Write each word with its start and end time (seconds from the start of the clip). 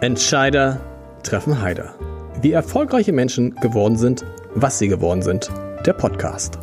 Entscheider 0.00 0.80
treffen 1.24 1.60
Heider. 1.60 1.96
Wie 2.40 2.52
erfolgreiche 2.52 3.12
Menschen 3.12 3.56
geworden 3.56 3.98
sind, 3.98 4.24
was 4.54 4.78
sie 4.78 4.86
geworden 4.86 5.22
sind. 5.22 5.50
Der 5.84 5.92
Podcast. 5.92 6.56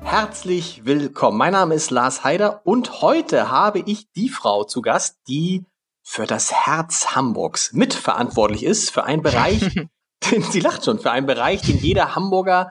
Herzlich 0.00 0.84
willkommen. 0.84 1.38
Mein 1.38 1.54
Name 1.54 1.74
ist 1.74 1.90
Lars 1.90 2.22
Heider 2.22 2.60
und 2.64 3.02
heute 3.02 3.50
habe 3.50 3.80
ich 3.80 4.12
die 4.12 4.28
Frau 4.28 4.62
zu 4.62 4.80
Gast, 4.80 5.18
die 5.26 5.64
für 6.04 6.26
das 6.26 6.52
Herz 6.52 7.16
Hamburgs 7.16 7.72
mitverantwortlich 7.72 8.62
ist, 8.62 8.92
für 8.92 9.02
einen 9.02 9.22
Bereich, 9.22 9.60
sie 10.52 10.60
lacht 10.60 10.84
schon, 10.84 11.00
für 11.00 11.10
einen 11.10 11.26
Bereich, 11.26 11.62
den 11.62 11.78
jeder 11.78 12.14
Hamburger 12.14 12.70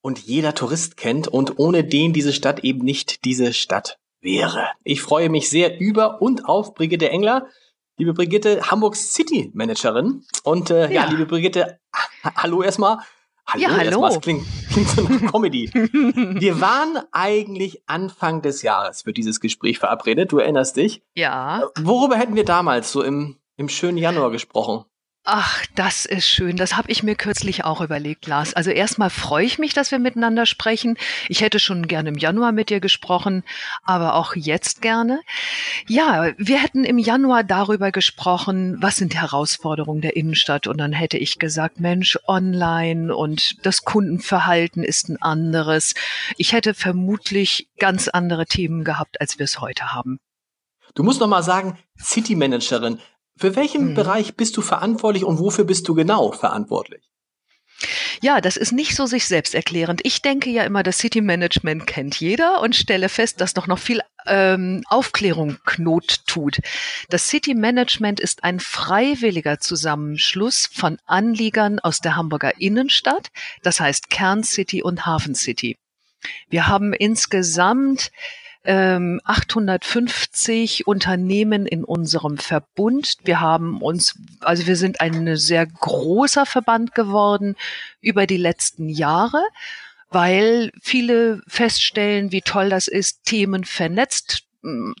und 0.00 0.20
jeder 0.20 0.54
Tourist 0.54 0.96
kennt 0.96 1.28
und 1.28 1.58
ohne 1.58 1.84
den 1.84 2.14
diese 2.14 2.32
Stadt 2.32 2.60
eben 2.60 2.82
nicht 2.82 3.26
diese 3.26 3.52
Stadt 3.52 3.98
wäre. 4.24 4.70
Ich 4.82 5.02
freue 5.02 5.28
mich 5.28 5.48
sehr 5.48 5.78
über 5.78 6.20
und 6.20 6.48
auf 6.48 6.74
Brigitte 6.74 7.10
Engler, 7.10 7.46
liebe 7.96 8.14
Brigitte, 8.14 8.70
Hamburgs 8.70 9.12
City 9.12 9.52
Managerin. 9.54 10.24
Und 10.42 10.70
äh, 10.70 10.92
ja. 10.92 11.04
ja, 11.04 11.10
liebe 11.10 11.26
Brigitte, 11.26 11.78
hallo 12.36 12.62
erstmal. 12.62 12.98
Hallo, 13.46 13.62
ja, 13.62 13.76
hallo. 13.76 14.02
Erstmal, 14.02 14.20
klingt, 14.20 14.46
klingt 14.72 14.88
so 14.88 15.06
eine 15.06 15.18
Comedy. 15.18 15.70
Wir 16.40 16.62
waren 16.62 16.98
eigentlich 17.12 17.82
Anfang 17.86 18.40
des 18.40 18.62
Jahres 18.62 19.02
für 19.02 19.12
dieses 19.12 19.38
Gespräch 19.38 19.78
verabredet. 19.78 20.32
Du 20.32 20.38
erinnerst 20.38 20.76
dich? 20.76 21.02
Ja. 21.14 21.62
Worüber 21.78 22.16
hätten 22.16 22.36
wir 22.36 22.46
damals 22.46 22.90
so 22.90 23.02
im, 23.02 23.36
im 23.56 23.68
schönen 23.68 23.98
Januar 23.98 24.30
gesprochen? 24.30 24.86
Ach, 25.26 25.64
das 25.74 26.04
ist 26.04 26.28
schön. 26.28 26.58
Das 26.58 26.76
habe 26.76 26.90
ich 26.90 27.02
mir 27.02 27.14
kürzlich 27.14 27.64
auch 27.64 27.80
überlegt, 27.80 28.26
Lars. 28.26 28.52
Also 28.52 28.70
erstmal 28.70 29.08
freue 29.08 29.46
ich 29.46 29.58
mich, 29.58 29.72
dass 29.72 29.90
wir 29.90 29.98
miteinander 29.98 30.44
sprechen. 30.44 30.98
Ich 31.30 31.40
hätte 31.40 31.58
schon 31.58 31.88
gerne 31.88 32.10
im 32.10 32.18
Januar 32.18 32.52
mit 32.52 32.68
dir 32.68 32.78
gesprochen, 32.78 33.42
aber 33.84 34.16
auch 34.16 34.34
jetzt 34.36 34.82
gerne. 34.82 35.22
Ja, 35.86 36.30
wir 36.36 36.60
hätten 36.60 36.84
im 36.84 36.98
Januar 36.98 37.42
darüber 37.42 37.90
gesprochen, 37.90 38.76
was 38.82 38.96
sind 38.96 39.14
die 39.14 39.18
Herausforderungen 39.18 40.02
der 40.02 40.14
Innenstadt. 40.14 40.66
Und 40.66 40.76
dann 40.76 40.92
hätte 40.92 41.16
ich 41.16 41.38
gesagt, 41.38 41.80
Mensch, 41.80 42.18
online 42.26 43.16
und 43.16 43.64
das 43.64 43.84
Kundenverhalten 43.84 44.84
ist 44.84 45.08
ein 45.08 45.22
anderes. 45.22 45.94
Ich 46.36 46.52
hätte 46.52 46.74
vermutlich 46.74 47.70
ganz 47.78 48.08
andere 48.08 48.44
Themen 48.44 48.84
gehabt, 48.84 49.22
als 49.22 49.38
wir 49.38 49.44
es 49.44 49.58
heute 49.58 49.94
haben. 49.94 50.20
Du 50.94 51.02
musst 51.02 51.18
noch 51.18 51.28
mal 51.28 51.42
sagen, 51.42 51.78
City 51.98 52.36
Managerin. 52.36 52.98
Für 53.36 53.56
welchen 53.56 53.90
mhm. 53.90 53.94
Bereich 53.94 54.36
bist 54.36 54.56
du 54.56 54.62
verantwortlich 54.62 55.24
und 55.24 55.38
wofür 55.38 55.64
bist 55.64 55.88
du 55.88 55.94
genau 55.94 56.32
verantwortlich? 56.32 57.02
Ja, 58.22 58.40
das 58.40 58.56
ist 58.56 58.72
nicht 58.72 58.94
so 58.94 59.06
sich 59.06 59.26
selbst 59.26 59.54
erklärend. 59.54 60.00
Ich 60.04 60.22
denke 60.22 60.48
ja 60.48 60.62
immer, 60.62 60.82
das 60.82 60.98
City 60.98 61.20
Management 61.20 61.86
kennt 61.86 62.18
jeder 62.20 62.60
und 62.62 62.76
stelle 62.76 63.08
fest, 63.08 63.40
dass 63.40 63.54
doch 63.54 63.66
noch 63.66 63.78
viel 63.78 64.00
ähm, 64.26 64.82
Aufklärung 64.88 65.58
Not 65.76 66.26
tut. 66.26 66.60
Das 67.10 67.28
City 67.28 67.54
Management 67.54 68.20
ist 68.20 68.44
ein 68.44 68.60
freiwilliger 68.60 69.58
Zusammenschluss 69.58 70.68
von 70.72 70.98
Anliegern 71.04 71.80
aus 71.80 72.00
der 72.00 72.16
Hamburger 72.16 72.58
Innenstadt, 72.60 73.30
das 73.62 73.80
heißt 73.80 74.08
Kerncity 74.08 74.82
und 74.82 75.04
Hafencity. 75.04 75.76
Wir 76.48 76.68
haben 76.68 76.94
insgesamt 76.94 78.10
850 78.66 80.80
ähm, 80.80 80.84
Unternehmen 80.86 81.66
in 81.66 81.84
unserem 81.84 82.38
Verbund. 82.38 83.16
Wir 83.24 83.40
haben 83.40 83.82
uns, 83.82 84.18
also 84.40 84.66
wir 84.66 84.76
sind 84.76 85.00
ein 85.00 85.36
sehr 85.36 85.66
großer 85.66 86.46
Verband 86.46 86.94
geworden 86.94 87.56
über 88.00 88.26
die 88.26 88.38
letzten 88.38 88.88
Jahre 88.88 89.42
weil 90.10 90.70
viele 90.80 91.42
feststellen, 91.48 92.30
wie 92.30 92.40
toll 92.40 92.68
das 92.68 92.86
ist, 92.86 93.24
Themen 93.24 93.64
vernetzt 93.64 94.44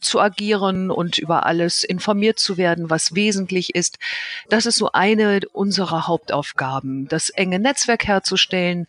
zu 0.00 0.20
agieren 0.20 0.90
und 0.90 1.18
über 1.18 1.46
alles 1.46 1.84
informiert 1.84 2.38
zu 2.38 2.58
werden, 2.58 2.90
was 2.90 3.14
wesentlich 3.14 3.74
ist. 3.74 3.98
Das 4.50 4.66
ist 4.66 4.76
so 4.76 4.92
eine 4.92 5.40
unserer 5.52 6.06
Hauptaufgaben, 6.06 7.08
das 7.08 7.30
enge 7.30 7.58
Netzwerk 7.58 8.06
herzustellen, 8.06 8.86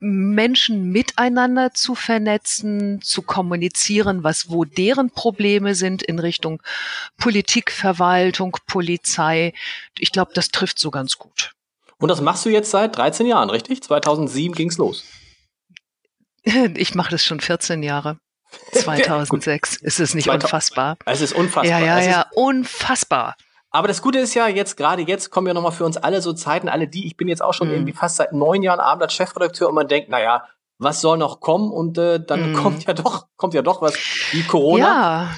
Menschen 0.00 0.90
miteinander 0.90 1.74
zu 1.74 1.94
vernetzen, 1.94 3.02
zu 3.02 3.20
kommunizieren, 3.20 4.24
was 4.24 4.48
wo 4.48 4.64
deren 4.64 5.10
Probleme 5.10 5.74
sind 5.74 6.02
in 6.02 6.18
Richtung 6.18 6.62
Politik, 7.18 7.70
Verwaltung, 7.70 8.56
Polizei. 8.66 9.52
Ich 9.98 10.10
glaube, 10.10 10.32
das 10.34 10.48
trifft 10.48 10.78
so 10.78 10.90
ganz 10.90 11.18
gut. 11.18 11.52
Und 11.98 12.08
das 12.08 12.22
machst 12.22 12.46
du 12.46 12.48
jetzt 12.48 12.70
seit 12.70 12.96
13 12.96 13.26
Jahren, 13.26 13.50
richtig? 13.50 13.82
2007 13.82 14.54
ging's 14.54 14.78
los. 14.78 15.04
Ich 16.74 16.94
mache 16.94 17.10
das 17.10 17.22
schon 17.22 17.38
14 17.38 17.82
Jahre. 17.82 18.18
2006. 18.72 19.76
ist 19.76 20.00
es 20.00 20.14
nicht 20.14 20.24
2000, 20.24 20.44
unfassbar? 20.44 20.96
Es 21.04 21.20
ist 21.20 21.34
unfassbar. 21.34 21.66
Ja, 21.66 21.78
ja, 21.78 22.00
ja, 22.00 22.26
unfassbar. 22.32 23.36
Aber 23.70 23.88
das 23.88 24.02
Gute 24.02 24.18
ist 24.18 24.34
ja 24.34 24.48
jetzt, 24.48 24.76
gerade 24.76 25.02
jetzt 25.02 25.30
kommen 25.30 25.46
ja 25.46 25.54
nochmal 25.54 25.72
für 25.72 25.84
uns 25.84 25.96
alle 25.96 26.20
so 26.20 26.32
Zeiten, 26.32 26.68
alle 26.68 26.88
die, 26.88 27.06
ich 27.06 27.16
bin 27.16 27.28
jetzt 27.28 27.42
auch 27.42 27.54
schon 27.54 27.68
mhm. 27.68 27.74
irgendwie 27.74 27.92
fast 27.92 28.16
seit 28.16 28.32
neun 28.32 28.62
Jahren 28.62 28.80
Abend 28.80 29.02
als 29.02 29.12
Chefredakteur 29.12 29.68
und 29.68 29.74
man 29.74 29.86
denkt, 29.86 30.08
naja, 30.08 30.44
was 30.78 31.00
soll 31.00 31.18
noch 31.18 31.40
kommen? 31.40 31.70
Und 31.70 31.98
äh, 31.98 32.24
dann 32.24 32.50
mhm. 32.50 32.56
kommt 32.56 32.84
ja 32.84 32.94
doch, 32.94 33.26
kommt 33.36 33.54
ja 33.54 33.62
doch 33.62 33.80
was 33.82 33.94
wie 34.32 34.42
Corona. 34.42 34.84
Ja. 34.84 35.30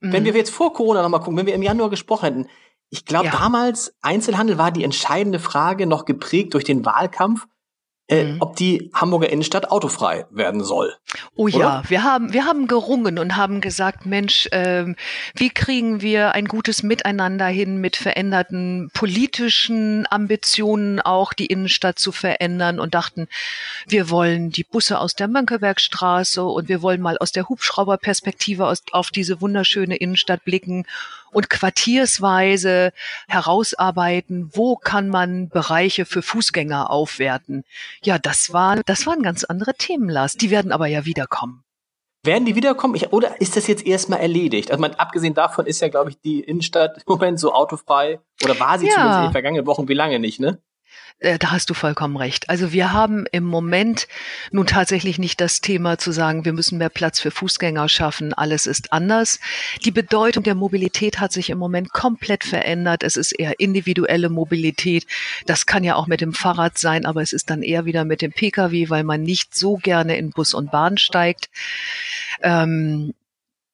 Mhm. 0.00 0.12
Wenn 0.12 0.24
wir 0.24 0.32
jetzt 0.32 0.50
vor 0.50 0.72
Corona 0.72 1.02
nochmal 1.02 1.20
gucken, 1.20 1.36
wenn 1.36 1.46
wir 1.46 1.54
im 1.54 1.62
Januar 1.62 1.90
gesprochen 1.90 2.24
hätten, 2.24 2.48
ich 2.88 3.04
glaube, 3.04 3.26
ja. 3.26 3.32
damals 3.32 3.94
Einzelhandel 4.00 4.58
war 4.58 4.70
die 4.70 4.84
entscheidende 4.84 5.40
Frage 5.40 5.86
noch 5.86 6.04
geprägt 6.04 6.54
durch 6.54 6.64
den 6.64 6.84
Wahlkampf 6.84 7.46
äh, 8.08 8.24
mhm. 8.24 8.36
ob 8.40 8.56
die 8.56 8.90
Hamburger 8.94 9.30
Innenstadt 9.30 9.70
autofrei 9.70 10.26
werden 10.30 10.62
soll. 10.62 10.94
Oh 11.34 11.44
oder? 11.44 11.58
ja, 11.58 11.82
wir 11.88 12.04
haben, 12.04 12.32
wir 12.32 12.44
haben 12.44 12.68
gerungen 12.68 13.18
und 13.18 13.36
haben 13.36 13.60
gesagt, 13.60 14.06
Mensch, 14.06 14.48
ähm, 14.52 14.94
wie 15.34 15.50
kriegen 15.50 16.02
wir 16.02 16.32
ein 16.32 16.46
gutes 16.46 16.84
Miteinander 16.84 17.46
hin 17.46 17.80
mit 17.80 17.96
veränderten 17.96 18.90
politischen 18.94 20.06
Ambitionen 20.08 21.00
auch 21.00 21.32
die 21.32 21.46
Innenstadt 21.46 21.98
zu 21.98 22.12
verändern 22.12 22.78
und 22.78 22.94
dachten, 22.94 23.26
wir 23.88 24.08
wollen 24.08 24.50
die 24.50 24.64
Busse 24.64 25.00
aus 25.00 25.16
der 25.16 25.26
Mönckebergstraße 25.26 26.44
und 26.44 26.68
wir 26.68 26.82
wollen 26.82 27.00
mal 27.00 27.18
aus 27.18 27.32
der 27.32 27.48
Hubschrauberperspektive 27.48 28.66
aus, 28.66 28.82
auf 28.92 29.10
diese 29.10 29.40
wunderschöne 29.40 29.96
Innenstadt 29.96 30.44
blicken 30.44 30.86
und 31.36 31.50
quartiersweise 31.50 32.94
herausarbeiten, 33.28 34.48
wo 34.54 34.74
kann 34.74 35.10
man 35.10 35.50
Bereiche 35.50 36.06
für 36.06 36.22
Fußgänger 36.22 36.88
aufwerten. 36.88 37.64
Ja, 38.02 38.18
das 38.18 38.54
war, 38.54 38.80
das 38.86 39.06
waren 39.06 39.22
ganz 39.22 39.44
andere 39.44 39.74
Themen, 39.74 40.08
Lars. 40.08 40.38
Die 40.38 40.50
werden 40.50 40.72
aber 40.72 40.86
ja 40.86 41.04
wiederkommen. 41.04 41.62
Werden 42.24 42.46
die 42.46 42.54
wiederkommen? 42.54 42.94
Ich, 42.94 43.12
oder 43.12 43.38
ist 43.38 43.54
das 43.54 43.66
jetzt 43.66 43.86
erstmal 43.86 44.20
erledigt? 44.20 44.70
Also, 44.70 44.80
man, 44.80 44.94
abgesehen 44.94 45.34
davon 45.34 45.66
ist 45.66 45.82
ja, 45.82 45.88
glaube 45.88 46.08
ich, 46.08 46.18
die 46.22 46.40
Innenstadt 46.40 46.96
im 46.96 47.02
Moment 47.06 47.38
so 47.38 47.52
autofrei. 47.52 48.18
Oder 48.42 48.58
war 48.58 48.78
sie 48.78 48.86
ja. 48.86 48.94
zumindest 48.94 49.18
in 49.18 49.24
den 49.26 49.32
vergangenen 49.32 49.66
Wochen? 49.66 49.88
Wie 49.88 49.94
lange 49.94 50.18
nicht, 50.18 50.40
ne? 50.40 50.58
Äh, 51.18 51.38
da 51.38 51.50
hast 51.50 51.70
du 51.70 51.74
vollkommen 51.74 52.16
recht. 52.16 52.50
Also 52.50 52.72
wir 52.72 52.92
haben 52.92 53.24
im 53.32 53.44
Moment 53.44 54.06
nun 54.50 54.66
tatsächlich 54.66 55.18
nicht 55.18 55.40
das 55.40 55.62
Thema 55.62 55.96
zu 55.96 56.12
sagen, 56.12 56.44
wir 56.44 56.52
müssen 56.52 56.76
mehr 56.76 56.90
Platz 56.90 57.20
für 57.20 57.30
Fußgänger 57.30 57.88
schaffen, 57.88 58.34
alles 58.34 58.66
ist 58.66 58.92
anders. 58.92 59.40
Die 59.84 59.90
Bedeutung 59.90 60.42
der 60.42 60.54
Mobilität 60.54 61.18
hat 61.18 61.32
sich 61.32 61.48
im 61.48 61.58
Moment 61.58 61.92
komplett 61.92 62.44
verändert. 62.44 63.02
Es 63.02 63.16
ist 63.16 63.32
eher 63.32 63.58
individuelle 63.60 64.28
Mobilität. 64.28 65.06
Das 65.46 65.64
kann 65.64 65.84
ja 65.84 65.94
auch 65.94 66.06
mit 66.06 66.20
dem 66.20 66.34
Fahrrad 66.34 66.76
sein, 66.76 67.06
aber 67.06 67.22
es 67.22 67.32
ist 67.32 67.48
dann 67.48 67.62
eher 67.62 67.86
wieder 67.86 68.04
mit 68.04 68.20
dem 68.20 68.32
Pkw, 68.32 68.90
weil 68.90 69.04
man 69.04 69.22
nicht 69.22 69.54
so 69.54 69.76
gerne 69.76 70.18
in 70.18 70.30
Bus 70.30 70.52
und 70.52 70.70
Bahn 70.70 70.98
steigt. 70.98 71.48
Ähm, 72.42 73.14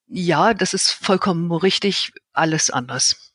ja, 0.06 0.55
das 0.55 0.75
ist 0.75 0.93
vollkommen 0.93 1.50
richtig. 1.50 2.12
Alles 2.32 2.71
anders. 2.71 3.32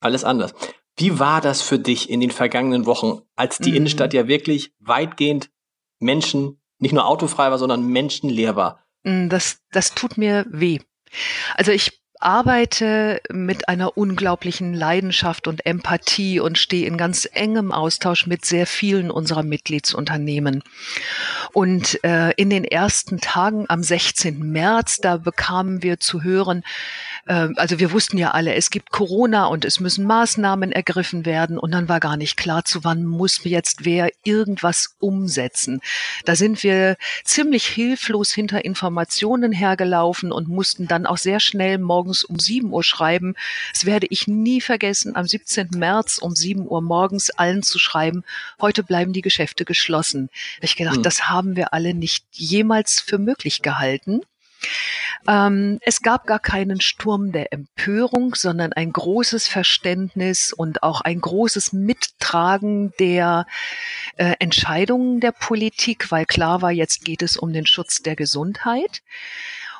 Alles 0.00 0.22
anders. 0.22 0.54
Wie 0.96 1.18
war 1.18 1.40
das 1.40 1.62
für 1.62 1.78
dich 1.78 2.08
in 2.08 2.20
den 2.20 2.30
vergangenen 2.30 2.86
Wochen, 2.86 3.22
als 3.34 3.58
die 3.58 3.70
mhm. 3.70 3.76
Innenstadt 3.76 4.14
ja 4.14 4.28
wirklich 4.28 4.72
weitgehend 4.78 5.50
Menschen, 5.98 6.60
nicht 6.78 6.92
nur 6.92 7.06
autofrei 7.06 7.50
war, 7.50 7.58
sondern 7.58 7.86
menschenleer 7.86 8.56
war? 8.56 8.84
Mm, 9.02 9.28
das, 9.28 9.58
das 9.72 9.94
tut 9.94 10.18
mir 10.18 10.46
weh. 10.48 10.78
Also 11.56 11.72
ich 11.72 12.04
arbeite 12.24 13.20
mit 13.30 13.68
einer 13.68 13.98
unglaublichen 13.98 14.72
Leidenschaft 14.72 15.46
und 15.46 15.66
Empathie 15.66 16.40
und 16.40 16.58
stehe 16.58 16.86
in 16.86 16.96
ganz 16.96 17.28
engem 17.30 17.70
Austausch 17.70 18.26
mit 18.26 18.44
sehr 18.44 18.66
vielen 18.66 19.10
unserer 19.10 19.42
Mitgliedsunternehmen. 19.42 20.62
Und 21.52 22.02
äh, 22.02 22.30
in 22.36 22.50
den 22.50 22.64
ersten 22.64 23.20
Tagen 23.20 23.66
am 23.68 23.82
16. 23.82 24.38
März, 24.38 24.98
da 24.98 25.18
bekamen 25.18 25.82
wir 25.82 26.00
zu 26.00 26.22
hören, 26.22 26.64
also 27.56 27.78
wir 27.78 27.92
wussten 27.92 28.18
ja 28.18 28.32
alle, 28.32 28.54
es 28.54 28.70
gibt 28.70 28.90
Corona 28.90 29.46
und 29.46 29.64
es 29.64 29.80
müssen 29.80 30.06
Maßnahmen 30.06 30.72
ergriffen 30.72 31.24
werden 31.24 31.58
und 31.58 31.72
dann 31.72 31.88
war 31.88 32.00
gar 32.00 32.16
nicht 32.16 32.36
klar, 32.36 32.64
zu 32.64 32.84
wann 32.84 33.04
muss 33.04 33.42
jetzt 33.44 33.84
wer 33.84 34.10
irgendwas 34.24 34.96
umsetzen. 34.98 35.80
Da 36.24 36.36
sind 36.36 36.62
wir 36.62 36.96
ziemlich 37.24 37.66
hilflos 37.66 38.32
hinter 38.32 38.64
Informationen 38.64 39.52
hergelaufen 39.52 40.32
und 40.32 40.48
mussten 40.48 40.86
dann 40.86 41.06
auch 41.06 41.18
sehr 41.18 41.40
schnell 41.40 41.78
morgens 41.78 42.24
um 42.24 42.38
7 42.38 42.72
Uhr 42.72 42.84
schreiben. 42.84 43.34
Das 43.72 43.86
werde 43.86 44.06
ich 44.10 44.28
nie 44.28 44.60
vergessen, 44.60 45.16
am 45.16 45.26
17. 45.26 45.70
März 45.74 46.18
um 46.18 46.36
7 46.36 46.68
Uhr 46.68 46.82
morgens 46.82 47.30
allen 47.30 47.62
zu 47.62 47.78
schreiben, 47.78 48.24
heute 48.60 48.82
bleiben 48.82 49.12
die 49.12 49.22
Geschäfte 49.22 49.64
geschlossen. 49.64 50.28
Ich 50.60 50.76
gedacht, 50.76 50.96
hm. 50.96 51.02
das 51.02 51.28
haben 51.28 51.56
wir 51.56 51.72
alle 51.72 51.94
nicht 51.94 52.24
jemals 52.32 53.00
für 53.00 53.18
möglich 53.18 53.62
gehalten. 53.62 54.20
Ähm, 55.26 55.78
es 55.82 56.02
gab 56.02 56.26
gar 56.26 56.38
keinen 56.38 56.80
Sturm 56.80 57.32
der 57.32 57.52
Empörung, 57.52 58.34
sondern 58.34 58.72
ein 58.72 58.92
großes 58.92 59.48
Verständnis 59.48 60.52
und 60.52 60.82
auch 60.82 61.00
ein 61.00 61.20
großes 61.20 61.72
Mittragen 61.72 62.92
der 62.98 63.46
äh, 64.16 64.34
Entscheidungen 64.38 65.20
der 65.20 65.32
Politik, 65.32 66.10
weil 66.10 66.26
klar 66.26 66.62
war, 66.62 66.72
jetzt 66.72 67.04
geht 67.04 67.22
es 67.22 67.36
um 67.36 67.52
den 67.52 67.66
Schutz 67.66 68.02
der 68.02 68.16
Gesundheit. 68.16 69.02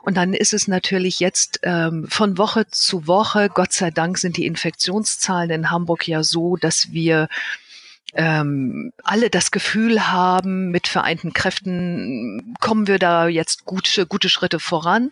Und 0.03 0.19
dann 0.19 0.35
ist 0.35 0.53
es 0.53 0.69
natürlich 0.69 1.19
jetzt 1.19 1.61
ähm, 1.63 2.07
von 2.09 2.37
Woche 2.37 2.67
zu 2.67 3.07
Woche, 3.07 3.49
Gott 3.49 3.73
sei 3.73 3.91
Dank 3.91 4.19
sind 4.19 4.37
die 4.37 4.45
Infektionszahlen 4.45 5.51
in 5.51 5.71
Hamburg 5.71 6.07
ja 6.07 6.23
so, 6.23 6.57
dass 6.57 6.93
wir 6.93 7.29
ähm, 8.15 8.93
alle 9.03 9.31
das 9.31 9.51
Gefühl 9.51 10.09
haben, 10.09 10.71
mit 10.71 10.87
vereinten 10.89 11.33
Kräften 11.33 12.55
kommen 12.61 12.87
wir 12.87 12.99
da 12.99 13.27
jetzt 13.29 13.65
gute, 13.65 14.07
gute 14.07 14.29
Schritte 14.29 14.61
voran. 14.61 15.11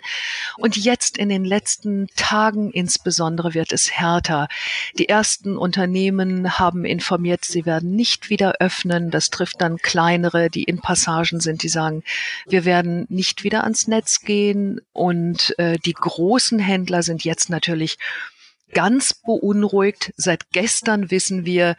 Und 0.57 0.77
jetzt 0.77 1.19
in 1.19 1.29
den 1.29 1.45
letzten 1.45 2.07
Tagen 2.17 2.71
insbesondere 2.71 3.55
wird 3.55 3.73
es 3.73 3.91
härter. 3.91 4.49
Die 4.99 5.09
ersten 5.09 5.57
Unternehmen 5.57 6.59
haben 6.59 6.85
informiert, 6.85 7.45
sie 7.45 7.67
werden 7.67 7.95
nicht 7.97 8.31
wieder 8.31 8.55
öffnen. 8.61 9.11
Das 9.11 9.31
trifft 9.31 9.61
dann 9.61 9.79
kleinere, 9.79 10.49
die 10.49 10.65
in 10.65 10.81
Passagen 10.81 11.41
sind, 11.41 11.63
die 11.63 11.69
sagen, 11.69 12.03
wir 12.47 12.65
werden 12.65 13.07
nicht 13.09 13.45
wieder 13.45 13.65
ans 13.65 13.89
Netz 13.89 14.21
gehen. 14.21 14.81
Und 14.93 15.59
äh, 15.59 15.79
die 15.79 15.95
großen 15.95 16.59
Händler 16.59 17.03
sind 17.03 17.25
jetzt 17.25 17.51
natürlich 17.51 17.99
ganz 18.73 19.15
beunruhigt. 19.15 20.13
Seit 20.17 20.51
gestern 20.51 21.11
wissen 21.11 21.45
wir, 21.45 21.77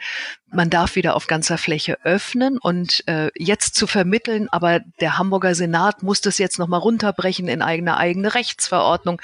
man 0.48 0.70
darf 0.70 0.96
wieder 0.96 1.16
auf 1.16 1.28
ganzer 1.28 1.58
Fläche 1.58 1.98
öffnen 2.06 2.58
und 2.58 3.08
äh, 3.08 3.30
jetzt 3.36 3.76
zu 3.76 3.88
vermitteln, 3.88 4.48
aber 4.50 4.80
der 5.02 5.18
Hamburger 5.18 5.56
Senat 5.56 6.04
muss 6.04 6.22
das 6.22 6.38
jetzt 6.38 6.60
nochmal 6.60 6.80
runterbrechen 6.80 7.48
in 7.48 7.62
eigene 7.62 7.98
eigene 7.98 8.36
Rechtsverordnung. 8.36 9.22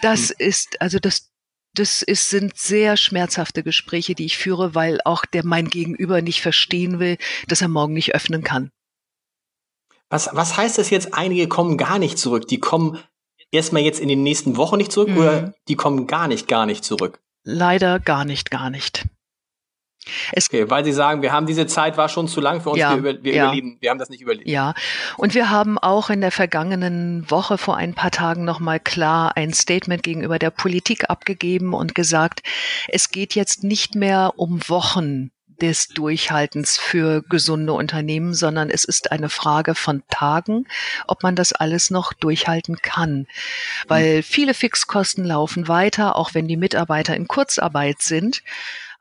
Das 0.00 0.30
mhm. 0.30 0.34
ist, 0.38 0.80
also 0.80 0.98
das 0.98 1.28
das 1.74 2.02
ist, 2.02 2.28
sind 2.28 2.58
sehr 2.58 2.98
schmerzhafte 2.98 3.62
Gespräche, 3.62 4.14
die 4.14 4.26
ich 4.26 4.36
führe, 4.36 4.74
weil 4.74 5.00
auch 5.06 5.24
der 5.24 5.44
mein 5.44 5.68
Gegenüber 5.68 6.20
nicht 6.20 6.42
verstehen 6.42 6.98
will, 6.98 7.16
dass 7.48 7.62
er 7.62 7.68
morgen 7.68 7.94
nicht 7.94 8.14
öffnen 8.14 8.42
kann. 8.42 8.70
Was, 10.10 10.28
was 10.32 10.58
heißt 10.58 10.76
das 10.76 10.90
jetzt? 10.90 11.14
Einige 11.14 11.48
kommen 11.48 11.78
gar 11.78 11.98
nicht 11.98 12.18
zurück. 12.18 12.46
Die 12.46 12.60
kommen 12.60 12.98
erstmal 13.52 13.82
jetzt 13.82 14.00
in 14.00 14.08
den 14.08 14.22
nächsten 14.22 14.56
Wochen 14.56 14.78
nicht 14.78 14.90
zurück 14.90 15.10
mhm. 15.10 15.18
oder 15.18 15.54
die 15.68 15.76
kommen 15.76 16.08
gar 16.08 16.26
nicht, 16.26 16.48
gar 16.48 16.66
nicht 16.66 16.84
zurück? 16.84 17.20
Leider 17.44 18.00
gar 18.00 18.24
nicht, 18.24 18.50
gar 18.50 18.70
nicht. 18.70 19.04
Es 20.32 20.48
okay, 20.48 20.68
weil 20.68 20.84
Sie 20.84 20.92
sagen, 20.92 21.22
wir 21.22 21.32
haben 21.32 21.46
diese 21.46 21.66
Zeit 21.66 21.96
war 21.96 22.08
schon 22.08 22.26
zu 22.26 22.40
lang 22.40 22.60
für 22.60 22.70
uns, 22.70 22.80
ja, 22.80 22.90
wir, 22.90 22.98
über, 22.98 23.22
wir 23.22 23.34
ja. 23.34 23.44
überleben, 23.44 23.76
wir 23.80 23.90
haben 23.90 23.98
das 23.98 24.08
nicht 24.08 24.20
überlebt. 24.20 24.48
Ja, 24.48 24.74
und 25.16 25.34
wir 25.34 25.50
haben 25.50 25.78
auch 25.78 26.10
in 26.10 26.20
der 26.20 26.32
vergangenen 26.32 27.30
Woche 27.30 27.56
vor 27.56 27.76
ein 27.76 27.94
paar 27.94 28.10
Tagen 28.10 28.44
nochmal 28.44 28.80
klar 28.80 29.36
ein 29.36 29.52
Statement 29.52 30.02
gegenüber 30.02 30.40
der 30.40 30.50
Politik 30.50 31.08
abgegeben 31.08 31.72
und 31.72 31.94
gesagt, 31.94 32.42
es 32.88 33.10
geht 33.10 33.36
jetzt 33.36 33.62
nicht 33.62 33.94
mehr 33.94 34.32
um 34.36 34.60
Wochen, 34.68 35.30
des 35.62 35.88
Durchhaltens 35.88 36.76
für 36.76 37.22
gesunde 37.22 37.72
Unternehmen, 37.72 38.34
sondern 38.34 38.68
es 38.68 38.84
ist 38.84 39.12
eine 39.12 39.28
Frage 39.28 39.76
von 39.76 40.02
Tagen, 40.10 40.66
ob 41.06 41.22
man 41.22 41.36
das 41.36 41.52
alles 41.52 41.90
noch 41.90 42.12
durchhalten 42.12 42.78
kann. 42.82 43.28
Weil 43.86 44.24
viele 44.24 44.54
Fixkosten 44.54 45.24
laufen 45.24 45.68
weiter, 45.68 46.16
auch 46.16 46.34
wenn 46.34 46.48
die 46.48 46.56
Mitarbeiter 46.56 47.14
in 47.14 47.28
Kurzarbeit 47.28 48.02
sind. 48.02 48.42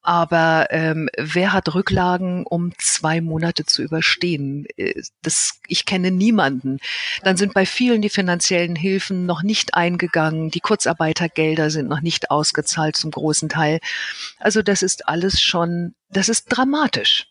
Aber 0.04 0.68
ähm, 0.72 1.10
wer 1.16 1.54
hat 1.54 1.76
Rücklagen, 1.76 2.46
um 2.46 2.74
zwei 2.80 3.22
Monate 3.22 3.66
zu 3.66 3.84
überstehen? 3.84 4.66
Äh, 4.76 5.02
das, 5.22 5.60
ich 5.68 5.86
kenne 5.86 6.10
niemanden. 6.10 6.80
Dann 7.24 7.38
sind 7.38 7.54
bei 7.54 7.66
vielen 7.66 8.02
die 8.02 8.10
finanziellen 8.10 8.76
Hilfen 8.76 9.26
noch 9.26 9.44
nicht 9.44 9.76
eingegangen. 9.76 10.50
Die 10.50 10.60
Kurzarbeitergelder 10.60 11.70
sind 11.70 11.88
noch 11.88 12.02
nicht 12.02 12.32
ausgezahlt 12.32 12.96
zum 12.96 13.12
großen 13.12 13.50
Teil. 13.50 13.80
Also 14.40 14.64
das 14.64 14.82
ist 14.82 15.08
alles 15.08 15.40
schon, 15.40 15.94
das 16.10 16.30
ist 16.30 16.46
dramatisch. 16.46 17.28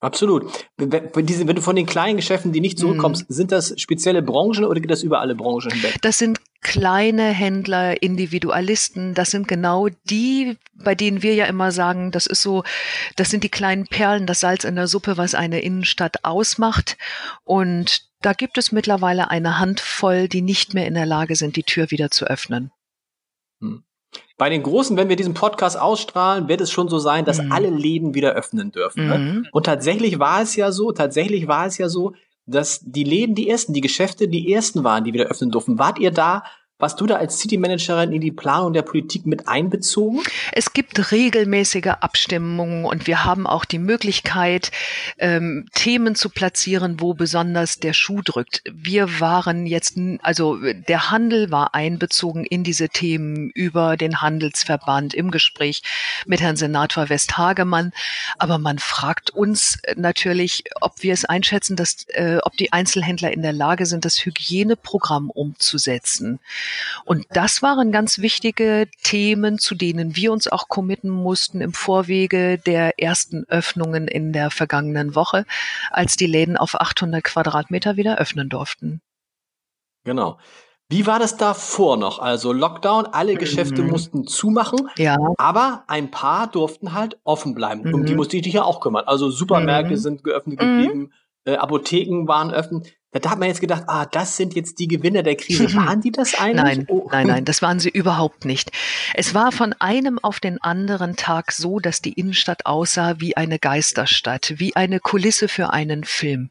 Absolut. 0.00 0.50
Wenn, 0.78 1.54
du 1.54 1.60
von 1.60 1.76
den 1.76 1.84
kleinen 1.84 2.16
Geschäften, 2.16 2.52
die 2.52 2.60
nicht 2.60 2.78
zurückkommst, 2.78 3.28
mm. 3.28 3.32
sind 3.32 3.52
das 3.52 3.78
spezielle 3.78 4.22
Branchen 4.22 4.64
oder 4.64 4.80
geht 4.80 4.90
das 4.90 5.02
über 5.02 5.20
alle 5.20 5.34
Branchen 5.34 5.70
hinweg? 5.70 5.96
Das 6.00 6.16
sind 6.18 6.40
kleine 6.60 7.28
Händler, 7.28 8.02
Individualisten. 8.02 9.14
Das 9.14 9.30
sind 9.30 9.48
genau 9.48 9.88
die, 10.08 10.56
bei 10.74 10.94
denen 10.94 11.22
wir 11.22 11.34
ja 11.34 11.46
immer 11.46 11.72
sagen, 11.72 12.10
das 12.10 12.26
ist 12.26 12.42
so, 12.42 12.64
das 13.16 13.30
sind 13.30 13.44
die 13.44 13.48
kleinen 13.48 13.86
Perlen, 13.86 14.26
das 14.26 14.40
Salz 14.40 14.64
in 14.64 14.76
der 14.76 14.86
Suppe, 14.86 15.16
was 15.16 15.34
eine 15.34 15.60
Innenstadt 15.60 16.24
ausmacht. 16.24 16.96
Und 17.44 18.02
da 18.20 18.32
gibt 18.34 18.58
es 18.58 18.72
mittlerweile 18.72 19.30
eine 19.30 19.58
Handvoll, 19.58 20.28
die 20.28 20.42
nicht 20.42 20.74
mehr 20.74 20.86
in 20.86 20.94
der 20.94 21.06
Lage 21.06 21.36
sind, 21.36 21.56
die 21.56 21.62
Tür 21.62 21.90
wieder 21.90 22.10
zu 22.10 22.26
öffnen. 22.26 22.70
Hm. 23.60 23.84
Bei 24.36 24.50
den 24.50 24.62
Großen, 24.62 24.96
wenn 24.96 25.08
wir 25.08 25.16
diesen 25.16 25.34
Podcast 25.34 25.78
ausstrahlen, 25.78 26.48
wird 26.48 26.60
es 26.60 26.72
schon 26.72 26.88
so 26.88 26.98
sein, 26.98 27.24
dass 27.24 27.40
mhm. 27.40 27.52
alle 27.52 27.70
Läden 27.70 28.14
wieder 28.14 28.32
öffnen 28.32 28.72
dürfen. 28.72 29.06
Ne? 29.06 29.18
Mhm. 29.18 29.46
Und 29.52 29.66
tatsächlich 29.66 30.18
war 30.18 30.42
es 30.42 30.56
ja 30.56 30.72
so, 30.72 30.92
tatsächlich 30.92 31.46
war 31.46 31.66
es 31.66 31.78
ja 31.78 31.88
so, 31.88 32.14
dass 32.46 32.80
die 32.82 33.04
Läden 33.04 33.34
die 33.34 33.48
ersten, 33.48 33.72
die 33.72 33.80
Geschäfte 33.80 34.28
die 34.28 34.52
ersten 34.52 34.84
waren, 34.84 35.04
die 35.04 35.12
wieder 35.12 35.26
öffnen 35.26 35.50
durften. 35.50 35.78
Wart 35.78 35.98
ihr 35.98 36.10
da 36.10 36.42
warst 36.80 37.00
du 37.00 37.06
da 37.06 37.16
als 37.16 37.38
City 37.38 37.58
Managerin 37.58 38.12
in 38.12 38.20
die 38.20 38.32
Planung 38.32 38.72
der 38.72 38.82
Politik 38.82 39.26
mit 39.26 39.48
einbezogen? 39.48 40.20
Es 40.52 40.72
gibt 40.72 41.12
regelmäßige 41.12 41.94
Abstimmungen 42.00 42.84
und 42.84 43.06
wir 43.06 43.24
haben 43.24 43.46
auch 43.46 43.64
die 43.64 43.78
Möglichkeit, 43.78 44.70
ähm, 45.18 45.66
Themen 45.74 46.14
zu 46.14 46.30
platzieren, 46.30 47.00
wo 47.00 47.14
besonders 47.14 47.78
der 47.78 47.92
Schuh 47.92 48.22
drückt. 48.22 48.62
Wir 48.72 49.20
waren 49.20 49.66
jetzt, 49.66 49.98
also 50.22 50.56
der 50.56 51.10
Handel 51.10 51.50
war 51.50 51.74
einbezogen 51.74 52.44
in 52.44 52.64
diese 52.64 52.88
Themen 52.88 53.50
über 53.50 53.96
den 53.96 54.20
Handelsverband 54.20 55.14
im 55.14 55.30
Gespräch 55.30 55.82
mit 56.26 56.40
Herrn 56.40 56.56
Senator 56.56 57.08
Westhagemann. 57.08 57.92
Aber 58.38 58.58
man 58.58 58.78
fragt 58.78 59.30
uns 59.30 59.78
natürlich, 59.96 60.64
ob 60.80 61.02
wir 61.02 61.12
es 61.12 61.24
einschätzen, 61.24 61.76
dass, 61.76 62.06
äh, 62.08 62.38
ob 62.42 62.56
die 62.56 62.72
Einzelhändler 62.72 63.32
in 63.32 63.42
der 63.42 63.52
Lage 63.52 63.86
sind, 63.86 64.04
das 64.04 64.24
Hygieneprogramm 64.24 65.30
umzusetzen. 65.30 66.40
Und 67.04 67.26
das 67.30 67.62
waren 67.62 67.92
ganz 67.92 68.18
wichtige 68.18 68.88
Themen, 69.02 69.58
zu 69.58 69.74
denen 69.74 70.16
wir 70.16 70.32
uns 70.32 70.48
auch 70.48 70.68
committen 70.68 71.10
mussten 71.10 71.60
im 71.60 71.72
Vorwege 71.72 72.58
der 72.58 72.98
ersten 72.98 73.44
Öffnungen 73.48 74.08
in 74.08 74.32
der 74.32 74.50
vergangenen 74.50 75.14
Woche, 75.14 75.44
als 75.90 76.16
die 76.16 76.26
Läden 76.26 76.56
auf 76.56 76.74
800 76.74 77.22
Quadratmeter 77.22 77.96
wieder 77.96 78.18
öffnen 78.18 78.48
durften. 78.48 79.00
Genau. 80.04 80.38
Wie 80.90 81.06
war 81.06 81.20
das 81.20 81.36
davor 81.36 81.96
noch? 81.96 82.18
Also 82.18 82.52
Lockdown, 82.52 83.06
alle 83.06 83.36
Geschäfte 83.36 83.82
mhm. 83.82 83.90
mussten 83.90 84.26
zumachen, 84.26 84.90
ja. 84.98 85.16
aber 85.38 85.84
ein 85.86 86.10
paar 86.10 86.48
durften 86.48 86.94
halt 86.94 87.16
offen 87.22 87.54
bleiben. 87.54 87.82
Mhm. 87.84 87.94
Um 87.94 88.04
die 88.06 88.16
musste 88.16 88.36
ich 88.36 88.42
dich 88.42 88.54
ja 88.54 88.64
auch 88.64 88.80
kümmern. 88.80 89.04
Also 89.06 89.30
Supermärkte 89.30 89.92
mhm. 89.92 89.98
sind 89.98 90.24
geöffnet 90.24 90.58
geblieben, 90.58 91.12
äh, 91.44 91.54
Apotheken 91.54 92.26
waren 92.26 92.50
öffnet. 92.50 92.92
Da 93.12 93.30
hat 93.30 93.40
man 93.40 93.48
jetzt 93.48 93.60
gedacht, 93.60 93.84
ah, 93.88 94.06
das 94.06 94.36
sind 94.36 94.54
jetzt 94.54 94.78
die 94.78 94.86
Gewinner 94.86 95.24
der 95.24 95.34
Krise. 95.34 95.74
Waren 95.74 96.00
die 96.00 96.12
das 96.12 96.38
eigentlich? 96.38 96.62
Nein, 96.62 96.84
oh. 96.88 97.08
nein, 97.10 97.26
nein, 97.26 97.44
das 97.44 97.60
waren 97.60 97.80
sie 97.80 97.88
überhaupt 97.88 98.44
nicht. 98.44 98.70
Es 99.14 99.34
war 99.34 99.50
von 99.50 99.72
einem 99.80 100.20
auf 100.20 100.38
den 100.38 100.62
anderen 100.62 101.16
Tag 101.16 101.50
so, 101.50 101.80
dass 101.80 102.02
die 102.02 102.12
Innenstadt 102.12 102.66
aussah 102.66 103.16
wie 103.18 103.36
eine 103.36 103.58
Geisterstadt, 103.58 104.54
wie 104.58 104.76
eine 104.76 105.00
Kulisse 105.00 105.48
für 105.48 105.72
einen 105.72 106.04
Film. 106.04 106.50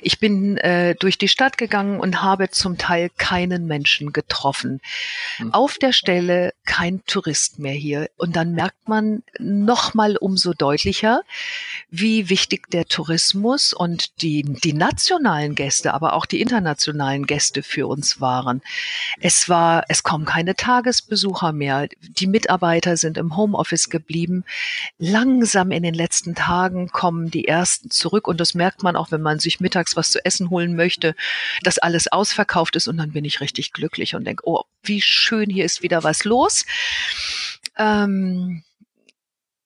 Ich 0.00 0.18
bin 0.18 0.56
äh, 0.58 0.94
durch 0.94 1.18
die 1.18 1.28
Stadt 1.28 1.58
gegangen 1.58 2.00
und 2.00 2.22
habe 2.22 2.50
zum 2.50 2.78
Teil 2.78 3.10
keinen 3.16 3.66
Menschen 3.66 4.12
getroffen. 4.12 4.80
Hm. 5.36 5.52
Auf 5.52 5.78
der 5.78 5.92
Stelle 5.92 6.54
kein 6.64 7.04
Tourist 7.06 7.58
mehr 7.58 7.72
hier. 7.72 8.10
Und 8.16 8.36
dann 8.36 8.52
merkt 8.52 8.88
man 8.88 9.22
noch 9.38 9.94
mal 9.94 10.16
umso 10.16 10.54
deutlicher, 10.54 11.22
wie 11.90 12.28
wichtig 12.30 12.70
der 12.70 12.86
Tourismus 12.86 13.72
und 13.72 14.22
die, 14.22 14.42
die 14.42 14.72
nationalen 14.72 15.54
Gäste 15.54 15.64
Gäste, 15.74 15.94
aber 15.94 16.12
auch 16.12 16.26
die 16.26 16.40
internationalen 16.40 17.26
Gäste 17.26 17.62
für 17.62 17.86
uns 17.86 18.20
waren. 18.20 18.62
Es 19.20 19.48
war, 19.48 19.84
es 19.88 20.02
kommen 20.02 20.24
keine 20.24 20.54
Tagesbesucher 20.54 21.52
mehr. 21.52 21.88
Die 22.00 22.26
Mitarbeiter 22.26 22.96
sind 22.96 23.18
im 23.18 23.36
Homeoffice 23.36 23.90
geblieben. 23.90 24.44
Langsam 24.98 25.70
in 25.70 25.82
den 25.82 25.94
letzten 25.94 26.34
Tagen 26.34 26.90
kommen 26.90 27.30
die 27.30 27.48
ersten 27.48 27.90
zurück 27.90 28.28
und 28.28 28.40
das 28.40 28.54
merkt 28.54 28.82
man 28.82 28.94
auch, 28.94 29.10
wenn 29.10 29.22
man 29.22 29.38
sich 29.44 29.60
mittags 29.60 29.96
was 29.96 30.10
zu 30.10 30.24
essen 30.24 30.50
holen 30.50 30.74
möchte, 30.74 31.14
dass 31.62 31.78
alles 31.78 32.10
ausverkauft 32.10 32.74
ist 32.74 32.88
und 32.88 32.96
dann 32.96 33.12
bin 33.12 33.24
ich 33.24 33.40
richtig 33.40 33.72
glücklich 33.72 34.16
und 34.16 34.24
denke, 34.24 34.42
oh, 34.46 34.64
wie 34.82 35.00
schön, 35.00 35.48
hier 35.48 35.64
ist 35.64 35.82
wieder 35.82 36.02
was 36.02 36.24
los. 36.24 36.66
Ähm, 37.78 38.64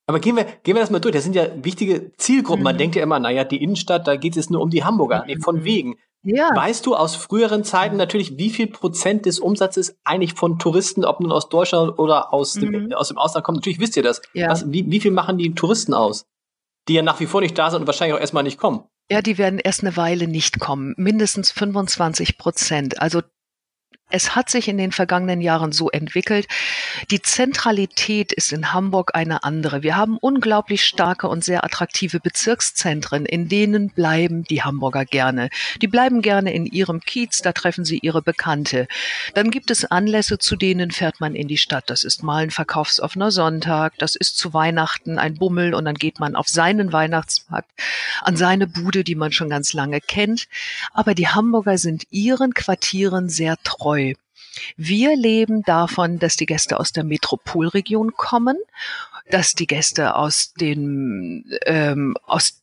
aber 0.08 0.20
gehen 0.20 0.36
wir, 0.36 0.44
gehen 0.44 0.74
wir 0.74 0.80
das 0.80 0.90
mal 0.90 1.00
durch. 1.00 1.14
Das 1.14 1.24
sind 1.24 1.36
ja 1.36 1.46
wichtige 1.62 2.12
Zielgruppen. 2.16 2.64
Man 2.64 2.76
mhm. 2.76 2.78
denkt 2.78 2.96
ja 2.96 3.02
immer, 3.02 3.18
naja, 3.18 3.44
die 3.44 3.62
Innenstadt, 3.62 4.08
da 4.08 4.16
geht 4.16 4.38
es 4.38 4.48
nur 4.48 4.62
um 4.62 4.70
die 4.70 4.82
Hamburger. 4.82 5.24
Nee, 5.26 5.36
von 5.36 5.56
mhm. 5.56 5.64
wegen. 5.64 5.98
Ja. 6.22 6.50
Weißt 6.54 6.86
du 6.86 6.96
aus 6.96 7.14
früheren 7.14 7.62
Zeiten 7.62 7.96
natürlich, 7.96 8.38
wie 8.38 8.48
viel 8.48 8.68
Prozent 8.68 9.26
des 9.26 9.38
Umsatzes 9.38 9.98
eigentlich 10.04 10.32
von 10.32 10.58
Touristen, 10.58 11.04
ob 11.04 11.20
nun 11.20 11.30
aus 11.30 11.50
Deutschland 11.50 11.98
oder 11.98 12.32
aus, 12.32 12.56
mhm. 12.56 12.72
dem, 12.72 12.92
aus 12.94 13.08
dem 13.08 13.18
Ausland 13.18 13.44
kommt? 13.44 13.56
Natürlich 13.56 13.80
wisst 13.80 13.98
ihr 13.98 14.02
das. 14.02 14.22
Ja. 14.32 14.48
Was, 14.48 14.72
wie, 14.72 14.90
wie 14.90 15.00
viel 15.00 15.10
machen 15.10 15.36
die 15.36 15.54
Touristen 15.54 15.92
aus? 15.92 16.26
Die 16.88 16.94
ja 16.94 17.02
nach 17.02 17.20
wie 17.20 17.26
vor 17.26 17.42
nicht 17.42 17.56
da 17.58 17.70
sind 17.70 17.82
und 17.82 17.86
wahrscheinlich 17.86 18.16
auch 18.16 18.20
erstmal 18.20 18.42
nicht 18.42 18.58
kommen. 18.58 18.84
Ja, 19.10 19.22
die 19.22 19.38
werden 19.38 19.58
erst 19.58 19.82
eine 19.82 19.96
Weile 19.96 20.28
nicht 20.28 20.60
kommen. 20.60 20.94
Mindestens 20.98 21.50
25 21.50 22.36
Prozent. 22.36 23.00
Also 23.00 23.22
es 24.10 24.34
hat 24.34 24.48
sich 24.48 24.68
in 24.68 24.78
den 24.78 24.92
vergangenen 24.92 25.40
Jahren 25.40 25.72
so 25.72 25.90
entwickelt. 25.90 26.46
Die 27.10 27.20
Zentralität 27.20 28.32
ist 28.32 28.52
in 28.52 28.72
Hamburg 28.72 29.14
eine 29.14 29.44
andere. 29.44 29.82
Wir 29.82 29.96
haben 29.96 30.16
unglaublich 30.16 30.84
starke 30.84 31.28
und 31.28 31.44
sehr 31.44 31.62
attraktive 31.62 32.18
Bezirkszentren, 32.18 33.26
in 33.26 33.48
denen 33.48 33.90
bleiben 33.90 34.44
die 34.44 34.62
Hamburger 34.62 35.04
gerne. 35.04 35.50
Die 35.82 35.88
bleiben 35.88 36.22
gerne 36.22 36.54
in 36.54 36.64
ihrem 36.64 37.00
Kiez, 37.00 37.42
da 37.42 37.52
treffen 37.52 37.84
sie 37.84 37.98
ihre 37.98 38.22
Bekannte. 38.22 38.88
Dann 39.34 39.50
gibt 39.50 39.70
es 39.70 39.84
Anlässe, 39.84 40.38
zu 40.38 40.56
denen 40.56 40.90
fährt 40.90 41.20
man 41.20 41.34
in 41.34 41.48
die 41.48 41.58
Stadt. 41.58 41.90
Das 41.90 42.02
ist 42.02 42.22
mal 42.22 42.44
ein 42.44 42.50
verkaufsoffener 42.50 43.30
Sonntag, 43.30 43.98
das 43.98 44.14
ist 44.14 44.38
zu 44.38 44.54
Weihnachten 44.54 45.18
ein 45.18 45.34
Bummel 45.34 45.74
und 45.74 45.84
dann 45.84 45.96
geht 45.96 46.18
man 46.18 46.34
auf 46.34 46.48
seinen 46.48 46.92
Weihnachtsmarkt, 46.92 47.70
an 48.22 48.36
seine 48.36 48.66
Bude, 48.66 49.04
die 49.04 49.16
man 49.16 49.32
schon 49.32 49.50
ganz 49.50 49.74
lange 49.74 50.00
kennt. 50.00 50.48
Aber 50.94 51.14
die 51.14 51.28
Hamburger 51.28 51.76
sind 51.76 52.04
ihren 52.10 52.54
Quartieren 52.54 53.28
sehr 53.28 53.56
treu. 53.64 53.97
Wir 54.76 55.16
leben 55.16 55.62
davon, 55.62 56.18
dass 56.18 56.36
die 56.36 56.46
Gäste 56.46 56.78
aus 56.78 56.92
der 56.92 57.04
Metropolregion 57.04 58.12
kommen, 58.14 58.56
dass 59.30 59.52
die 59.52 59.66
Gäste 59.66 60.14
aus 60.14 60.52
den 60.54 61.44
ähm, 61.66 62.16
aus 62.26 62.62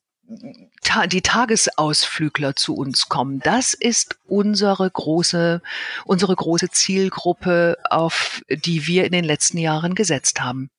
ta 0.81 1.07
die 1.07 1.21
Tagesausflügler 1.21 2.55
zu 2.55 2.75
uns 2.75 3.09
kommen. 3.09 3.39
Das 3.39 3.73
ist 3.73 4.17
unsere 4.27 4.89
große 4.89 5.61
unsere 6.05 6.35
große 6.35 6.69
Zielgruppe, 6.69 7.77
auf 7.89 8.41
die 8.49 8.87
wir 8.87 9.05
in 9.05 9.11
den 9.11 9.25
letzten 9.25 9.57
Jahren 9.57 9.95
gesetzt 9.95 10.41
haben. 10.41 10.69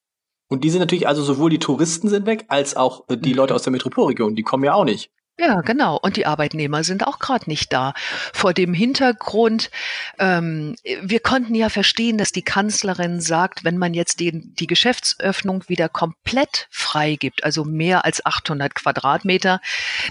Und 0.49 0.63
die 0.63 0.71
sind 0.71 0.81
natürlich 0.81 1.09
also 1.09 1.23
sowohl 1.23 1.51
die 1.51 1.59
Touristen 1.59 2.09
sind 2.09 2.27
weg, 2.27 2.45
als 2.49 2.77
auch 2.77 3.05
die 3.09 3.33
Leute 3.33 3.55
aus 3.55 3.63
der 3.63 3.73
Metropolregion. 3.73 4.37
Die 4.37 4.43
kommen 4.43 4.65
ja 4.65 4.75
auch 4.75 4.85
nicht. 4.85 5.11
Ja, 5.39 5.61
genau. 5.61 5.99
Und 6.01 6.17
die 6.17 6.25
Arbeitnehmer 6.25 6.83
sind 6.83 7.07
auch 7.07 7.19
gerade 7.19 7.51
nicht 7.51 7.71
da. 7.71 7.93
Vor 8.33 8.55
dem 8.55 8.73
Hintergrund, 8.73 9.71
ähm, 10.19 10.77
wir 11.03 11.21
konnten 11.21 11.55
ja 11.55 11.69
verstehen, 11.69 12.17
dass 12.17 12.33
die 12.33 12.41
Kanzlerin 12.41 13.21
sagt, 13.21 13.63
wenn 13.63 13.77
man 13.77 13.93
jetzt 13.93 14.21
die, 14.21 14.33
die 14.33 14.67
Geschäftsöffnung 14.67 15.69
wieder 15.69 15.91
komplett 15.91 16.69
frei 16.71 17.17
gibt, 17.17 17.45
also 17.45 17.67
mehr 17.67 18.07
als 18.07 18.25
800 18.25 18.75
Quadratmeter, 18.75 19.61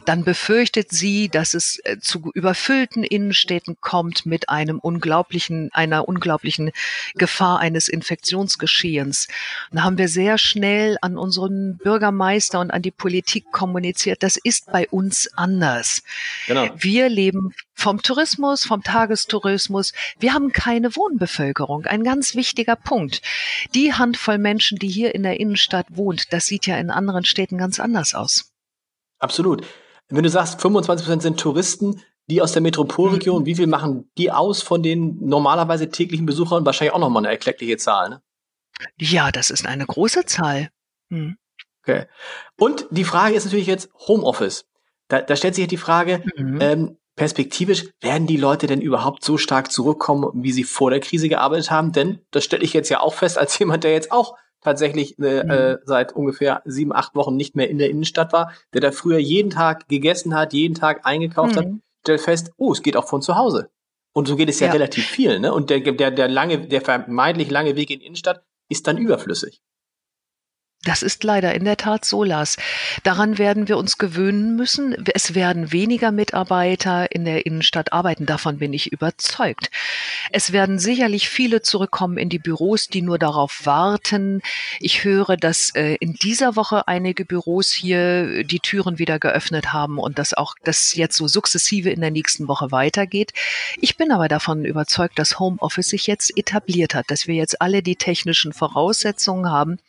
dann 0.05 0.25
befürchtet 0.25 0.91
sie, 0.91 1.27
dass 1.27 1.55
es 1.55 1.79
äh, 1.85 1.97
zu 1.99 2.29
überfüllten 2.35 3.03
Innenstädten 3.03 3.77
kommt 3.81 4.27
mit 4.27 4.49
einem 4.49 4.77
unglaublichen, 4.77 5.71
einer 5.73 6.07
unglaublichen 6.07 6.69
Gefahr 7.15 7.57
eines 7.57 7.87
Infektionsgeschehens. 7.87 9.27
Da 9.71 9.81
haben 9.81 9.97
wir 9.97 10.07
sehr 10.07 10.37
schnell 10.37 10.99
an 11.01 11.17
unseren 11.17 11.77
Bürgermeister 11.77 12.59
und 12.59 12.69
an 12.69 12.83
die 12.83 12.91
Politik 12.91 13.51
kommuniziert. 13.51 14.21
Das 14.21 14.37
ist 14.37 14.71
bei 14.71 14.87
uns 14.89 15.14
ganz 15.15 15.29
anders. 15.35 16.03
Genau. 16.47 16.69
Wir 16.75 17.09
leben 17.09 17.53
vom 17.73 18.01
Tourismus, 18.01 18.65
vom 18.65 18.83
Tagestourismus. 18.83 19.93
Wir 20.19 20.33
haben 20.33 20.51
keine 20.51 20.95
Wohnbevölkerung. 20.95 21.85
Ein 21.85 22.03
ganz 22.03 22.35
wichtiger 22.35 22.75
Punkt. 22.75 23.21
Die 23.73 23.93
Handvoll 23.93 24.37
Menschen, 24.37 24.77
die 24.77 24.89
hier 24.89 25.15
in 25.15 25.23
der 25.23 25.39
Innenstadt 25.39 25.87
wohnt, 25.89 26.33
das 26.33 26.45
sieht 26.45 26.67
ja 26.67 26.77
in 26.77 26.89
anderen 26.89 27.25
Städten 27.25 27.57
ganz 27.57 27.79
anders 27.79 28.13
aus. 28.13 28.51
Absolut. 29.19 29.65
Wenn 30.09 30.23
du 30.23 30.29
sagst, 30.29 30.61
25 30.61 31.05
Prozent 31.05 31.21
sind 31.21 31.39
Touristen, 31.39 32.01
die 32.27 32.41
aus 32.41 32.51
der 32.51 32.61
Metropolregion, 32.61 33.43
mhm. 33.43 33.45
wie 33.45 33.55
viel 33.55 33.67
machen 33.67 34.09
die 34.17 34.31
aus 34.31 34.61
von 34.61 34.83
den 34.83 35.17
normalerweise 35.25 35.89
täglichen 35.89 36.25
Besuchern? 36.25 36.65
Wahrscheinlich 36.65 36.93
auch 36.93 36.99
nochmal 36.99 37.21
eine 37.21 37.31
erkleckliche 37.31 37.77
Zahl, 37.77 38.09
ne? 38.09 38.21
Ja, 38.99 39.31
das 39.31 39.51
ist 39.51 39.65
eine 39.65 39.85
große 39.85 40.25
Zahl. 40.25 40.69
Hm. 41.09 41.37
Okay. 41.81 42.07
Und 42.57 42.87
die 42.89 43.05
Frage 43.05 43.35
ist 43.35 43.45
natürlich 43.45 43.67
jetzt 43.67 43.89
Homeoffice. 44.07 44.65
Da, 45.07 45.21
da 45.21 45.35
stellt 45.35 45.55
sich 45.55 45.63
halt 45.63 45.71
die 45.71 45.77
Frage, 45.77 46.23
mhm. 46.35 46.57
ähm, 46.61 46.97
perspektivisch, 47.15 47.85
werden 48.01 48.27
die 48.27 48.37
Leute 48.37 48.67
denn 48.67 48.81
überhaupt 48.81 49.23
so 49.23 49.37
stark 49.37 49.71
zurückkommen, 49.71 50.29
wie 50.43 50.51
sie 50.51 50.63
vor 50.63 50.89
der 50.89 50.99
Krise 50.99 51.29
gearbeitet 51.29 51.71
haben? 51.71 51.91
Denn 51.91 52.19
das 52.31 52.43
stelle 52.43 52.63
ich 52.63 52.73
jetzt 52.73 52.89
ja 52.89 52.99
auch 52.99 53.13
fest, 53.13 53.37
als 53.37 53.57
jemand, 53.59 53.83
der 53.83 53.93
jetzt 53.93 54.11
auch 54.11 54.37
tatsächlich 54.61 55.17
äh, 55.19 55.43
mhm. 55.43 55.49
äh, 55.49 55.77
seit 55.85 56.13
ungefähr 56.13 56.61
sieben, 56.65 56.93
acht 56.93 57.15
Wochen 57.15 57.35
nicht 57.35 57.55
mehr 57.55 57.69
in 57.69 57.77
der 57.77 57.89
Innenstadt 57.89 58.33
war, 58.33 58.51
der 58.73 58.81
da 58.81 58.91
früher 58.91 59.19
jeden 59.19 59.51
Tag 59.51 59.87
gegessen 59.87 60.35
hat, 60.35 60.53
jeden 60.53 60.73
Tag 60.73 61.05
eingekauft 61.05 61.55
mhm. 61.55 61.59
hat, 61.59 61.67
stellt 62.01 62.21
fest, 62.21 62.51
oh, 62.57 62.71
es 62.71 62.81
geht 62.81 62.97
auch 62.97 63.07
von 63.07 63.21
zu 63.21 63.35
Hause. 63.35 63.69
Und 64.13 64.27
so 64.27 64.35
geht 64.35 64.49
es 64.49 64.59
ja, 64.59 64.67
ja. 64.67 64.73
relativ 64.73 65.05
viel, 65.05 65.39
ne? 65.39 65.53
Und 65.53 65.69
der, 65.69 65.81
der, 65.81 66.09
der 66.09 66.27
lange, 66.29 66.67
der 66.67 66.81
vermeintlich 66.81 67.51
lange 67.51 67.75
Weg 67.75 67.89
in 67.89 67.99
die 67.99 68.05
Innenstadt 68.05 68.43
ist 68.69 68.87
dann 68.87 68.97
überflüssig. 68.97 69.61
Das 70.85 71.01
ist 71.01 71.23
leider 71.23 71.55
in 71.55 71.65
der 71.65 71.77
Tat 71.77 72.05
so, 72.05 72.23
Lars. 72.23 72.57
Daran 73.01 73.39
werden 73.39 73.67
wir 73.67 73.77
uns 73.79 73.97
gewöhnen 73.97 74.55
müssen. 74.55 74.95
Es 75.15 75.33
werden 75.33 75.71
weniger 75.71 76.11
Mitarbeiter 76.11 77.11
in 77.11 77.25
der 77.25 77.47
Innenstadt 77.47 77.91
arbeiten. 77.91 78.27
Davon 78.27 78.59
bin 78.59 78.71
ich 78.71 78.91
überzeugt. 78.91 79.71
Es 80.31 80.51
werden 80.51 80.77
sicherlich 80.77 81.27
viele 81.27 81.63
zurückkommen 81.63 82.19
in 82.19 82.29
die 82.29 82.37
Büros, 82.37 82.87
die 82.87 83.01
nur 83.01 83.17
darauf 83.17 83.65
warten. 83.65 84.41
Ich 84.79 85.03
höre, 85.03 85.37
dass 85.37 85.71
äh, 85.73 85.95
in 85.99 86.13
dieser 86.13 86.55
Woche 86.55 86.87
einige 86.87 87.25
Büros 87.25 87.71
hier 87.71 88.43
die 88.43 88.59
Türen 88.59 88.99
wieder 88.99 89.17
geöffnet 89.17 89.73
haben 89.73 89.97
und 89.97 90.19
dass 90.19 90.35
auch 90.35 90.53
das 90.63 90.93
jetzt 90.93 91.17
so 91.17 91.27
sukzessive 91.27 91.89
in 91.89 92.01
der 92.01 92.11
nächsten 92.11 92.47
Woche 92.47 92.71
weitergeht. 92.71 93.33
Ich 93.81 93.97
bin 93.97 94.11
aber 94.11 94.27
davon 94.27 94.65
überzeugt, 94.65 95.17
dass 95.17 95.39
Homeoffice 95.39 95.89
sich 95.89 96.05
jetzt 96.05 96.37
etabliert 96.37 96.93
hat, 96.93 97.09
dass 97.09 97.25
wir 97.25 97.33
jetzt 97.33 97.59
alle 97.59 97.81
die 97.81 97.95
technischen 97.95 98.53
Voraussetzungen 98.53 99.49
haben, 99.49 99.79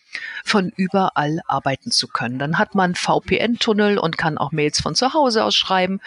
von 0.45 0.73
überall 0.77 1.41
arbeiten 1.47 1.91
zu 1.91 2.09
können. 2.09 2.39
Dann 2.39 2.59
hat 2.59 2.75
man 2.75 2.95
VPN-Tunnel 2.95 3.99
und 3.99 4.19
kann 4.19 4.39
auch 4.39 4.53
Mails 4.53 4.81
von 4.81 4.95
zu 4.95 5.15
Hause 5.15 5.45
aus 5.45 5.55
schreiben 5.55 6.01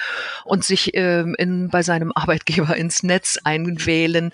und 0.45 0.63
sich 0.63 0.95
ähm, 0.95 1.35
in, 1.37 1.69
bei 1.69 1.83
seinem 1.83 2.11
Arbeitgeber 2.13 2.75
ins 2.75 3.03
Netz 3.03 3.37
einwählen. 3.43 4.31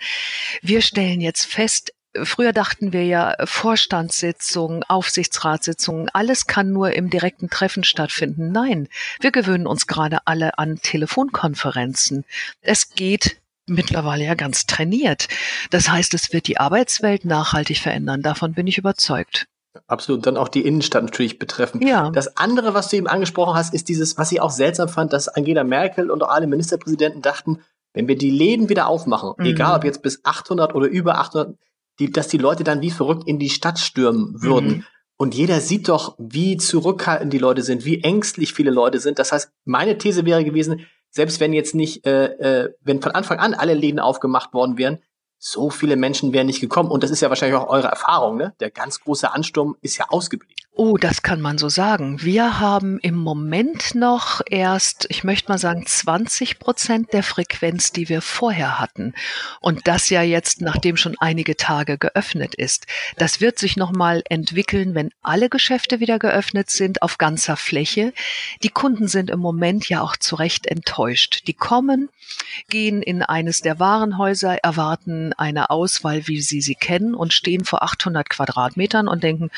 Wir 0.61 0.81
stellen 0.81 1.21
jetzt 1.21 1.45
fest, 1.45 1.91
Früher 2.23 2.53
dachten 2.53 2.93
wir 2.93 3.05
ja, 3.05 3.35
Vorstandssitzungen, 3.43 4.83
Aufsichtsratssitzungen, 4.83 6.09
alles 6.13 6.47
kann 6.47 6.71
nur 6.71 6.93
im 6.93 7.09
direkten 7.09 7.49
Treffen 7.49 7.83
stattfinden. 7.83 8.53
Nein, 8.53 8.87
wir 9.19 9.31
gewöhnen 9.31 9.67
uns 9.67 9.85
gerade 9.85 10.19
alle 10.25 10.57
an 10.57 10.79
Telefonkonferenzen. 10.81 12.23
Es 12.61 12.91
geht 12.91 13.41
mittlerweile 13.65 14.23
ja 14.23 14.35
ganz 14.35 14.65
trainiert. 14.65 15.27
Das 15.71 15.89
heißt, 15.89 16.13
es 16.13 16.31
wird 16.31 16.47
die 16.47 16.57
Arbeitswelt 16.57 17.25
nachhaltig 17.25 17.79
verändern. 17.79 18.21
Davon 18.21 18.53
bin 18.53 18.67
ich 18.67 18.77
überzeugt. 18.77 19.47
Absolut. 19.87 20.25
Dann 20.25 20.37
auch 20.37 20.47
die 20.47 20.65
Innenstadt 20.65 21.03
natürlich 21.03 21.37
betreffen. 21.37 21.85
Ja. 21.85 22.09
Das 22.09 22.37
andere, 22.37 22.73
was 22.73 22.89
du 22.89 22.97
eben 22.97 23.07
angesprochen 23.07 23.55
hast, 23.55 23.73
ist 23.73 23.87
dieses, 23.87 24.17
was 24.17 24.31
ich 24.31 24.41
auch 24.41 24.49
seltsam 24.49 24.89
fand, 24.89 25.13
dass 25.13 25.27
Angela 25.27 25.63
Merkel 25.63 26.09
und 26.09 26.23
auch 26.23 26.29
alle 26.29 26.47
Ministerpräsidenten 26.47 27.21
dachten, 27.21 27.61
wenn 27.93 28.07
wir 28.07 28.17
die 28.17 28.31
Läden 28.31 28.69
wieder 28.69 28.87
aufmachen, 28.87 29.33
mhm. 29.37 29.45
egal 29.45 29.77
ob 29.77 29.83
jetzt 29.83 30.01
bis 30.01 30.25
800 30.25 30.75
oder 30.75 30.87
über 30.87 31.19
800, 31.19 31.55
die, 31.99 32.11
dass 32.11 32.27
die 32.27 32.37
Leute 32.37 32.63
dann 32.63 32.81
wie 32.81 32.91
verrückt 32.91 33.27
in 33.27 33.39
die 33.39 33.49
Stadt 33.49 33.79
stürmen 33.79 34.41
würden. 34.41 34.67
Mhm. 34.67 34.83
Und 35.17 35.33
jeder 35.33 35.61
sieht 35.61 35.87
doch, 35.87 36.15
wie 36.17 36.57
zurückhaltend 36.57 37.31
die 37.31 37.37
Leute 37.37 37.61
sind, 37.61 37.85
wie 37.85 38.01
ängstlich 38.03 38.53
viele 38.53 38.71
Leute 38.71 38.99
sind. 38.99 39.17
Das 39.17 39.31
heißt, 39.31 39.49
meine 39.63 39.97
These 39.97 40.25
wäre 40.25 40.43
gewesen, 40.43 40.85
selbst 41.09 41.39
wenn 41.39 41.53
jetzt 41.53 41.73
nicht, 41.73 42.05
äh, 42.05 42.25
äh, 42.65 42.73
wenn 42.81 43.01
von 43.01 43.13
Anfang 43.13 43.39
an 43.39 43.53
alle 43.53 43.73
Läden 43.73 43.99
aufgemacht 43.99 44.53
worden 44.53 44.77
wären, 44.77 44.99
so 45.45 45.69
viele 45.69 45.95
Menschen 45.95 46.33
wären 46.33 46.47
nicht 46.47 46.59
gekommen. 46.59 46.89
Und 46.89 47.03
das 47.03 47.11
ist 47.11 47.21
ja 47.21 47.29
wahrscheinlich 47.29 47.57
auch 47.59 47.67
eure 47.67 47.87
Erfahrung, 47.87 48.35
ne? 48.35 48.55
Der 48.59 48.71
ganz 48.71 49.01
große 49.01 49.31
Ansturm 49.31 49.75
ist 49.81 49.97
ja 49.97 50.07
ausgeblieben. 50.09 50.55
Oh, 50.77 50.97
das 50.97 51.21
kann 51.21 51.39
man 51.39 51.57
so 51.57 51.69
sagen. 51.69 52.21
Wir 52.21 52.59
haben 52.59 52.99
im 52.99 53.15
Moment 53.15 53.95
noch 53.95 54.41
erst, 54.49 55.05
ich 55.07 55.23
möchte 55.23 55.49
mal 55.49 55.57
sagen, 55.57 55.85
20 55.85 56.59
Prozent 56.59 57.13
der 57.13 57.23
Frequenz, 57.23 57.93
die 57.93 58.09
wir 58.09 58.21
vorher 58.21 58.77
hatten. 58.77 59.13
Und 59.61 59.87
das 59.87 60.09
ja 60.09 60.21
jetzt, 60.21 60.59
nachdem 60.59 60.97
schon 60.97 61.15
einige 61.19 61.55
Tage 61.55 61.97
geöffnet 61.97 62.55
ist. 62.55 62.87
Das 63.15 63.39
wird 63.39 63.57
sich 63.57 63.77
nochmal 63.77 64.21
entwickeln, 64.27 64.95
wenn 64.95 65.11
alle 65.21 65.47
Geschäfte 65.47 66.01
wieder 66.01 66.19
geöffnet 66.19 66.69
sind 66.69 67.03
auf 67.03 67.17
ganzer 67.17 67.55
Fläche. 67.55 68.11
Die 68.61 68.69
Kunden 68.69 69.07
sind 69.07 69.29
im 69.29 69.39
Moment 69.39 69.87
ja 69.87 70.01
auch 70.01 70.17
zu 70.17 70.35
Recht 70.35 70.65
enttäuscht. 70.65 71.43
Die 71.47 71.53
kommen, 71.53 72.09
gehen 72.69 73.01
in 73.01 73.21
eines 73.21 73.61
der 73.61 73.79
Warenhäuser, 73.79 74.57
erwarten 74.63 75.33
eine 75.33 75.69
Auswahl, 75.69 76.27
wie 76.27 76.41
sie 76.41 76.61
sie 76.61 76.75
kennen 76.75 77.15
und 77.15 77.33
stehen 77.33 77.65
vor 77.65 77.83
800 77.83 78.29
Quadratmetern 78.29 79.07
und 79.07 79.23
denken, 79.23 79.51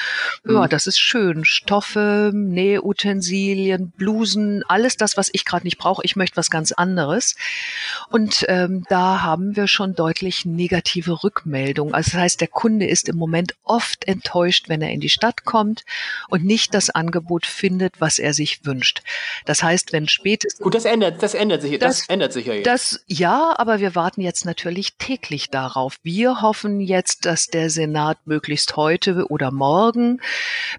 ja, 0.47 0.61
mhm. 0.61 0.69
das 0.69 0.87
ist 0.87 0.99
schön. 0.99 1.45
Stoffe, 1.45 2.31
Nähutensilien, 2.33 3.91
Blusen, 3.91 4.63
alles 4.67 4.97
das, 4.97 5.17
was 5.17 5.29
ich 5.31 5.45
gerade 5.45 5.65
nicht 5.65 5.77
brauche. 5.77 6.01
Ich 6.03 6.15
möchte 6.15 6.37
was 6.37 6.49
ganz 6.49 6.71
anderes. 6.71 7.35
Und 8.09 8.45
ähm, 8.47 8.83
da 8.89 9.21
haben 9.21 9.55
wir 9.55 9.67
schon 9.67 9.95
deutlich 9.95 10.45
negative 10.45 11.23
Rückmeldungen. 11.23 11.93
Also 11.93 12.11
das 12.11 12.21
heißt, 12.21 12.41
der 12.41 12.47
Kunde 12.47 12.87
ist 12.87 13.09
im 13.09 13.17
Moment 13.17 13.55
oft 13.63 14.07
enttäuscht, 14.07 14.69
wenn 14.69 14.81
er 14.81 14.91
in 14.91 14.99
die 14.99 15.09
Stadt 15.09 15.45
kommt 15.45 15.85
und 16.29 16.43
nicht 16.43 16.73
das 16.73 16.89
Angebot 16.89 17.45
findet, 17.45 17.99
was 17.99 18.19
er 18.19 18.33
sich 18.33 18.65
wünscht. 18.65 19.01
Das 19.45 19.63
heißt, 19.63 19.93
wenn 19.93 20.07
spätestens 20.07 20.63
gut, 20.63 20.75
das 20.75 20.85
ändert, 20.85 21.21
das 21.21 21.33
ändert 21.33 21.61
sich, 21.61 21.77
das, 21.79 21.99
das 21.99 22.09
ändert 22.09 22.33
sich 22.33 22.45
ja. 22.45 22.53
Das 22.63 23.03
ja, 23.07 23.53
aber 23.57 23.79
wir 23.79 23.95
warten 23.95 24.21
jetzt 24.21 24.45
natürlich 24.45 24.97
täglich 24.97 25.49
darauf. 25.49 25.97
Wir 26.03 26.41
hoffen 26.41 26.79
jetzt, 26.79 27.25
dass 27.25 27.47
der 27.47 27.69
Senat 27.69 28.19
möglichst 28.25 28.75
heute 28.75 29.27
oder 29.29 29.51
morgen 29.51 30.21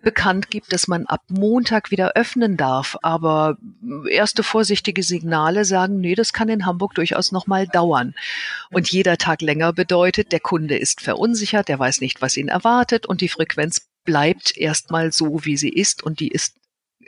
bekannt 0.03 0.51
gibt, 0.51 0.73
dass 0.73 0.89
man 0.89 1.07
ab 1.07 1.23
Montag 1.29 1.91
wieder 1.91 2.13
öffnen 2.15 2.57
darf. 2.57 2.97
Aber 3.03 3.57
erste 4.11 4.43
vorsichtige 4.43 5.03
Signale 5.03 5.65
sagen, 5.65 6.01
nee, 6.01 6.15
das 6.15 6.33
kann 6.33 6.49
in 6.49 6.67
Hamburg 6.67 6.95
durchaus 6.95 7.33
noch 7.33 7.47
mal 7.47 7.67
dauern. 7.67 8.15
Und 8.71 8.91
jeder 8.91 9.17
Tag 9.17 9.43
länger 9.43 9.73
bedeutet, 9.73 10.33
der 10.33 10.41
Kunde 10.41 10.77
ist 10.77 11.01
verunsichert, 11.01 11.69
der 11.69 11.79
weiß 11.79 12.01
nicht, 12.01 12.23
was 12.23 12.37
ihn 12.37 12.49
erwartet 12.49 13.07
und 13.07 13.21
die 13.21 13.29
Frequenz 13.29 13.89
bleibt 14.05 14.57
erstmal 14.57 15.13
so, 15.13 15.45
wie 15.45 15.57
sie 15.57 15.69
ist 15.69 16.03
und 16.03 16.21
die 16.21 16.29
ist 16.29 16.57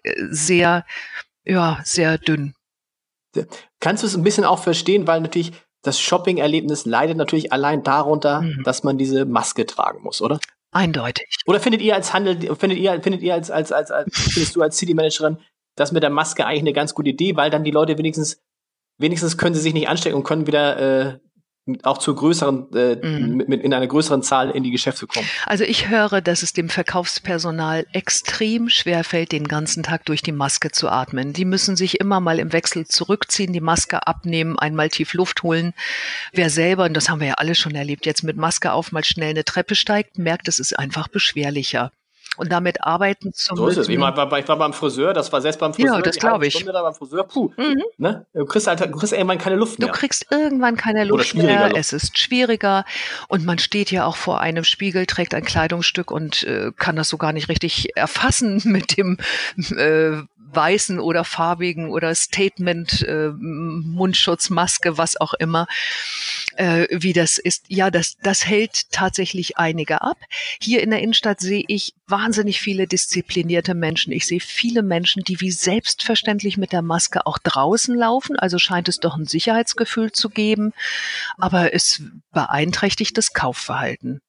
äh, 0.03 0.13
sehr, 0.31 0.85
ja, 1.45 1.81
sehr 1.85 2.19
dünn. 2.19 2.55
Kannst 3.81 4.03
du 4.03 4.07
es 4.07 4.17
ein 4.17 4.23
bisschen 4.23 4.45
auch 4.45 4.59
verstehen, 4.59 5.07
weil 5.07 5.21
natürlich 5.21 5.53
das 5.83 5.99
Shopping-Erlebnis 5.99 6.85
leidet 6.85 7.17
natürlich 7.17 7.53
allein 7.53 7.83
darunter, 7.83 8.43
mhm. 8.43 8.63
dass 8.65 8.83
man 8.83 8.99
diese 8.99 9.25
Maske 9.25 9.67
tragen 9.67 10.03
muss, 10.03 10.21
oder? 10.21 10.39
Eindeutig. 10.73 11.27
Oder 11.47 11.59
findet 11.59 11.83
ihr 11.83 11.95
als 11.95 12.13
Handel, 12.13 12.55
findet 12.57 12.79
ihr, 12.79 13.03
findet 13.03 13.23
ihr 13.23 13.35
als, 13.35 13.51
als, 13.51 13.73
als, 13.73 13.91
als 13.91 14.15
findest 14.15 14.55
du 14.55 14.63
als 14.63 14.77
City 14.77 14.95
Managerin 14.95 15.39
das 15.77 15.93
mit 15.93 16.03
der 16.03 16.11
Maske 16.11 16.47
eigentlich 16.47 16.61
eine 16.61 16.73
ganz 16.73 16.95
gute 16.95 17.11
Idee, 17.11 17.37
weil 17.37 17.51
dann 17.51 17.65
die 17.65 17.71
Leute 17.71 17.97
wenigstens, 17.99 18.41
wenigstens 18.99 19.39
können 19.39 19.55
sie 19.55 19.61
sich 19.61 19.75
nicht 19.75 19.89
anstecken 19.89 20.17
und 20.17 20.25
können 20.25 20.47
wieder 20.47 20.79
äh, 20.79 21.19
auch 21.83 21.99
zu 21.99 22.15
größeren, 22.15 22.73
äh, 22.75 22.97
mit, 22.97 23.49
mit 23.49 23.63
in 23.63 23.75
einer 23.75 23.87
größeren 23.87 24.23
Zahl 24.23 24.51
in 24.51 24.63
die 24.63 24.71
Geschäfte 24.71 25.07
kommen. 25.07 25.27
Also 25.47 25.65
ich 25.65 25.89
höre, 25.89 26.21
dass 26.21 26.43
es 26.43 26.53
dem 26.53 26.69
Verkaufspersonal 26.69 27.87
extrem 27.93 28.69
schwer 28.69 29.05
fällt, 29.05 29.33
den 29.33 29.47
ganzen 29.47 29.83
Tag 29.83 30.05
durch 30.07 30.23
die 30.23 30.33
Maske 30.33 30.71
zu 30.71 30.89
atmen. 30.89 31.33
Die 31.33 31.45
müssen 31.45 31.77
sich 31.77 32.01
immer 32.01 32.21
mal 32.21 32.39
im 32.39 32.53
Wechsel 32.53 32.87
zurückziehen, 32.87 33.53
die 33.53 33.61
Maske 33.61 34.07
abnehmen, 34.07 34.59
einmal 34.59 34.89
tief 34.89 35.15
Luft 35.15 35.43
holen. 35.43 35.75
Wer 36.33 36.51
selber, 36.51 36.85
und 36.85 36.95
das 36.95 37.09
haben 37.09 37.21
wir 37.21 37.29
ja 37.29 37.35
alle 37.35 37.55
schon 37.55 37.75
erlebt, 37.75 38.07
jetzt 38.07 38.25
mit 38.25 38.37
Maske 38.37 38.73
auf 38.73 38.93
mal 38.93 39.05
schnell 39.05 39.31
eine 39.31 39.45
Treppe 39.45 39.75
steigt, 39.75 40.19
merkt, 40.19 40.49
es 40.49 40.59
ist 40.59 40.79
einfach 40.79 41.09
beschwerlicher 41.09 41.93
und 42.37 42.51
damit 42.51 42.83
arbeiten 42.83 43.33
zu 43.33 43.55
so 43.55 43.65
müssen. 43.65 43.75
So 43.75 43.81
ist 43.81 43.87
es. 43.87 43.93
Ich, 43.93 43.99
mein, 43.99 44.13
ich 44.13 44.49
war 44.49 44.57
beim 44.57 44.73
Friseur, 44.73 45.13
das 45.13 45.33
war 45.33 45.41
selbst 45.41 45.59
beim 45.59 45.75
Friseur. 45.75 45.97
Ja, 45.97 46.01
das 46.01 46.17
glaube 46.17 46.47
ich. 46.47 46.55
Stunde 46.55 46.73
da 46.73 46.83
beim 46.83 46.95
Friseur, 46.95 47.25
puh, 47.25 47.51
mhm. 47.57 47.83
ne? 47.99 48.27
Du 48.33 48.45
kriegst 48.47 48.67
halt, 48.67 48.81
du 48.81 48.91
kriegst 48.91 49.13
irgendwann 49.13 49.39
keine 49.39 49.57
Luft 49.57 49.79
mehr. 49.79 49.89
Du 49.89 49.95
kriegst 49.95 50.27
irgendwann 50.31 50.77
keine 50.77 51.05
Luft 51.05 51.35
mehr. 51.35 51.69
Luft. 51.69 51.77
Es 51.77 51.93
ist 51.93 52.19
schwieriger 52.19 52.85
und 53.29 53.45
man 53.45 53.59
steht 53.59 53.91
ja 53.91 54.07
auch 54.07 54.17
vor 54.17 54.41
einem 54.41 54.65
Spiegel, 54.65 55.07
trägt 55.07 55.35
ein 55.35 55.45
Kleidungsstück 55.45 56.11
und 56.11 56.43
äh, 56.45 56.73
kann 56.77 56.97
das 56.97 57.09
so 57.09 57.19
gar 57.19 57.33
nicht 57.33 57.49
richtig 57.49 57.97
erfassen 57.97 58.61
mit 58.65 58.97
dem 58.97 59.19
äh, 59.77 60.23
weißen 60.55 60.99
oder 60.99 61.25
farbigen 61.25 61.91
oder 61.91 62.15
Statement, 62.15 63.03
äh, 63.03 63.31
Mundschutz, 63.39 64.51
Maske, 64.51 64.99
was 64.99 65.21
auch 65.21 65.35
immer, 65.35 65.67
äh, 66.57 66.87
wie 66.91 67.13
das 67.13 67.39
ist. 67.39 67.65
Ja, 67.69 67.91
das, 67.91 68.17
das 68.23 68.47
hält 68.47 68.91
tatsächlich 68.91 69.59
einige 69.59 70.03
ab. 70.03 70.19
Hier 70.61 70.83
in 70.83 70.91
der 70.91 71.01
Innenstadt 71.01 71.41
sehe 71.41 71.65
ich 71.67 71.95
wahnsinnig 72.07 72.61
viele 72.61 72.87
disziplinierte 72.87 73.75
Menschen. 73.75 74.13
Ich 74.13 74.27
sehe 74.27 74.41
viele 74.41 74.83
Menschen, 74.83 75.23
die 75.23 75.41
wie 75.41 75.51
selbstverständlich 75.51 76.57
mit 76.57 76.73
der 76.73 76.83
Maske 76.83 77.27
auch 77.27 77.39
draußen 77.39 77.95
laufen. 77.95 78.39
Also 78.39 78.59
scheint 78.59 78.89
es 78.89 78.99
doch 78.99 79.17
ein 79.17 79.27
Sicherheitsgefühl 79.27 80.13
zu 80.13 80.29
geben. 80.29 80.73
Aber 81.39 81.73
es 81.75 82.03
beeinträchtigt 82.33 83.17
das 83.17 83.33
Kaufverhalten. 83.33 84.21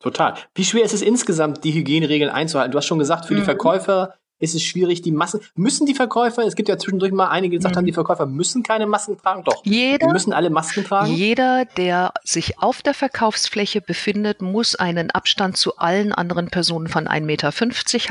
Total. 0.00 0.34
Wie 0.54 0.64
schwer 0.64 0.84
ist 0.84 0.94
es 0.94 1.02
insgesamt, 1.02 1.64
die 1.64 1.72
Hygieneregeln 1.72 2.30
einzuhalten? 2.30 2.70
Du 2.70 2.78
hast 2.78 2.86
schon 2.86 3.00
gesagt, 3.00 3.26
für 3.26 3.34
die 3.34 3.40
mhm. 3.40 3.46
Verkäufer 3.46 4.14
ist 4.40 4.54
es 4.54 4.62
schwierig, 4.62 5.02
die 5.02 5.10
Massen. 5.10 5.40
Müssen 5.56 5.86
die 5.86 5.94
Verkäufer, 5.94 6.44
es 6.44 6.54
gibt 6.54 6.68
ja 6.68 6.78
zwischendurch 6.78 7.12
mal 7.12 7.28
einige, 7.28 7.52
die 7.52 7.56
gesagt 7.58 7.74
mhm. 7.74 7.78
haben, 7.78 7.86
die 7.86 7.92
Verkäufer 7.92 8.26
müssen 8.26 8.62
keine 8.62 8.86
Masken 8.86 9.18
tragen. 9.18 9.42
Doch. 9.44 9.64
Jeder, 9.64 10.06
die 10.06 10.12
müssen 10.12 10.32
alle 10.32 10.50
Masken 10.50 10.84
tragen. 10.84 11.12
Jeder, 11.12 11.64
der 11.76 12.12
sich 12.22 12.58
auf 12.58 12.82
der 12.82 12.94
Verkaufsfläche 12.94 13.80
befindet, 13.80 14.40
muss 14.40 14.76
einen 14.76 15.10
Abstand 15.10 15.56
zu 15.56 15.76
allen 15.78 16.12
anderen 16.12 16.48
Personen 16.48 16.88
von 16.88 17.08
1,50 17.08 17.20
Meter 17.22 17.50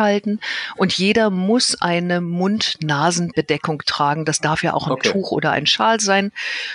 halten. 0.03 0.39
Und 0.75 0.93
jeder 0.93 1.29
muss 1.29 1.79
eine 1.81 2.19
Mund-Nasen-Bedeckung 2.19 3.83
tragen. 3.85 4.25
Das 4.25 4.39
darf 4.39 4.63
ja 4.63 4.73
auch 4.73 4.87
ein 4.87 4.93
okay. 4.93 5.09
Tuch 5.09 5.31
oder 5.31 5.51
ein 5.51 5.65
Schal 5.65 5.99
sein. 5.99 6.31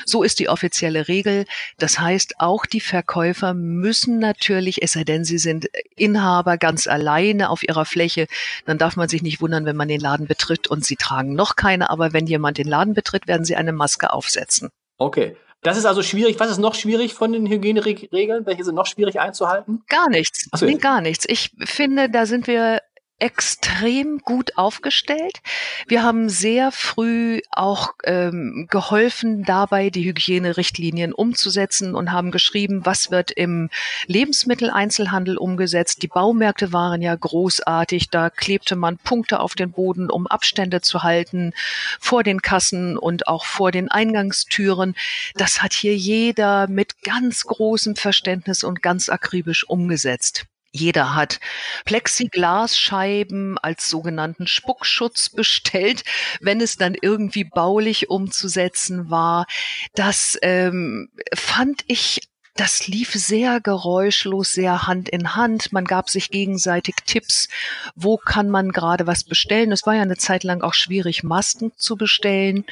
So 0.07 0.23
ist 0.23 0.39
die 0.39 0.49
offizielle 0.49 1.09
Regel. 1.09 1.45
Das 1.79 1.99
heißt, 1.99 2.41
auch 2.41 2.65
die 2.65 2.81
Verkäufer 2.81 3.53
müssen 3.53 4.19
natürlich, 4.19 4.83
es 4.83 4.93
sei 4.93 5.05
denn, 5.05 5.25
sie 5.25 5.39
sind 5.39 5.69
Inhaber 5.97 6.57
ganz 6.57 6.87
alleine 6.87 7.51
auf 7.51 7.63
ihrer 7.63 7.85
Fläche, 7.85 8.27
dann 8.65 8.79
darf 8.79 8.97
man 8.97 9.09
sich 9.09 9.23
nicht 9.23 9.42
wundern, 9.43 9.67
wenn 9.67 9.77
man 9.77 9.89
den 9.89 10.01
Laden 10.01 10.27
betritt 10.27 10.69
und 10.69 10.85
sie 10.85 10.97
tragen 10.97 11.35
noch 11.35 11.57
keine, 11.57 11.91
aber 11.91 12.13
wenn 12.13 12.27
jemand 12.27 12.57
den 12.57 12.69
Laden 12.69 12.95
betritt, 12.95 13.27
werden 13.27 13.45
sie 13.45 13.57
eine 13.57 13.73
Maske 13.73 14.13
aufsetzen. 14.13 14.71
Okay. 14.99 15.37
Das 15.63 15.77
ist 15.77 15.85
also 15.85 16.03
schwierig. 16.03 16.41
Was 16.41 16.51
ist 16.51 16.59
noch 16.59 16.75
schwierig 16.75 17.15
von 17.15 17.33
den 17.33 17.47
Hygieneregeln? 17.47 18.47
Welche 18.47 18.65
sind 18.65 18.75
noch 18.75 18.87
schwierig 18.87 19.21
einzuhalten? 19.21 19.85
Gar 19.89 20.09
nichts. 20.09 20.49
So, 20.53 20.67
nee, 20.67 20.75
gar 20.75 21.01
nichts. 21.01 21.25
Ich 21.29 21.53
finde, 21.65 22.11
da 22.11 22.27
sind 22.27 22.49
wir 22.49 22.81
extrem 23.23 24.19
gut 24.19 24.59
aufgestellt. 24.59 25.43
Wir 25.87 26.03
haben 26.03 26.29
sehr 26.29 26.73
früh 26.73 27.41
auch 27.53 27.95
ähm, 28.03 28.67
geholfen, 28.69 29.45
dabei 29.45 29.91
die 29.91 30.05
Hygienerichtlinien 30.05 31.13
umzusetzen 31.13 31.95
und 31.95 32.11
haben 32.11 32.33
geschrieben, 32.33 32.85
was 32.85 33.13
wird 33.13 33.31
im 33.31 33.71
Lebensmitteleinzelhandel 34.09 35.37
umgesetzt. 35.37 36.03
Die 36.03 36.09
Baumärkte 36.09 36.73
waren 36.73 37.01
ja 37.01 37.15
großartig. 37.15 38.11
Da 38.11 38.29
klebte 38.29 38.75
man 38.75 38.99
Punkte 38.99 39.39
auf 39.39 39.55
den 39.55 39.71
Boden, 39.71 40.11
um 40.11 40.27
Abstände 40.27 40.81
zu 40.81 41.05
halten 41.05 41.53
vor 42.01 42.25
den 42.25 42.43
Kassen 42.43 42.99
und 42.99 43.29
auch 43.29 43.45
vor 43.45 43.71
den 43.71 43.89
Eingangstüren. 43.89 44.97
Das 45.37 45.63
hat 45.63 45.75
hier 45.75 45.97
jeder 45.97 46.67
mit 46.67 47.03
ganz 47.03 47.45
großem 47.45 47.95
Verständnis 47.95 48.65
und 48.65 48.83
ganz 48.83 49.09
akribisch 49.09 49.63
umgesetzt. 49.69 50.47
Jeder 50.73 51.15
hat 51.15 51.39
Plexiglasscheiben 51.85 53.59
als 53.59 53.91
sogenannten 53.91 54.47
Spuckschutz 54.47 55.29
bestellt, 55.29 56.03
wenn 56.41 56.63
es 56.63 56.77
dann 56.77 56.97
irgendwie 57.01 57.45
baulich 57.45 58.09
umzusetzen 58.09 59.11
war. 59.11 59.47
Das 59.95 60.39
ähm, 60.41 61.11
fand 61.35 61.85
ich 61.89 62.23
das 62.55 62.87
lief 62.87 63.13
sehr 63.15 63.61
geräuschlos, 63.61 64.53
sehr 64.53 64.87
Hand 64.87 65.09
in 65.09 65.35
Hand. 65.35 65.73
Man 65.73 65.87
gab 65.87 66.11
sich 66.11 66.31
gegenseitig 66.31 66.97
Tipps, 67.07 67.49
wo 67.97 68.19
kann 68.19 68.51
man 68.51 68.73
gerade 68.73 69.07
was 69.07 69.25
bestellen. 69.25 69.73
Es 69.73 69.87
war 69.87 69.95
ja 69.95 70.03
eine 70.03 70.19
Zeit 70.19 70.45
lang 70.45 70.61
auch 70.61 70.75
schwierig, 70.75 71.23
Masken 71.23 71.73
zu 71.77 71.97
bestellen, 71.97 72.67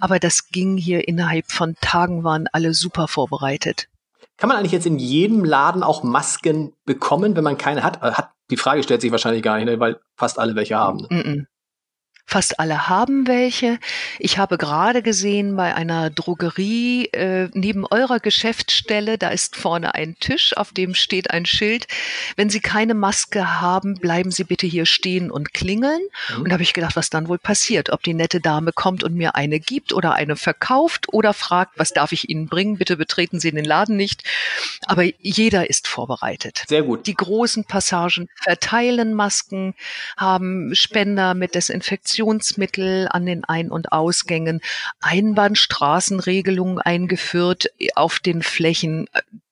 aber 0.00 0.18
das 0.18 0.48
ging 0.48 0.76
hier 0.76 1.06
innerhalb 1.06 1.50
von 1.50 1.76
Tagen, 1.80 2.24
waren 2.24 2.48
alle 2.48 2.74
super 2.74 3.06
vorbereitet. 3.06 3.89
Kann 4.40 4.48
man 4.48 4.56
eigentlich 4.56 4.72
jetzt 4.72 4.86
in 4.86 4.98
jedem 4.98 5.44
Laden 5.44 5.82
auch 5.82 6.02
Masken 6.02 6.72
bekommen, 6.86 7.36
wenn 7.36 7.44
man 7.44 7.58
keine 7.58 7.84
hat? 7.84 8.02
Äh, 8.02 8.12
hat 8.12 8.32
die 8.50 8.56
Frage 8.56 8.82
stellt 8.82 9.02
sich 9.02 9.12
wahrscheinlich 9.12 9.42
gar 9.42 9.56
nicht, 9.56 9.66
ne, 9.66 9.78
weil 9.78 10.00
fast 10.16 10.38
alle 10.38 10.56
welche 10.56 10.76
haben. 10.76 11.06
Ne? 11.10 11.46
Fast 12.30 12.60
alle 12.60 12.88
haben 12.88 13.26
welche. 13.26 13.80
Ich 14.20 14.38
habe 14.38 14.56
gerade 14.56 15.02
gesehen 15.02 15.56
bei 15.56 15.74
einer 15.74 16.10
Drogerie 16.10 17.06
äh, 17.06 17.48
neben 17.54 17.84
eurer 17.84 18.20
Geschäftsstelle, 18.20 19.18
da 19.18 19.30
ist 19.30 19.56
vorne 19.56 19.96
ein 19.96 20.14
Tisch, 20.20 20.56
auf 20.56 20.70
dem 20.70 20.94
steht 20.94 21.32
ein 21.32 21.44
Schild. 21.44 21.88
Wenn 22.36 22.48
Sie 22.48 22.60
keine 22.60 22.94
Maske 22.94 23.60
haben, 23.60 23.96
bleiben 23.96 24.30
Sie 24.30 24.44
bitte 24.44 24.68
hier 24.68 24.86
stehen 24.86 25.28
und 25.28 25.54
klingeln. 25.54 26.02
Mhm. 26.28 26.42
Und 26.42 26.48
da 26.50 26.52
habe 26.52 26.62
ich 26.62 26.72
gedacht, 26.72 26.94
was 26.94 27.10
dann 27.10 27.26
wohl 27.26 27.38
passiert, 27.38 27.90
ob 27.90 28.04
die 28.04 28.14
nette 28.14 28.40
Dame 28.40 28.70
kommt 28.70 29.02
und 29.02 29.16
mir 29.16 29.34
eine 29.34 29.58
gibt 29.58 29.92
oder 29.92 30.14
eine 30.14 30.36
verkauft 30.36 31.12
oder 31.12 31.34
fragt, 31.34 31.80
was 31.80 31.92
darf 31.92 32.12
ich 32.12 32.28
Ihnen 32.28 32.46
bringen? 32.46 32.78
Bitte 32.78 32.96
betreten 32.96 33.40
Sie 33.40 33.50
den 33.50 33.64
Laden 33.64 33.96
nicht. 33.96 34.22
Aber 34.86 35.02
jeder 35.18 35.68
ist 35.68 35.88
vorbereitet. 35.88 36.62
Sehr 36.68 36.84
gut. 36.84 37.08
Die 37.08 37.14
großen 37.14 37.64
Passagen 37.64 38.28
verteilen 38.36 39.14
Masken, 39.14 39.74
haben 40.16 40.76
Spender 40.76 41.34
mit 41.34 41.56
Desinfektion 41.56 42.19
Desinfektionsmittel 42.20 43.08
an 43.10 43.26
den 43.26 43.44
Ein- 43.44 43.70
und 43.70 43.92
Ausgängen, 43.92 44.60
Einbahnstraßenregelungen 45.00 46.78
eingeführt 46.78 47.68
auf 47.94 48.18
den 48.18 48.42
Flächen. 48.42 49.08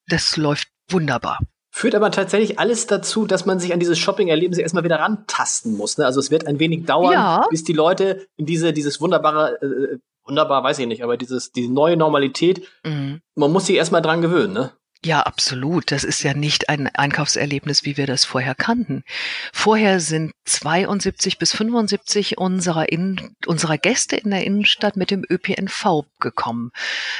Das 0.09 0.37
läuft 0.37 0.69
wunderbar. 0.89 1.39
Führt 1.71 1.95
aber 1.95 2.11
tatsächlich 2.11 2.59
alles 2.59 2.87
dazu, 2.87 3.27
dass 3.27 3.47
man 3.47 3.61
sich 3.61 3.73
an 3.73 3.79
dieses 3.79 3.99
Shopping-Erlebnis 3.99 4.59
erstmal 4.59 4.85
wieder 4.85 4.99
rantasten 4.99 5.77
muss. 5.77 5.99
Ne? 5.99 6.07
Also 6.07 6.19
es 6.19 6.31
wird 6.31 6.47
ein 6.47 6.59
wenig 6.59 6.87
dauern, 6.87 7.13
ja. 7.13 7.47
bis 7.51 7.63
die 7.63 7.73
Leute 7.73 8.27
in 8.37 8.47
diese, 8.47 8.73
dieses 8.73 9.01
wunderbare, 9.01 9.61
äh, 9.63 9.99
wunderbar 10.25 10.65
weiß 10.65 10.79
ich 10.81 10.87
nicht, 10.87 11.05
aber 11.05 11.17
dieses, 11.17 11.53
diese 11.53 11.73
neue 11.73 11.97
Normalität, 11.97 12.67
mhm. 12.85 13.21
man 13.35 13.53
muss 13.53 13.67
sich 13.67 13.77
erstmal 13.77 14.03
dran 14.03 14.23
gewöhnen, 14.23 14.55
ne? 14.55 14.73
Ja, 15.05 15.21
absolut. 15.21 15.93
Das 15.93 16.03
ist 16.03 16.25
ja 16.25 16.35
nicht 16.35 16.69
ein 16.69 16.89
Einkaufserlebnis, 16.89 17.85
wie 17.85 17.97
wir 17.97 18.07
das 18.09 18.25
vorher 18.25 18.57
kannten. 18.57 19.05
Vorher 19.53 20.01
sind 20.01 20.33
72 20.45 21.39
bis 21.39 21.53
75 21.53 22.37
unserer, 22.39 22.91
in, 22.91 23.37
unserer 23.47 23.79
Gäste 23.79 24.17
in 24.17 24.31
der 24.31 24.43
Innenstadt 24.45 24.97
mit 24.97 25.13
dem 25.13 25.25
ÖPNV 25.29 26.05
gekommen. 26.19 26.73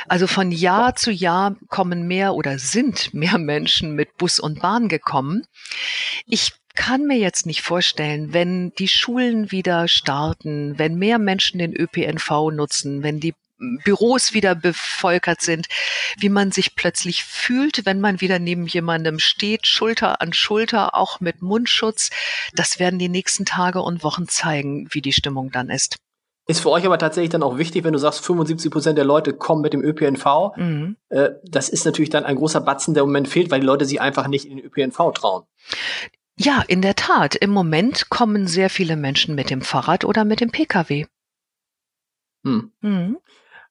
Also 0.09 0.27
von 0.27 0.51
Jahr 0.51 0.97
zu 0.97 1.13
Jahr 1.13 1.55
kommen 1.69 2.09
mehr 2.09 2.35
oder 2.35 2.59
sind 2.59 3.15
mehr 3.15 3.39
Menschen 3.39 3.95
mit 3.95 4.17
Bus 4.17 4.41
und 4.41 4.61
Bahn 4.61 4.89
gekommen. 4.89 5.47
Ich 6.27 6.55
kann 6.75 7.07
mir 7.07 7.19
jetzt 7.19 7.47
nicht 7.47 7.63
vorstellen, 7.63 8.33
wenn 8.33 8.73
die 8.75 8.89
Schulen 8.89 9.53
wieder 9.53 9.87
starten, 9.87 10.79
wenn 10.79 10.97
mehr 10.97 11.19
Menschen 11.19 11.59
den 11.59 11.75
ÖPNV 11.75 12.51
nutzen, 12.53 13.03
wenn 13.05 13.21
die 13.21 13.35
Büros 13.59 14.33
wieder 14.33 14.55
bevölkert 14.55 15.41
sind, 15.41 15.67
wie 16.19 16.29
man 16.29 16.53
sich 16.53 16.75
plötzlich 16.75 17.25
fühlt, 17.25 17.85
wenn 17.87 18.01
man 18.01 18.21
wieder 18.21 18.39
neben 18.39 18.67
jemandem 18.67 19.19
steht, 19.19 19.67
Schulter 19.67 20.21
an 20.21 20.33
Schulter, 20.33 20.95
auch 20.95 21.21
mit 21.21 21.43
Mundschutz. 21.43 22.11
Das 22.55 22.79
werden 22.79 22.99
die 22.99 23.09
nächsten 23.09 23.45
Tage 23.45 23.83
und 23.83 24.05
Wochen 24.05 24.29
zeigen, 24.29 24.89
wie 24.91 25.03
die 25.03 25.13
Stimmung 25.13 25.51
dann 25.51 25.71
ist. 25.71 25.97
Ist 26.47 26.61
für 26.61 26.71
euch 26.71 26.87
aber 26.87 26.99
tatsächlich 26.99 27.31
dann 27.31 27.43
auch 27.43 27.59
wichtig, 27.59 27.85
wenn 27.85 27.93
du 27.93 27.99
sagst, 27.99 28.25
75 28.25 28.71
Prozent 28.71 28.97
der 28.97 29.05
Leute 29.05 29.35
kommen 29.35 29.61
mit 29.61 29.75
dem 29.75 29.85
ÖPNV. 29.85 30.57
Mhm. 30.57 30.97
Äh, 31.11 31.31
das 31.45 31.69
ist 31.69 31.85
natürlich 31.85 32.09
dann 32.09 32.25
ein 32.25 32.37
großer 32.37 32.63
Batzen, 32.63 32.95
der 32.95 33.03
im 33.03 33.11
Moment 33.11 33.29
fehlt, 33.29 33.51
weil 33.51 33.61
die 33.61 33.67
Leute 33.67 33.85
sich 33.85 34.01
einfach 34.01 34.29
nicht 34.29 34.47
in 34.47 34.57
den 34.57 34.65
ÖPNV 34.65 35.13
trauen. 35.13 35.45
Ja, 36.39 36.65
in 36.67 36.81
der 36.81 36.95
Tat. 36.95 37.35
Im 37.35 37.51
Moment 37.51 38.09
kommen 38.09 38.47
sehr 38.47 38.71
viele 38.71 38.97
Menschen 38.97 39.35
mit 39.35 39.51
dem 39.51 39.61
Fahrrad 39.61 40.07
oder 40.07 40.25
mit 40.25 40.41
dem 40.41 40.51
Pkw. 40.51 41.05
Hm. 42.45 42.73
Mhm. 42.81 43.19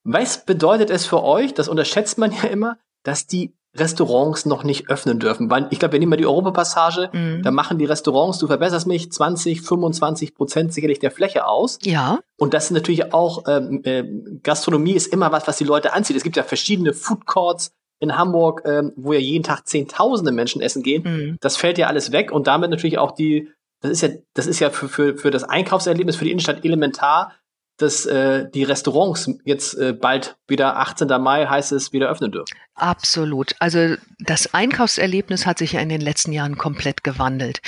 Was 0.10 0.46
bedeutet 0.46 0.89
es 0.89 1.06
für 1.06 1.22
euch, 1.22 1.54
das 1.54 1.67
unterschätzt 1.67 2.17
man 2.17 2.32
ja 2.32 2.43
immer, 2.43 2.78
dass 3.04 3.28
die 3.28 3.54
Restaurants 3.76 4.46
noch 4.46 4.63
nicht 4.63 4.89
öffnen 4.89 5.20
dürfen. 5.20 5.50
Weil 5.50 5.67
ich 5.70 5.80
glaube, 5.80 5.91
wir 5.91 6.00
nehmen 6.00 6.12
mal 6.12 6.15
die 6.15 6.26
Europapassage, 6.26 7.10
mhm. 7.12 7.43
da 7.43 7.52
machen 7.52 7.78
die 7.78 7.84
Restaurants, 7.84 8.39
du 8.39 8.48
verbesserst 8.48 8.88
mich, 8.88 9.12
20, 9.12 9.62
25 9.62 10.34
Prozent 10.34 10.74
sicherlich 10.74 11.00
der 11.00 11.12
Fläche 11.12 11.46
aus. 11.46 11.78
Ja. 11.84 12.20
Und 12.38 12.54
das 12.54 12.65
ist 12.65 12.72
natürlich 12.72 13.13
auch, 13.13 13.43
ähm, 13.48 13.82
äh, 13.84 14.06
Gastronomie 14.43 14.93
ist 14.93 15.08
immer 15.08 15.34
was, 15.34 15.46
was 15.46 15.58
die 15.58 15.65
Leute 15.65 15.91
anzieht. 15.93 16.15
Es 16.15 16.24
gibt 16.24 16.38
ja 16.38 16.43
verschiedene 16.43 16.93
Food 16.93 17.26
Courts 17.26 17.74
in 18.00 18.17
Hamburg, 18.17 18.62
ähm, 18.63 18.93
wo 18.96 19.12
ja 19.12 19.20
jeden 19.20 19.43
Tag 19.43 19.67
Zehntausende 19.67 20.32
Menschen 20.32 20.62
essen 20.62 20.84
gehen. 20.84 21.04
Mhm. 21.04 21.38
Das 21.41 21.58
fällt 21.58 21.78
ja 21.78 21.88
alles 21.88 22.13
weg 22.13 22.32
und 22.32 22.48
damit 22.48 22.70
natürlich 22.70 22.98
auch 22.98 23.12
die, 23.12 23.50
das 23.82 23.91
ist 23.91 24.02
ja, 24.02 24.10
das 24.34 24.48
ist 24.48 24.60
ja 24.60 24.70
für, 24.70 24.88
für, 24.88 25.17
für 25.17 25.32
das 25.32 25.43
Einkaufserlebnis, 25.43 26.15
für 26.15 26.24
die 26.24 26.32
Innenstadt 26.32 26.63
elementar, 26.63 27.34
dass 27.78 28.06
äh, 28.06 28.50
die 28.50 28.63
Restaurants 28.63 29.30
jetzt 29.44 29.78
äh, 29.78 29.94
bald 29.94 30.38
wieder 30.48 30.78
18. 30.78 31.08
Mai 31.22 31.46
heißt 31.46 31.72
es 31.72 31.94
wieder 31.94 32.10
öffnen 32.10 32.32
dürfen. 32.32 32.54
Absolut. 32.74 33.56
Also 33.60 33.96
das 34.20 34.54
Einkaufserlebnis 34.54 35.46
hat 35.46 35.60
sich 35.60 35.74
ja 35.74 35.80
in 35.80 35.90
den 35.90 36.02
letzten 36.02 36.32
Jahren 36.32 36.58
komplett 36.58 37.04
gewandelt. 37.04 37.62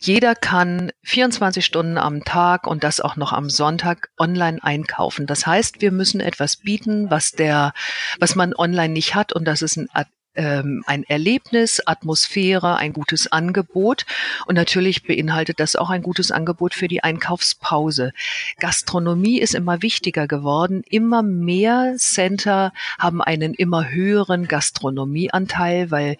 Jeder 0.00 0.34
kann 0.34 0.92
24 1.02 1.64
Stunden 1.64 1.98
am 1.98 2.24
Tag 2.24 2.66
und 2.66 2.84
das 2.84 3.00
auch 3.00 3.16
noch 3.16 3.32
am 3.32 3.50
Sonntag 3.50 4.10
online 4.18 4.58
einkaufen. 4.62 5.26
Das 5.26 5.46
heißt, 5.46 5.80
wir 5.80 5.92
müssen 5.92 6.20
etwas 6.20 6.56
bieten, 6.56 7.10
was 7.10 7.32
der, 7.32 7.72
was 8.18 8.34
man 8.34 8.54
online 8.54 8.92
nicht 8.92 9.14
hat 9.14 9.32
und 9.32 9.44
das 9.44 9.62
ist 9.62 9.76
ein 9.76 9.88
ähm, 10.34 10.82
ein 10.86 11.04
Erlebnis, 11.04 11.82
Atmosphäre, 11.86 12.76
ein 12.76 12.92
gutes 12.92 13.30
Angebot. 13.30 14.06
Und 14.46 14.54
natürlich 14.54 15.04
beinhaltet 15.04 15.60
das 15.60 15.76
auch 15.76 15.90
ein 15.90 16.02
gutes 16.02 16.30
Angebot 16.30 16.74
für 16.74 16.88
die 16.88 17.02
Einkaufspause. 17.02 18.12
Gastronomie 18.58 19.38
ist 19.38 19.54
immer 19.54 19.82
wichtiger 19.82 20.26
geworden. 20.26 20.82
Immer 20.88 21.22
mehr 21.22 21.94
Center 21.98 22.72
haben 22.98 23.22
einen 23.22 23.54
immer 23.54 23.90
höheren 23.90 24.48
Gastronomieanteil, 24.48 25.90
weil 25.90 26.16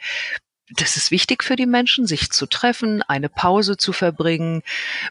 das 0.77 0.96
ist 0.96 1.11
wichtig 1.11 1.42
für 1.44 1.57
die 1.57 1.66
Menschen, 1.66 2.07
sich 2.07 2.31
zu 2.31 2.46
treffen, 2.46 3.03
eine 3.03 3.29
Pause 3.29 3.77
zu 3.77 3.92
verbringen, 3.92 4.62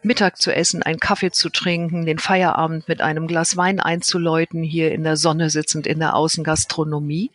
Mittag 0.01 0.37
zu 0.37 0.53
essen, 0.53 0.81
einen 0.81 0.99
Kaffee 0.99 1.31
zu 1.31 1.49
trinken, 1.49 2.05
den 2.05 2.19
Feierabend 2.19 2.87
mit 2.87 3.01
einem 3.01 3.27
Glas 3.27 3.57
Wein 3.57 3.79
einzuläuten, 3.79 4.63
hier 4.63 4.91
in 4.91 5.03
der 5.03 5.17
Sonne 5.17 5.49
sitzend 5.49 5.87
in 5.87 5.99
der 5.99 6.15
Außengastronomie. 6.15 7.31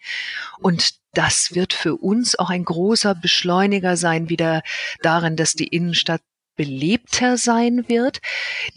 Und 0.59 0.95
das 1.17 1.55
wird 1.55 1.73
für 1.73 1.97
uns 1.97 2.39
auch 2.39 2.51
ein 2.51 2.65
großer 2.65 3.15
Beschleuniger 3.15 3.97
sein, 3.97 4.29
wieder 4.29 4.63
darin, 5.03 5.37
dass 5.37 5.53
die 5.53 5.69
Innenstadt 5.69 6.21
belebter 6.57 7.37
sein 7.37 7.85
wird. 7.89 8.21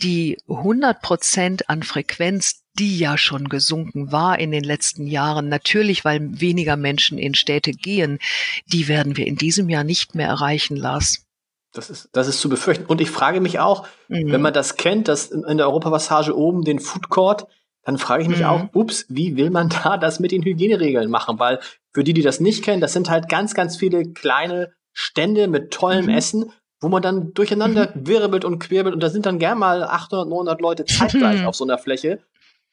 Die 0.02 0.38
100 0.48 1.02
Prozent 1.02 1.70
an 1.70 1.84
Frequenz, 1.84 2.64
die 2.78 2.98
ja 2.98 3.18
schon 3.18 3.50
gesunken 3.50 4.12
war 4.12 4.40
in 4.40 4.52
den 4.52 4.64
letzten 4.64 5.08
Jahren, 5.08 5.50
natürlich 5.50 6.06
weil 6.06 6.40
weniger 6.40 6.78
Menschen 6.78 7.18
in 7.18 7.36
Städte 7.36 7.72
gehen, 7.72 8.20
die 8.68 8.88
werden 8.88 9.18
wir 9.18 9.28
in 9.28 9.36
diesem 9.36 9.70
Jahr 9.70 9.84
nicht 9.84 10.16
mehr 10.16 10.28
erreichen, 10.28 10.76
Lars. 10.76 11.26
Das 11.74 11.90
ist, 11.90 12.10
das 12.14 12.28
ist 12.28 12.40
zu 12.40 12.50
befürchten. 12.50 12.86
Und 12.86 13.00
ich 13.00 13.12
frage 13.12 13.42
mich 13.42 13.60
auch, 13.60 13.88
mhm. 14.08 14.32
wenn 14.32 14.42
man 14.42 14.54
das 14.54 14.76
kennt, 14.76 15.08
dass 15.08 15.28
in 15.28 15.58
der 15.58 15.68
Europapassage 15.68 16.36
oben 16.36 16.64
den 16.64 16.80
Food 16.80 17.10
Court, 17.10 17.48
dann 17.84 17.98
frage 17.98 18.24
ich 18.24 18.30
mich 18.30 18.40
mhm. 18.40 18.46
auch, 18.46 18.70
ups, 18.74 19.06
wie 19.10 19.36
will 19.36 19.50
man 19.50 19.70
da 19.84 19.98
das 19.98 20.20
mit 20.20 20.32
den 20.32 20.44
Hygieneregeln 20.44 21.10
machen? 21.10 21.40
Weil 21.40 21.60
für 21.94 22.04
die, 22.04 22.14
die 22.14 22.22
das 22.22 22.40
nicht 22.40 22.64
kennen, 22.64 22.82
das 22.82 22.94
sind 22.94 23.10
halt 23.10 23.30
ganz, 23.30 23.54
ganz 23.54 23.78
viele 23.78 24.12
kleine 24.14 24.74
Stände 24.94 25.48
mit 25.48 25.72
tollem 25.72 26.06
mhm. 26.06 26.12
Essen, 26.12 26.52
wo 26.82 26.90
man 26.90 27.02
dann 27.02 27.34
durcheinander 27.34 27.92
mhm. 27.94 28.08
wirbelt 28.08 28.46
und 28.46 28.60
querbelt 28.60 28.94
und 28.94 29.02
da 29.02 29.10
sind 29.10 29.26
dann 29.26 29.40
gern 29.40 29.58
mal 29.58 29.84
800, 29.84 30.28
900 30.28 30.62
Leute 30.62 30.86
zeitgleich 30.86 31.46
auf 31.46 31.56
so 31.56 31.64
einer 31.64 31.78
Fläche. 31.78 32.20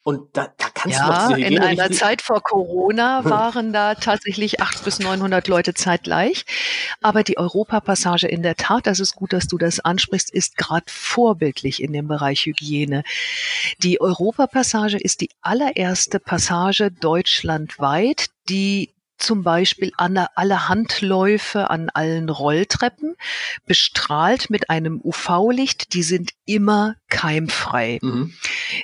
Und 0.03 0.37
da, 0.37 0.47
da 0.57 0.67
kannst 0.73 0.97
ja, 0.97 1.27
du 1.27 1.31
noch 1.31 1.37
in 1.37 1.59
einer 1.59 1.91
Zeit 1.91 2.21
vor 2.21 2.41
Corona 2.41 3.25
waren 3.29 3.73
da 3.73 3.93
tatsächlich 3.93 4.61
800 4.61 4.85
bis 4.85 4.99
900 4.99 5.49
Leute 5.49 5.73
zeitgleich. 5.73 6.45
Aber 7.01 7.23
die 7.23 7.37
Europapassage 7.37 8.25
in 8.25 8.41
der 8.41 8.55
Tat, 8.55 8.87
das 8.87 9.01
ist 9.01 9.15
gut, 9.15 9.33
dass 9.33 9.47
du 9.47 9.57
das 9.57 9.81
ansprichst, 9.81 10.29
ist 10.29 10.55
gerade 10.55 10.85
vorbildlich 10.87 11.83
in 11.83 11.91
dem 11.91 12.07
Bereich 12.07 12.45
Hygiene. 12.45 13.03
Die 13.79 13.99
Europapassage 13.99 14.95
ist 14.97 15.19
die 15.19 15.29
allererste 15.41 16.21
Passage 16.21 16.89
deutschlandweit, 16.89 18.27
die 18.47 18.93
zum 19.17 19.43
Beispiel 19.43 19.91
an 19.97 20.17
alle 20.35 20.69
Handläufe 20.69 21.69
an 21.69 21.89
allen 21.89 22.29
Rolltreppen 22.29 23.15
bestrahlt 23.65 24.49
mit 24.49 24.69
einem 24.69 25.01
UV-Licht. 25.03 25.93
Die 25.93 26.03
sind 26.03 26.31
immer 26.45 26.95
keimfrei. 27.09 27.99
Mhm. 28.01 28.33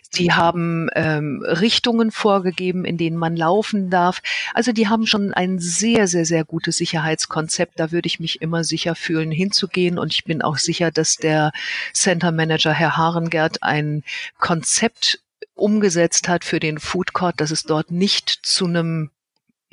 Sie 0.09 0.31
haben 0.31 0.89
ähm, 0.95 1.43
Richtungen 1.45 2.11
vorgegeben, 2.11 2.85
in 2.85 2.97
denen 2.97 3.17
man 3.17 3.35
laufen 3.35 3.89
darf. 3.89 4.21
Also 4.53 4.71
die 4.71 4.87
haben 4.87 5.05
schon 5.05 5.33
ein 5.33 5.59
sehr, 5.59 6.07
sehr, 6.07 6.25
sehr 6.25 6.45
gutes 6.45 6.77
Sicherheitskonzept. 6.77 7.79
Da 7.79 7.91
würde 7.91 8.07
ich 8.07 8.19
mich 8.19 8.41
immer 8.41 8.63
sicher 8.63 8.95
fühlen, 8.95 9.31
hinzugehen. 9.31 9.99
Und 9.99 10.13
ich 10.13 10.23
bin 10.23 10.41
auch 10.41 10.57
sicher, 10.57 10.91
dass 10.91 11.17
der 11.17 11.51
Center 11.93 12.31
Manager 12.31 12.73
Herr 12.73 12.97
Harengert 12.97 13.61
ein 13.61 14.03
Konzept 14.39 15.19
umgesetzt 15.55 16.27
hat 16.27 16.43
für 16.43 16.59
den 16.59 16.79
Food 16.79 17.13
Court, 17.13 17.39
dass 17.39 17.51
es 17.51 17.63
dort 17.63 17.91
nicht 17.91 18.29
zu 18.29 18.65
einem 18.65 19.11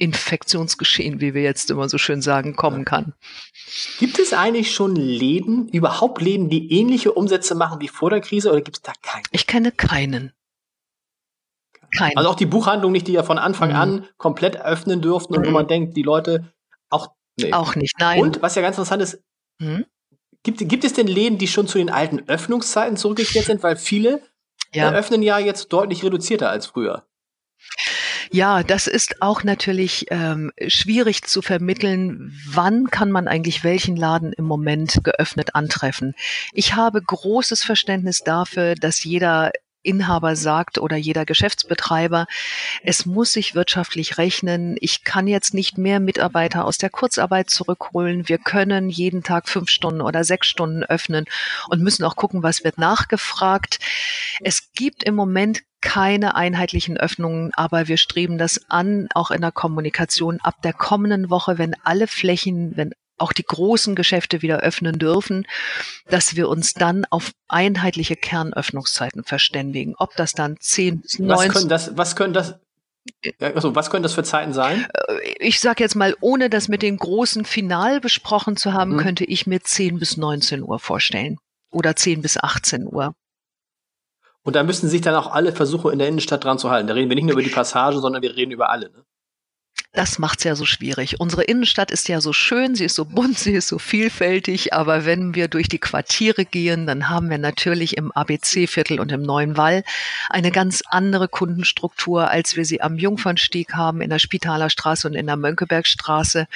Infektionsgeschehen, 0.00 1.20
wie 1.20 1.34
wir 1.34 1.42
jetzt 1.42 1.70
immer 1.70 1.88
so 1.88 1.98
schön 1.98 2.22
sagen, 2.22 2.56
kommen 2.56 2.86
kann. 2.86 3.12
Gibt 3.98 4.18
es 4.18 4.32
eigentlich 4.32 4.72
schon 4.72 4.96
Läden, 4.96 5.68
überhaupt 5.68 6.22
Läden, 6.22 6.48
die 6.48 6.72
ähnliche 6.72 7.12
Umsätze 7.12 7.54
machen 7.54 7.80
wie 7.80 7.88
vor 7.88 8.08
der 8.08 8.20
Krise 8.20 8.50
oder 8.50 8.62
gibt 8.62 8.78
es 8.78 8.82
da 8.82 8.92
keinen? 9.02 9.24
Ich 9.30 9.46
kenne 9.46 9.72
keinen. 9.72 10.32
Keinen. 11.96 12.16
Also 12.16 12.30
auch 12.30 12.34
die 12.34 12.46
Buchhandlung 12.46 12.92
nicht, 12.92 13.08
die 13.08 13.12
ja 13.12 13.22
von 13.22 13.38
Anfang 13.38 13.70
mhm. 13.70 13.76
an 13.76 14.08
komplett 14.16 14.56
öffnen 14.60 15.02
dürften 15.02 15.34
und 15.34 15.42
mhm. 15.42 15.48
wo 15.48 15.50
man 15.50 15.68
denkt, 15.68 15.96
die 15.96 16.02
Leute 16.02 16.50
auch 16.88 17.10
nee. 17.38 17.52
Auch 17.52 17.74
nicht, 17.74 17.98
nein. 17.98 18.20
Und 18.20 18.40
was 18.40 18.54
ja 18.54 18.62
ganz 18.62 18.76
interessant 18.76 19.02
ist, 19.02 19.22
mhm. 19.58 19.84
gibt, 20.42 20.66
gibt 20.66 20.84
es 20.84 20.94
denn 20.94 21.08
Läden, 21.08 21.36
die 21.36 21.48
schon 21.48 21.68
zu 21.68 21.76
den 21.76 21.90
alten 21.90 22.26
Öffnungszeiten 22.26 22.96
zurückgekehrt 22.96 23.44
sind, 23.44 23.62
weil 23.62 23.76
viele 23.76 24.22
ja. 24.72 24.84
eröffnen 24.84 25.22
ja 25.22 25.38
jetzt 25.38 25.68
deutlich 25.72 26.02
reduzierter 26.02 26.48
als 26.48 26.66
früher. 26.66 27.06
Ja, 28.32 28.62
das 28.62 28.86
ist 28.86 29.22
auch 29.22 29.42
natürlich 29.42 30.06
ähm, 30.10 30.52
schwierig 30.68 31.24
zu 31.24 31.42
vermitteln. 31.42 32.32
Wann 32.46 32.86
kann 32.86 33.10
man 33.10 33.26
eigentlich 33.26 33.64
welchen 33.64 33.96
Laden 33.96 34.32
im 34.32 34.44
Moment 34.44 35.00
geöffnet 35.02 35.56
antreffen? 35.56 36.14
Ich 36.52 36.74
habe 36.74 37.02
großes 37.02 37.64
Verständnis 37.64 38.20
dafür, 38.24 38.76
dass 38.76 39.02
jeder 39.02 39.50
Inhaber 39.82 40.36
sagt 40.36 40.78
oder 40.78 40.96
jeder 40.96 41.24
Geschäftsbetreiber, 41.24 42.26
es 42.84 43.04
muss 43.06 43.32
sich 43.32 43.54
wirtschaftlich 43.54 44.18
rechnen. 44.18 44.76
Ich 44.80 45.02
kann 45.04 45.26
jetzt 45.26 45.54
nicht 45.54 45.78
mehr 45.78 45.98
Mitarbeiter 45.98 46.66
aus 46.66 46.78
der 46.78 46.90
Kurzarbeit 46.90 47.50
zurückholen. 47.50 48.28
Wir 48.28 48.38
können 48.38 48.90
jeden 48.90 49.22
Tag 49.24 49.48
fünf 49.48 49.70
Stunden 49.70 50.02
oder 50.02 50.22
sechs 50.22 50.46
Stunden 50.46 50.84
öffnen 50.84 51.24
und 51.68 51.82
müssen 51.82 52.04
auch 52.04 52.14
gucken, 52.14 52.42
was 52.42 52.62
wird 52.62 52.78
nachgefragt. 52.78 53.78
Es 54.40 54.70
gibt 54.72 55.02
im 55.02 55.14
Moment 55.14 55.62
keine 55.80 56.34
einheitlichen 56.34 56.96
Öffnungen, 56.96 57.52
aber 57.54 57.88
wir 57.88 57.96
streben 57.96 58.38
das 58.38 58.60
an, 58.68 59.08
auch 59.14 59.30
in 59.30 59.40
der 59.40 59.52
Kommunikation 59.52 60.40
ab 60.40 60.62
der 60.62 60.72
kommenden 60.72 61.30
Woche, 61.30 61.58
wenn 61.58 61.74
alle 61.84 62.06
Flächen, 62.06 62.76
wenn 62.76 62.92
auch 63.18 63.32
die 63.32 63.44
großen 63.44 63.94
Geschäfte 63.94 64.42
wieder 64.42 64.60
öffnen 64.60 64.98
dürfen, 64.98 65.46
dass 66.08 66.36
wir 66.36 66.48
uns 66.48 66.74
dann 66.74 67.04
auf 67.10 67.32
einheitliche 67.48 68.16
Kernöffnungszeiten 68.16 69.24
verständigen. 69.24 69.94
Ob 69.98 70.16
das 70.16 70.32
dann 70.32 70.56
10 70.58 71.00
bis 71.00 71.18
19... 71.18 71.28
Was 71.28 71.54
können 71.54 71.68
das, 71.68 71.96
was 71.96 72.16
können 72.16 72.32
das, 72.32 72.54
also, 73.40 73.74
was 73.74 73.90
können 73.90 74.02
das 74.02 74.14
für 74.14 74.24
Zeiten 74.24 74.52
sein? 74.52 74.86
Äh, 75.08 75.34
ich 75.38 75.60
sage 75.60 75.82
jetzt 75.82 75.96
mal, 75.96 76.16
ohne 76.20 76.50
das 76.50 76.68
mit 76.68 76.82
den 76.82 76.96
großen 76.96 77.44
Final 77.44 78.00
besprochen 78.00 78.56
zu 78.56 78.72
haben, 78.72 78.92
hm. 78.92 78.98
könnte 78.98 79.24
ich 79.24 79.46
mir 79.46 79.60
10 79.60 79.98
bis 79.98 80.16
19 80.16 80.62
Uhr 80.62 80.78
vorstellen. 80.78 81.38
Oder 81.70 81.94
10 81.94 82.22
bis 82.22 82.36
18 82.36 82.86
Uhr. 82.86 83.14
Und 84.42 84.56
da 84.56 84.62
müssen 84.62 84.88
sich 84.88 85.00
dann 85.00 85.14
auch 85.14 85.32
alle 85.32 85.52
versuchen, 85.52 85.92
in 85.92 85.98
der 85.98 86.08
Innenstadt 86.08 86.44
dran 86.44 86.58
zu 86.58 86.70
halten. 86.70 86.88
Da 86.88 86.94
reden 86.94 87.10
wir 87.10 87.14
nicht 87.14 87.24
nur 87.24 87.32
über 87.34 87.42
die 87.42 87.50
Passage, 87.50 87.98
sondern 87.98 88.22
wir 88.22 88.36
reden 88.36 88.52
über 88.52 88.70
alle. 88.70 88.90
Ne? 88.90 89.04
Das 89.92 90.20
macht's 90.20 90.44
ja 90.44 90.54
so 90.54 90.64
schwierig. 90.64 91.18
Unsere 91.18 91.42
Innenstadt 91.42 91.90
ist 91.90 92.08
ja 92.08 92.20
so 92.20 92.32
schön, 92.32 92.76
sie 92.76 92.84
ist 92.84 92.94
so 92.94 93.04
bunt, 93.04 93.36
sie 93.36 93.52
ist 93.52 93.66
so 93.66 93.78
vielfältig, 93.80 94.72
aber 94.72 95.04
wenn 95.04 95.34
wir 95.34 95.48
durch 95.48 95.68
die 95.68 95.80
Quartiere 95.80 96.44
gehen, 96.44 96.86
dann 96.86 97.08
haben 97.08 97.28
wir 97.28 97.38
natürlich 97.38 97.96
im 97.96 98.12
ABC-Viertel 98.12 99.00
und 99.00 99.10
im 99.10 99.22
Neuen 99.22 99.56
Wall 99.56 99.82
eine 100.28 100.52
ganz 100.52 100.82
andere 100.86 101.26
Kundenstruktur, 101.26 102.30
als 102.30 102.54
wir 102.54 102.64
sie 102.64 102.80
am 102.80 102.98
Jungfernstieg 102.98 103.74
haben, 103.74 104.00
in 104.00 104.10
der 104.10 104.20
Spitaler 104.20 104.70
Straße 104.70 105.08
und 105.08 105.14
in 105.14 105.26
der 105.26 105.36
Mönckebergstraße. 105.36 106.46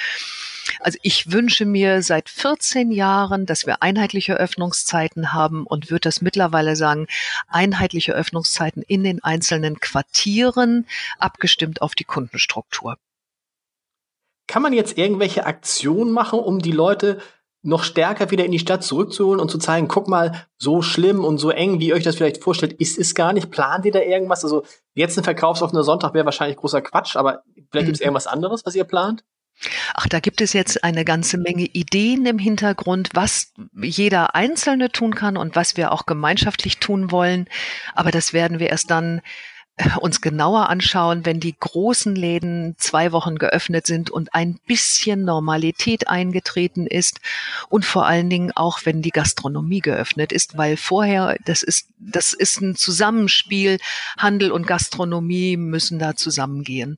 Also 0.79 0.97
ich 1.01 1.31
wünsche 1.31 1.65
mir 1.65 2.01
seit 2.01 2.29
14 2.29 2.91
Jahren, 2.91 3.45
dass 3.45 3.65
wir 3.65 3.81
einheitliche 3.81 4.35
Öffnungszeiten 4.35 5.33
haben 5.33 5.65
und 5.65 5.89
würde 5.89 6.01
das 6.01 6.21
mittlerweile 6.21 6.75
sagen, 6.75 7.07
einheitliche 7.47 8.13
Öffnungszeiten 8.13 8.83
in 8.83 9.03
den 9.03 9.23
einzelnen 9.23 9.79
Quartieren, 9.79 10.85
abgestimmt 11.19 11.81
auf 11.81 11.95
die 11.95 12.03
Kundenstruktur. 12.03 12.97
Kann 14.47 14.61
man 14.61 14.73
jetzt 14.73 14.97
irgendwelche 14.97 15.45
Aktionen 15.45 16.11
machen, 16.11 16.39
um 16.39 16.59
die 16.59 16.71
Leute 16.71 17.19
noch 17.65 17.83
stärker 17.83 18.29
wieder 18.29 18.45
in 18.45 18.51
die 18.51 18.59
Stadt 18.59 18.83
zurückzuholen 18.83 19.39
und 19.39 19.49
zu 19.49 19.57
zeigen, 19.57 19.87
guck 19.87 20.07
mal, 20.07 20.45
so 20.57 20.83
schlimm 20.83 21.25
und 21.25 21.39
so 21.39 21.49
eng, 21.49 21.79
wie 21.79 21.87
ihr 21.87 21.95
euch 21.95 22.03
das 22.03 22.15
vielleicht 22.15 22.43
vorstellt, 22.43 22.73
ist 22.73 22.99
es 22.99 23.15
gar 23.15 23.33
nicht. 23.33 23.49
Plant 23.49 23.85
ihr 23.85 23.91
da 23.91 24.01
irgendwas? 24.01 24.43
Also 24.43 24.63
jetzt 24.93 25.17
ein 25.17 25.23
verkaufsoffener 25.23 25.83
Sonntag 25.83 26.13
wäre 26.13 26.25
wahrscheinlich 26.25 26.57
großer 26.57 26.81
Quatsch, 26.81 27.15
aber 27.15 27.41
vielleicht 27.71 27.87
gibt 27.87 27.95
es 27.95 28.01
mhm. 28.01 28.05
irgendwas 28.05 28.27
anderes, 28.27 28.65
was 28.65 28.75
ihr 28.75 28.83
plant? 28.83 29.23
Ach, 29.93 30.07
da 30.07 30.19
gibt 30.19 30.41
es 30.41 30.53
jetzt 30.53 30.83
eine 30.83 31.05
ganze 31.05 31.37
Menge 31.37 31.63
Ideen 31.65 32.25
im 32.25 32.39
Hintergrund, 32.39 33.09
was 33.13 33.53
jeder 33.81 34.35
Einzelne 34.35 34.91
tun 34.91 35.15
kann 35.15 35.37
und 35.37 35.55
was 35.55 35.77
wir 35.77 35.91
auch 35.91 36.05
gemeinschaftlich 36.05 36.77
tun 36.77 37.11
wollen. 37.11 37.47
Aber 37.93 38.11
das 38.11 38.33
werden 38.33 38.59
wir 38.59 38.69
erst 38.69 38.91
dann 38.91 39.21
uns 39.99 40.21
genauer 40.21 40.69
anschauen, 40.69 41.25
wenn 41.25 41.41
die 41.41 41.55
großen 41.57 42.15
Läden 42.15 42.75
zwei 42.77 43.11
Wochen 43.11 43.37
geöffnet 43.37 43.85
sind 43.85 44.09
und 44.09 44.33
ein 44.33 44.57
bisschen 44.65 45.25
Normalität 45.25 46.07
eingetreten 46.07 46.87
ist 46.87 47.19
und 47.67 47.83
vor 47.83 48.05
allen 48.05 48.29
Dingen 48.29 48.53
auch, 48.53 48.79
wenn 48.85 49.01
die 49.01 49.11
Gastronomie 49.11 49.81
geöffnet 49.81 50.31
ist, 50.31 50.57
weil 50.57 50.77
vorher, 50.77 51.37
das 51.43 51.61
ist, 51.61 51.89
das 51.99 52.33
ist 52.33 52.61
ein 52.61 52.75
Zusammenspiel, 52.75 53.79
Handel 54.17 54.51
und 54.51 54.65
Gastronomie 54.65 55.57
müssen 55.57 55.99
da 55.99 56.15
zusammengehen. 56.15 56.97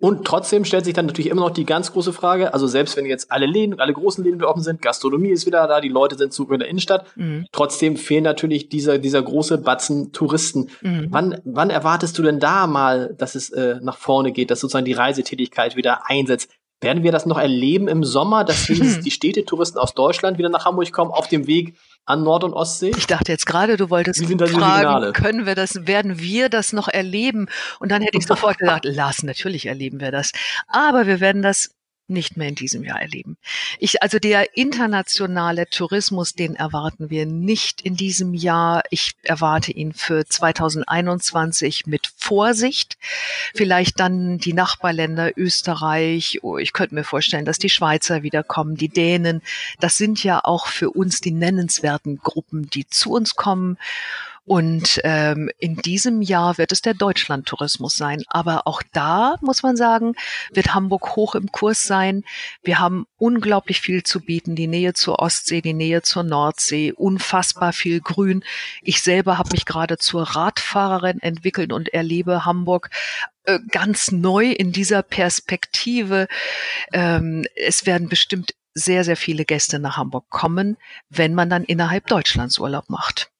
Und 0.00 0.24
trotzdem 0.24 0.64
stellt 0.64 0.84
sich 0.84 0.94
dann 0.94 1.06
natürlich 1.06 1.30
immer 1.30 1.42
noch 1.42 1.50
die 1.50 1.64
ganz 1.64 1.92
große 1.92 2.12
Frage, 2.12 2.54
also 2.54 2.66
selbst 2.66 2.96
wenn 2.96 3.06
jetzt 3.06 3.32
alle 3.32 3.46
Läden, 3.46 3.80
alle 3.80 3.92
großen 3.92 4.22
Läden 4.22 4.42
offen 4.44 4.62
sind, 4.62 4.80
Gastronomie 4.80 5.30
ist 5.30 5.46
wieder 5.46 5.66
da, 5.66 5.80
die 5.80 5.88
Leute 5.88 6.16
sind 6.16 6.32
zurück 6.32 6.52
in 6.52 6.60
der 6.60 6.68
Innenstadt, 6.68 7.06
mhm. 7.16 7.46
trotzdem 7.50 7.96
fehlen 7.96 8.24
natürlich 8.24 8.68
dieser, 8.68 8.98
dieser 8.98 9.22
große 9.22 9.58
Batzen 9.58 10.12
Touristen. 10.12 10.70
Mhm. 10.82 11.08
Wann, 11.10 11.40
wann 11.44 11.70
erwartest 11.70 12.16
du 12.16 12.22
denn 12.22 12.38
da 12.38 12.66
mal, 12.66 13.14
dass 13.18 13.34
es 13.34 13.50
äh, 13.50 13.76
nach 13.82 13.96
vorne 13.96 14.30
geht, 14.30 14.50
dass 14.50 14.60
sozusagen 14.60 14.84
die 14.84 14.92
Reisetätigkeit 14.92 15.74
wieder 15.74 16.08
einsetzt? 16.08 16.50
Werden 16.80 17.02
wir 17.02 17.10
das 17.10 17.26
noch 17.26 17.38
erleben 17.38 17.88
im 17.88 18.04
Sommer, 18.04 18.44
dass 18.44 18.66
die 18.66 19.10
Städtetouristen 19.10 19.80
aus 19.80 19.94
Deutschland 19.94 20.38
wieder 20.38 20.48
nach 20.48 20.64
Hamburg 20.64 20.92
kommen 20.92 21.10
auf 21.10 21.26
dem 21.28 21.46
Weg 21.46 21.76
an 22.04 22.22
Nord- 22.22 22.44
und 22.44 22.54
Ostsee? 22.54 22.92
Ich 22.96 23.06
dachte 23.06 23.32
jetzt 23.32 23.46
gerade, 23.46 23.76
du 23.76 23.90
wolltest 23.90 24.24
fragen, 24.24 25.12
können 25.12 25.44
wir 25.44 25.54
das, 25.54 25.86
werden 25.86 26.20
wir 26.20 26.48
das 26.48 26.72
noch 26.72 26.88
erleben? 26.88 27.48
Und 27.80 27.90
dann 27.90 28.02
hätte 28.02 28.18
ich 28.18 28.26
sofort 28.26 28.58
gesagt, 28.58 28.84
Lars, 28.84 29.22
natürlich 29.24 29.66
erleben 29.66 30.00
wir 30.00 30.12
das. 30.12 30.32
Aber 30.68 31.06
wir 31.06 31.20
werden 31.20 31.42
das 31.42 31.74
nicht 32.08 32.36
mehr 32.36 32.48
in 32.48 32.54
diesem 32.54 32.84
Jahr 32.84 33.00
erleben. 33.00 33.36
Ich, 33.78 34.02
also 34.02 34.18
der 34.18 34.56
internationale 34.56 35.68
Tourismus, 35.68 36.34
den 36.34 36.54
erwarten 36.54 37.10
wir 37.10 37.26
nicht 37.26 37.82
in 37.82 37.96
diesem 37.96 38.34
Jahr. 38.34 38.82
Ich 38.90 39.12
erwarte 39.22 39.72
ihn 39.72 39.92
für 39.92 40.26
2021 40.26 41.86
mit 41.86 42.10
Vorsicht. 42.16 42.98
Vielleicht 43.54 44.00
dann 44.00 44.38
die 44.38 44.54
Nachbarländer 44.54 45.36
Österreich. 45.36 46.40
Oh, 46.42 46.58
ich 46.58 46.72
könnte 46.72 46.94
mir 46.94 47.04
vorstellen, 47.04 47.44
dass 47.44 47.58
die 47.58 47.70
Schweizer 47.70 48.22
wiederkommen, 48.22 48.76
die 48.76 48.88
Dänen. 48.88 49.42
Das 49.80 49.96
sind 49.96 50.24
ja 50.24 50.40
auch 50.42 50.66
für 50.66 50.90
uns 50.90 51.20
die 51.20 51.32
nennenswerten 51.32 52.18
Gruppen, 52.18 52.68
die 52.70 52.86
zu 52.88 53.12
uns 53.12 53.34
kommen. 53.34 53.78
Und 54.48 54.98
ähm, 55.04 55.50
in 55.58 55.76
diesem 55.76 56.22
Jahr 56.22 56.56
wird 56.56 56.72
es 56.72 56.80
der 56.80 56.94
Deutschlandtourismus 56.94 57.98
sein. 57.98 58.22
Aber 58.28 58.66
auch 58.66 58.82
da 58.94 59.36
muss 59.42 59.62
man 59.62 59.76
sagen, 59.76 60.14
wird 60.50 60.74
Hamburg 60.74 61.16
hoch 61.16 61.34
im 61.34 61.52
Kurs 61.52 61.82
sein. 61.82 62.24
Wir 62.62 62.78
haben 62.78 63.06
unglaublich 63.18 63.82
viel 63.82 64.04
zu 64.04 64.20
bieten. 64.20 64.56
Die 64.56 64.66
Nähe 64.66 64.94
zur 64.94 65.18
Ostsee, 65.18 65.60
die 65.60 65.74
Nähe 65.74 66.00
zur 66.00 66.22
Nordsee, 66.22 66.92
unfassbar 66.92 67.74
viel 67.74 68.00
Grün. 68.00 68.42
Ich 68.80 69.02
selber 69.02 69.36
habe 69.36 69.50
mich 69.52 69.66
gerade 69.66 69.98
zur 69.98 70.22
Radfahrerin 70.22 71.20
entwickelt 71.20 71.70
und 71.70 71.92
erlebe 71.92 72.46
Hamburg 72.46 72.88
äh, 73.44 73.58
ganz 73.70 74.12
neu 74.12 74.50
in 74.50 74.72
dieser 74.72 75.02
Perspektive. 75.02 76.26
Ähm, 76.94 77.44
es 77.54 77.84
werden 77.84 78.08
bestimmt 78.08 78.54
sehr, 78.72 79.04
sehr 79.04 79.18
viele 79.18 79.44
Gäste 79.44 79.78
nach 79.78 79.98
Hamburg 79.98 80.30
kommen, 80.30 80.78
wenn 81.10 81.34
man 81.34 81.50
dann 81.50 81.64
innerhalb 81.64 82.06
Deutschlands 82.06 82.58
Urlaub 82.58 82.88
macht. 82.88 83.30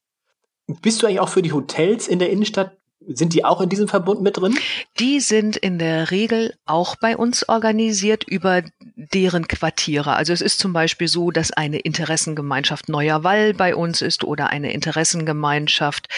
Bist 0.83 1.03
du 1.03 1.07
eigentlich 1.07 1.21
auch 1.21 1.29
für 1.29 1.43
die 1.43 1.53
Hotels 1.53 2.09
in 2.09 2.19
der 2.19 2.31
Innenstadt 2.31 2.79
sind 3.09 3.33
die 3.33 3.45
auch 3.45 3.61
in 3.61 3.69
diesem 3.69 3.89
Verbund 3.89 4.21
mit 4.21 4.37
drin? 4.37 4.59
Die 4.99 5.21
sind 5.21 5.57
in 5.57 5.79
der 5.79 6.11
Regel 6.11 6.55
auch 6.67 6.97
bei 6.97 7.17
uns 7.17 7.49
organisiert 7.49 8.25
über 8.25 8.63
deren 8.97 9.49
Quartiere. 9.49 10.15
Also 10.15 10.33
es 10.33 10.43
ist 10.43 10.59
zum 10.59 10.73
Beispiel 10.73 11.09
so, 11.09 11.31
dass 11.31 11.51
eine 11.51 11.79
Interessengemeinschaft 11.79 12.89
Neuer 12.89 13.25
Wall 13.25 13.55
bei 13.55 13.75
uns 13.75 14.03
ist 14.03 14.25
oder 14.25 14.51
eine 14.51 14.73
Interessengemeinschaft 14.73 16.09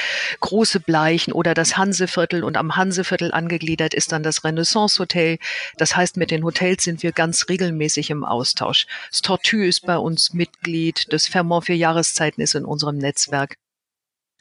Große 0.40 0.80
Bleichen 0.80 1.32
oder 1.32 1.54
das 1.54 1.76
Hanseviertel 1.76 2.42
und 2.42 2.56
am 2.56 2.76
Hanseviertel 2.76 3.32
angegliedert 3.32 3.94
ist 3.94 4.10
dann 4.10 4.22
das 4.22 4.42
Renaissance 4.42 4.98
Hotel. 4.98 5.38
Das 5.76 5.94
heißt, 5.94 6.16
mit 6.16 6.30
den 6.30 6.44
Hotels 6.44 6.82
sind 6.82 7.02
wir 7.02 7.12
ganz 7.12 7.48
regelmäßig 7.48 8.10
im 8.10 8.24
Austausch. 8.24 8.86
Das 9.10 9.22
Tortue 9.22 9.66
ist 9.66 9.86
bei 9.86 9.96
uns 9.96 10.32
Mitglied, 10.32 11.12
das 11.12 11.26
Fermont 11.26 11.66
für 11.66 11.74
Jahreszeiten 11.74 12.40
ist 12.40 12.54
in 12.54 12.64
unserem 12.64 12.98
Netzwerk 12.98 13.56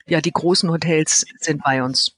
ja, 0.10 0.22
die 0.22 0.32
großen 0.32 0.70
Hotels 0.72 1.26
sind 1.40 1.64
bei 1.64 1.84
uns. 1.84 2.16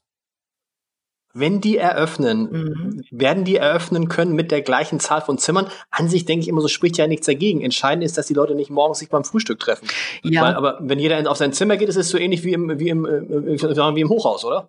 Wenn 1.34 1.62
die 1.62 1.78
eröffnen, 1.78 2.50
mhm. 2.52 3.04
werden 3.10 3.44
die 3.44 3.56
eröffnen 3.56 4.08
können 4.08 4.34
mit 4.34 4.50
der 4.50 4.60
gleichen 4.60 5.00
Zahl 5.00 5.22
von 5.22 5.38
Zimmern? 5.38 5.66
An 5.90 6.08
sich 6.08 6.26
denke 6.26 6.42
ich 6.42 6.48
immer, 6.48 6.60
so 6.60 6.68
spricht 6.68 6.98
ja 6.98 7.06
nichts 7.06 7.24
dagegen. 7.24 7.62
Entscheidend 7.62 8.04
ist, 8.04 8.18
dass 8.18 8.26
die 8.26 8.34
Leute 8.34 8.54
nicht 8.54 8.68
morgens 8.68 8.98
sich 8.98 9.08
beim 9.08 9.24
Frühstück 9.24 9.58
treffen. 9.58 9.88
Ja. 10.22 10.42
Weil, 10.42 10.54
aber 10.54 10.78
wenn 10.82 10.98
jeder 10.98 11.30
auf 11.30 11.38
sein 11.38 11.54
Zimmer 11.54 11.78
geht, 11.78 11.88
ist 11.88 11.96
es 11.96 12.10
so 12.10 12.18
ähnlich 12.18 12.44
wie 12.44 12.52
im, 12.52 12.78
wie 12.78 12.90
im, 12.90 13.06
äh, 13.06 13.22
wie 13.22 14.00
im 14.02 14.10
Hochhaus, 14.10 14.44
oder? 14.44 14.68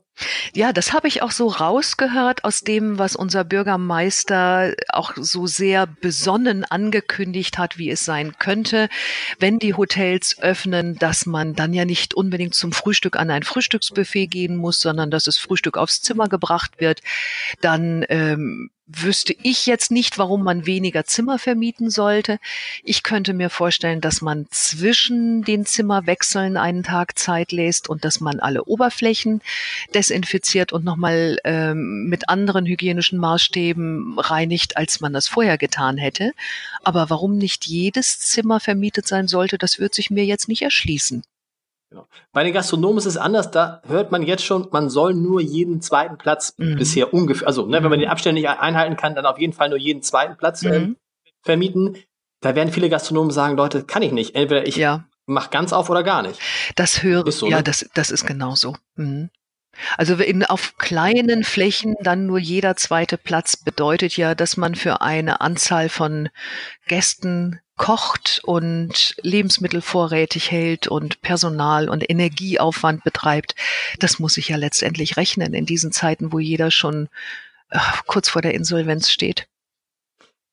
Ja, 0.56 0.72
das 0.72 0.94
habe 0.94 1.08
ich 1.08 1.24
auch 1.24 1.32
so 1.32 1.48
rausgehört 1.48 2.44
aus 2.44 2.62
dem, 2.62 3.00
was 3.00 3.16
unser 3.16 3.44
Bürgermeister 3.44 4.76
auch 4.90 5.14
so 5.16 5.48
sehr 5.48 5.88
besonnen 5.88 6.64
angekündigt 6.64 7.58
hat, 7.58 7.80
wie 7.80 7.90
es 7.90 8.06
sein 8.06 8.38
könnte, 8.38 8.88
wenn 9.40 9.58
die 9.58 9.74
Hotels 9.74 10.38
öffnen, 10.40 10.96
dass 11.00 11.26
man 11.26 11.56
dann 11.56 11.74
ja 11.74 11.86
nicht 11.86 12.14
unbedingt 12.14 12.54
zum 12.54 12.72
Frühstück 12.72 13.16
an 13.16 13.32
ein 13.32 13.42
Frühstücksbuffet 13.42 14.28
gehen 14.28 14.56
muss, 14.56 14.80
sondern 14.80 15.10
dass 15.10 15.24
das 15.24 15.38
Frühstück 15.38 15.76
aufs 15.76 16.04
Zimmer 16.04 16.28
gebracht 16.28 16.80
wird. 16.80 17.02
Dann 17.62 18.06
ähm, 18.10 18.70
wüsste 18.86 19.34
ich 19.44 19.66
jetzt 19.66 19.92
nicht, 19.92 20.18
warum 20.18 20.44
man 20.44 20.66
weniger 20.66 21.06
Zimmer 21.06 21.40
vermieten 21.40 21.90
sollte. 21.90 22.40
Ich 22.84 23.04
könnte 23.04 23.34
mir 23.34 23.50
vorstellen, 23.50 24.02
dass 24.02 24.22
man 24.22 24.48
zwischen 24.52 25.44
den 25.44 25.66
Zimmerwechseln 25.66 26.58
einen 26.58 26.84
Tag 26.84 27.18
Zeit 27.18 27.52
lässt 27.52 27.88
und 27.88 28.04
dass 28.04 28.20
man 28.20 28.40
alle 28.40 28.66
Oberflächen 28.66 29.42
desinfiziert 29.94 30.74
und 30.74 30.84
nochmal 30.84 31.38
ähm, 31.46 32.08
mit 32.10 32.28
anderen 32.28 32.66
hygienischen 32.66 33.20
Maßstäben 33.20 34.20
reinigt, 34.20 34.76
als 34.76 35.00
man 35.00 35.14
das 35.14 35.28
vorher 35.28 35.58
getan 35.58 35.98
hätte. 35.98 36.34
Aber 36.84 37.10
warum 37.10 37.38
nicht 37.38 37.66
jedes 37.66 38.20
Zimmer 38.20 38.60
vermietet 38.60 39.08
sein 39.08 39.28
sollte, 39.28 39.58
das 39.58 39.80
wird 39.80 39.96
sich 39.96 40.10
mir 40.10 40.26
jetzt 40.26 40.50
nicht 40.50 40.62
erschließen. 40.62 41.24
Genau. 41.94 42.08
Bei 42.32 42.44
den 42.44 42.54
Gastronomen 42.54 42.98
ist 42.98 43.06
es 43.06 43.18
anders, 43.18 43.52
da 43.52 43.84
hört 43.86 44.12
man 44.12 44.24
jetzt 44.24 44.44
schon, 44.44 44.68
man 44.72 44.90
soll 44.90 45.14
nur 45.14 45.42
jeden 45.42 45.80
zweiten 45.80 46.18
Platz 46.18 46.56
mhm. 46.58 46.76
bisher 46.76 47.14
ungefähr, 47.14 47.48
also 47.48 47.68
ne, 47.68 47.84
wenn 47.84 47.92
man 47.92 48.00
den 48.00 48.10
Abstand 48.10 48.34
nicht 48.34 48.50
einhalten 48.50 48.98
kann, 48.98 49.14
dann 49.14 49.28
auf 49.28 49.38
jeden 49.38 49.54
Fall 49.54 49.70
nur 49.70 49.78
jeden 49.78 50.02
zweiten 50.02 50.36
Platz 50.36 50.64
äh, 50.64 50.80
mhm. 50.80 50.98
vermieten. 51.44 51.98
Da 52.42 52.56
werden 52.56 52.74
viele 52.74 52.90
Gastronomen 52.90 53.30
sagen, 53.30 53.56
Leute, 53.56 53.84
kann 53.84 54.02
ich 54.02 54.12
nicht. 54.12 54.34
Entweder 54.34 54.66
ich 54.66 54.76
ja. 54.76 55.06
mach 55.28 55.52
ganz 55.52 55.72
auf 55.72 55.88
oder 55.92 56.02
gar 56.02 56.24
nicht. 56.24 56.40
Das 56.76 57.04
höre 57.04 57.28
ich. 57.28 57.36
So, 57.36 57.48
ja, 57.48 57.58
ne? 57.58 57.64
das, 57.64 57.88
das 57.94 58.10
ist 58.10 58.26
genauso. 58.26 58.76
Mhm. 58.96 59.30
Also 59.96 60.16
in, 60.16 60.44
auf 60.44 60.80
kleinen 60.80 61.44
Flächen 61.44 61.96
dann 62.02 62.26
nur 62.26 62.40
jeder 62.40 62.76
zweite 62.76 63.20
Platz 63.20 63.56
bedeutet 63.56 64.18
ja, 64.18 64.34
dass 64.34 64.58
man 64.58 64.74
für 64.74 65.02
eine 65.02 65.42
Anzahl 65.42 65.90
von 65.90 66.30
Gästen 66.88 67.60
kocht 67.78 68.42
und 68.44 69.16
Lebensmittel 69.22 69.82
vorrätig 69.82 70.52
hält 70.52 70.88
und 70.88 71.22
Personal 71.22 71.90
und 71.90 72.08
Energieaufwand 72.08 73.04
betreibt. 73.04 73.56
Das 74.00 74.20
muss 74.20 74.36
sich 74.36 74.50
ja 74.50 74.58
letztendlich 74.58 75.18
rechnen 75.18 75.54
in 75.54 75.66
diesen 75.66 75.92
Zeiten, 75.92 76.32
wo 76.32 76.40
jeder 76.40 76.72
schon 76.72 77.10
äh, 77.70 77.80
kurz 78.06 78.30
vor 78.30 78.42
der 78.42 78.54
Insolvenz 78.54 79.10
steht. 79.10 79.48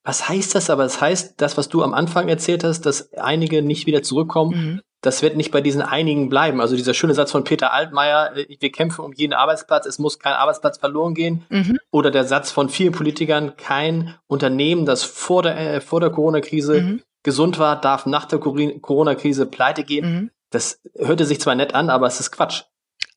Was 0.03 0.27
heißt 0.27 0.55
das 0.55 0.69
aber? 0.69 0.83
Das 0.83 0.99
heißt, 0.99 1.35
das, 1.37 1.57
was 1.57 1.69
du 1.69 1.83
am 1.83 1.93
Anfang 1.93 2.27
erzählt 2.27 2.63
hast, 2.63 2.87
dass 2.87 3.13
einige 3.13 3.61
nicht 3.61 3.85
wieder 3.85 4.01
zurückkommen, 4.01 4.73
mhm 4.73 4.81
das 5.01 5.23
wird 5.23 5.35
nicht 5.35 5.51
bei 5.51 5.61
diesen 5.61 5.81
einigen 5.81 6.29
bleiben. 6.29 6.61
Also 6.61 6.75
dieser 6.75 6.93
schöne 6.93 7.15
Satz 7.15 7.31
von 7.31 7.43
Peter 7.43 7.73
Altmaier, 7.73 8.37
äh, 8.37 8.45
wir 8.59 8.71
kämpfen 8.71 9.03
um 9.03 9.13
jeden 9.13 9.33
Arbeitsplatz, 9.33 9.85
es 9.85 9.99
muss 9.99 10.19
kein 10.19 10.33
Arbeitsplatz 10.33 10.77
verloren 10.77 11.15
gehen. 11.15 11.43
Mhm. 11.49 11.79
Oder 11.89 12.11
der 12.11 12.23
Satz 12.23 12.51
von 12.51 12.69
vielen 12.69 12.93
Politikern, 12.93 13.57
kein 13.57 14.15
Unternehmen, 14.27 14.85
das 14.85 15.03
vor 15.03 15.43
der, 15.43 15.57
äh, 15.57 15.81
vor 15.81 15.99
der 15.99 16.11
Corona-Krise 16.11 16.81
mhm. 16.81 17.01
Gesund 17.23 17.59
war, 17.59 17.79
darf 17.79 18.05
nach 18.05 18.25
der 18.25 18.39
Corona-Krise 18.39 19.45
pleite 19.45 19.83
gehen. 19.83 20.13
Mhm. 20.13 20.31
Das 20.49 20.81
hörte 20.97 21.25
sich 21.25 21.39
zwar 21.39 21.55
nett 21.55 21.73
an, 21.73 21.89
aber 21.89 22.07
es 22.07 22.19
ist 22.19 22.31
Quatsch. 22.31 22.63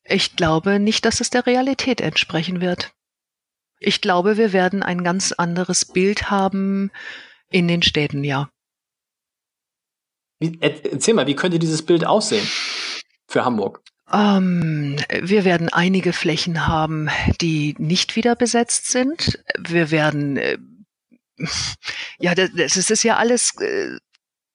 Ich 0.03 0.35
glaube 0.35 0.79
nicht, 0.79 1.05
dass 1.05 1.19
es 1.19 1.29
der 1.29 1.45
Realität 1.45 1.99
entsprechen 1.99 2.61
wird. 2.61 2.93
Ich 3.79 4.01
glaube, 4.01 4.37
wir 4.37 4.53
werden 4.53 4.83
ein 4.83 5.03
ganz 5.03 5.31
anderes 5.31 5.85
Bild 5.85 6.29
haben 6.29 6.91
In 7.49 7.67
den 7.67 7.83
Städten, 7.83 8.23
ja. 8.23 8.49
Wie, 10.39 10.57
erzähl 10.59 11.13
mal, 11.13 11.27
wie 11.27 11.35
könnte 11.35 11.59
dieses 11.59 11.85
Bild 11.85 12.05
aussehen 12.05 12.45
für 13.27 13.45
Hamburg? 13.45 13.81
Ähm, 14.11 14.97
wir 15.21 15.45
werden 15.45 15.69
einige 15.69 16.13
Flächen 16.13 16.67
haben, 16.67 17.09
die 17.41 17.75
nicht 17.77 18.15
wieder 18.15 18.35
besetzt 18.35 18.91
sind. 18.91 19.43
Wir 19.57 19.91
werden 19.91 20.37
äh, 20.37 20.57
ja, 22.19 22.35
das, 22.35 22.51
das 22.53 22.89
ist 22.89 23.03
ja 23.03 23.17
alles 23.17 23.55
äh, 23.59 23.97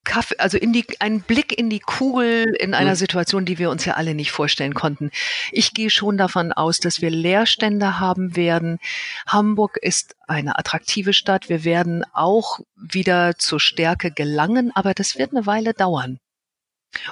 Kaffee, 0.04 0.36
also 0.38 0.56
in 0.56 0.72
die, 0.72 0.86
ein 0.98 1.20
Blick 1.20 1.56
in 1.56 1.68
die 1.68 1.80
Kugel 1.80 2.54
in 2.58 2.74
einer 2.74 2.92
mhm. 2.92 2.96
Situation, 2.96 3.44
die 3.44 3.58
wir 3.58 3.70
uns 3.70 3.84
ja 3.84 3.94
alle 3.94 4.14
nicht 4.14 4.32
vorstellen 4.32 4.74
konnten. 4.74 5.10
Ich 5.52 5.74
gehe 5.74 5.90
schon 5.90 6.16
davon 6.16 6.52
aus, 6.52 6.78
dass 6.78 7.02
wir 7.02 7.10
Leerstände 7.10 8.00
haben 8.00 8.34
werden. 8.34 8.78
Hamburg 9.26 9.76
ist 9.80 10.16
eine 10.26 10.58
attraktive 10.58 11.12
Stadt. 11.12 11.48
Wir 11.48 11.64
werden 11.64 12.04
auch 12.12 12.60
wieder 12.76 13.36
zur 13.36 13.60
Stärke 13.60 14.10
gelangen, 14.10 14.72
aber 14.74 14.94
das 14.94 15.18
wird 15.18 15.32
eine 15.32 15.46
Weile 15.46 15.74
dauern. 15.74 16.18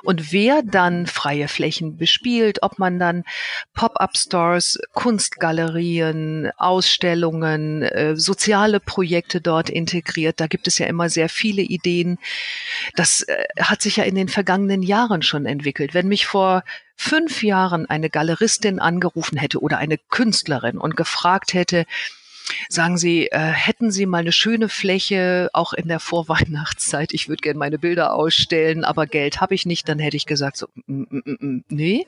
Und 0.03 0.33
wer 0.33 0.63
dann 0.63 1.07
freie 1.07 1.49
Flächen 1.49 1.97
bespielt, 1.97 2.63
ob 2.63 2.79
man 2.79 2.99
dann 2.99 3.25
Pop-up-Stores, 3.75 4.81
Kunstgalerien, 4.93 6.51
Ausstellungen, 6.57 7.83
äh, 7.83 8.17
soziale 8.17 8.81
Projekte 8.81 9.41
dort 9.41 9.71
integriert, 9.71 10.41
da 10.41 10.47
gibt 10.47 10.67
es 10.67 10.79
ja 10.79 10.87
immer 10.87 11.09
sehr 11.09 11.29
viele 11.29 11.63
Ideen. 11.63 12.19
Das 12.97 13.23
äh, 13.23 13.45
hat 13.61 13.83
sich 13.83 13.97
ja 13.97 14.05
in 14.05 14.17
den 14.17 14.29
vergangenen 14.29 14.83
Jahren 14.83 15.23
schon 15.23 15.47
entwickelt. 15.47 15.95
Wenn 15.95 16.09
mich 16.09 16.27
vor 16.27 16.65
fünf 16.97 17.45
Jahren 17.45 17.87
eine 17.87 18.11
Galeristin 18.11 18.81
angerufen 18.81 19.39
hätte 19.39 19.61
oder 19.61 19.79
eine 19.79 19.99
Künstlerin 19.99 20.79
und 20.79 20.97
gefragt 20.97 21.55
hätte, 21.55 21.87
Sagen 22.69 22.99
Sie, 22.99 23.27
äh, 23.27 23.39
hätten 23.39 23.91
Sie 23.91 24.07
mal 24.07 24.19
eine 24.19 24.33
schöne 24.33 24.69
Fläche, 24.69 25.51
auch 25.53 25.73
in 25.73 25.89
der 25.89 26.01
Vorweihnachtszeit? 26.01 27.13
Ich 27.13 27.29
würde 27.29 27.43
gerne 27.43 27.59
meine 27.59 27.79
Bilder 27.79 28.15
ausstellen, 28.15 28.85
aber 28.85 29.07
Geld 29.07 29.41
habe 29.41 29.55
ich 29.55 29.67
nicht. 29.67 29.89
Dann 29.89 29.99
hätte 29.99 30.17
ich 30.17 30.27
gesagt, 30.27 30.57
so, 30.57 30.67
mm, 30.87 31.03
mm, 31.11 31.37
mm, 31.41 31.65
nee. 31.69 32.07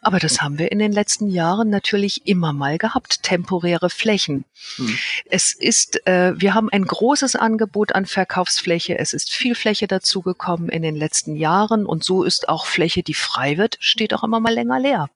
Aber 0.00 0.18
das 0.18 0.40
haben 0.40 0.58
wir 0.58 0.72
in 0.72 0.78
den 0.78 0.92
letzten 0.92 1.28
Jahren 1.28 1.70
natürlich 1.70 2.26
immer 2.26 2.52
mal 2.52 2.78
gehabt, 2.78 3.22
temporäre 3.22 3.90
Flächen. 3.90 4.44
Hm. 4.76 4.98
Es 5.26 5.52
ist, 5.52 6.06
äh, 6.06 6.32
wir 6.40 6.54
haben 6.54 6.70
ein 6.70 6.84
großes 6.84 7.36
Angebot 7.36 7.94
an 7.94 8.06
Verkaufsfläche. 8.06 8.98
Es 8.98 9.12
ist 9.12 9.32
viel 9.32 9.54
Fläche 9.54 9.86
dazugekommen 9.86 10.68
in 10.68 10.82
den 10.82 10.96
letzten 10.96 11.36
Jahren 11.36 11.86
und 11.86 12.04
so 12.04 12.24
ist 12.24 12.48
auch 12.48 12.66
Fläche, 12.66 13.02
die 13.02 13.14
frei 13.14 13.58
wird, 13.58 13.76
steht 13.80 14.14
auch 14.14 14.24
immer 14.24 14.40
mal 14.40 14.54
länger 14.54 14.80
leer. 14.80 15.10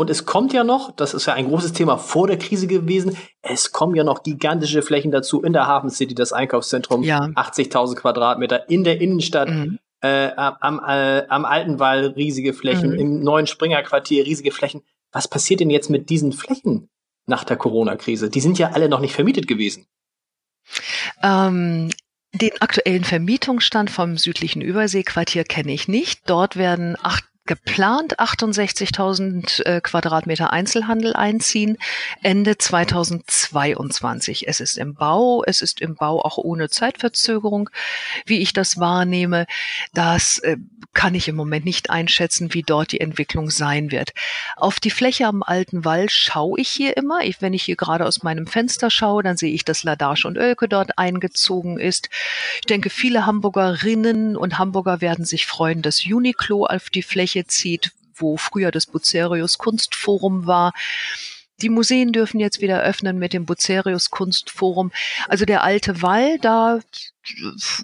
Und 0.00 0.08
es 0.08 0.24
kommt 0.24 0.54
ja 0.54 0.64
noch, 0.64 0.92
das 0.92 1.12
ist 1.12 1.26
ja 1.26 1.34
ein 1.34 1.46
großes 1.46 1.74
Thema 1.74 1.98
vor 1.98 2.26
der 2.26 2.38
Krise 2.38 2.66
gewesen, 2.66 3.18
es 3.42 3.70
kommen 3.70 3.94
ja 3.94 4.02
noch 4.02 4.22
gigantische 4.22 4.80
Flächen 4.80 5.10
dazu 5.10 5.42
in 5.42 5.52
der 5.52 5.66
Hafen 5.66 5.90
City, 5.90 6.14
das 6.14 6.32
Einkaufszentrum, 6.32 7.02
ja. 7.02 7.18
80.000 7.18 7.96
Quadratmeter, 7.96 8.70
in 8.70 8.82
der 8.82 8.98
Innenstadt, 8.98 9.50
mhm. 9.50 9.78
äh, 10.00 10.30
am, 10.34 10.80
äh, 10.82 11.26
am 11.28 11.44
Alten 11.44 11.80
Wall 11.80 12.14
riesige 12.16 12.54
Flächen, 12.54 12.92
mhm. 12.92 12.98
im 12.98 13.22
neuen 13.22 13.46
Springerquartier 13.46 14.24
riesige 14.24 14.52
Flächen. 14.52 14.80
Was 15.12 15.28
passiert 15.28 15.60
denn 15.60 15.68
jetzt 15.68 15.90
mit 15.90 16.08
diesen 16.08 16.32
Flächen 16.32 16.88
nach 17.26 17.44
der 17.44 17.58
Corona-Krise? 17.58 18.30
Die 18.30 18.40
sind 18.40 18.58
ja 18.58 18.70
alle 18.70 18.88
noch 18.88 19.00
nicht 19.00 19.12
vermietet 19.12 19.46
gewesen. 19.46 19.84
Ähm, 21.22 21.90
den 22.32 22.52
aktuellen 22.60 23.04
Vermietungsstand 23.04 23.90
vom 23.90 24.16
südlichen 24.16 24.62
Überseequartier 24.62 25.44
kenne 25.44 25.72
ich 25.72 25.88
nicht. 25.88 26.22
Dort 26.24 26.56
werden 26.56 26.96
acht 27.02 27.29
geplant 27.46 28.20
68.000 28.20 29.64
äh, 29.64 29.80
Quadratmeter 29.80 30.52
Einzelhandel 30.52 31.14
einziehen, 31.14 31.78
Ende 32.22 32.58
2022. 32.58 34.46
Es 34.46 34.60
ist 34.60 34.78
im 34.78 34.94
Bau, 34.94 35.42
es 35.44 35.62
ist 35.62 35.80
im 35.80 35.96
Bau 35.96 36.20
auch 36.22 36.38
ohne 36.38 36.68
Zeitverzögerung, 36.68 37.70
wie 38.26 38.38
ich 38.38 38.52
das 38.52 38.78
wahrnehme. 38.78 39.46
Das 39.94 40.38
äh, 40.38 40.58
kann 40.92 41.14
ich 41.14 41.28
im 41.28 41.36
Moment 41.36 41.64
nicht 41.64 41.90
einschätzen, 41.90 42.52
wie 42.52 42.62
dort 42.62 42.92
die 42.92 43.00
Entwicklung 43.00 43.50
sein 43.50 43.90
wird. 43.90 44.12
Auf 44.56 44.80
die 44.80 44.90
Fläche 44.90 45.26
am 45.26 45.42
Alten 45.42 45.84
Wall 45.84 46.10
schaue 46.10 46.60
ich 46.60 46.68
hier 46.68 46.96
immer. 46.96 47.22
Ich, 47.22 47.40
wenn 47.40 47.54
ich 47.54 47.62
hier 47.62 47.76
gerade 47.76 48.06
aus 48.06 48.22
meinem 48.22 48.46
Fenster 48.46 48.90
schaue, 48.90 49.22
dann 49.22 49.36
sehe 49.36 49.52
ich, 49.52 49.64
dass 49.64 49.82
Ladasch 49.82 50.24
und 50.24 50.36
Oelke 50.36 50.68
dort 50.68 50.98
eingezogen 50.98 51.78
ist. 51.78 52.10
Ich 52.56 52.66
denke, 52.66 52.90
viele 52.90 53.26
Hamburgerinnen 53.26 54.36
und 54.36 54.58
Hamburger 54.58 55.00
werden 55.00 55.24
sich 55.24 55.46
freuen, 55.46 55.82
dass 55.82 56.04
Uniqlo 56.04 56.66
auf 56.66 56.90
die 56.90 57.02
Fläche 57.02 57.29
Fläche 57.30 57.46
zieht, 57.46 57.92
wo 58.14 58.36
früher 58.36 58.70
das 58.70 58.86
Bucerius 58.86 59.58
Kunstforum 59.58 60.46
war. 60.46 60.72
Die 61.62 61.68
Museen 61.68 62.12
dürfen 62.12 62.40
jetzt 62.40 62.60
wieder 62.60 62.82
öffnen 62.82 63.18
mit 63.18 63.32
dem 63.32 63.46
Bucerius 63.46 64.10
Kunstforum. 64.10 64.92
Also 65.28 65.44
der 65.44 65.62
alte 65.62 66.02
Wall, 66.02 66.38
da 66.38 66.80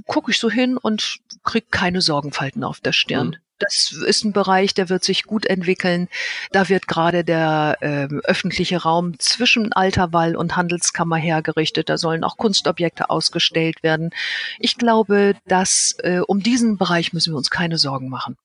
gucke 0.07 0.31
ich 0.31 0.39
so 0.39 0.51
hin 0.51 0.77
und 0.77 1.19
krieg 1.45 1.71
keine 1.71 2.01
Sorgenfalten 2.01 2.65
auf 2.65 2.81
der 2.81 2.93
Stirn. 2.93 3.29
Mhm. 3.29 3.37
Das 3.59 3.91
ist 4.07 4.25
ein 4.25 4.33
Bereich, 4.33 4.75
der 4.75 4.91
wird 4.91 5.03
sich 5.03 5.23
gut 5.23 5.47
entwickeln. 5.47 6.09
Da 6.53 6.69
wird 6.69 6.89
gerade 6.89 7.25
der 7.25 7.79
äh, 7.81 8.07
öffentliche 8.25 8.83
Raum 8.83 9.19
zwischen 9.19 9.73
Alter 9.73 10.13
Wall 10.13 10.37
und 10.37 10.57
Handelskammer 10.57 11.17
hergerichtet. 11.17 11.89
Da 11.89 11.97
sollen 11.97 12.25
auch 12.25 12.37
Kunstobjekte 12.37 13.09
ausgestellt 13.09 13.83
werden. 13.83 14.11
Ich 14.59 14.77
glaube, 14.77 15.37
dass 15.47 15.95
äh, 16.01 16.21
um 16.27 16.43
diesen 16.43 16.77
Bereich 16.77 17.15
müssen 17.15 17.33
wir 17.33 17.39
uns 17.39 17.49
keine 17.49 17.79
Sorgen 17.79 18.11
machen. 18.11 18.37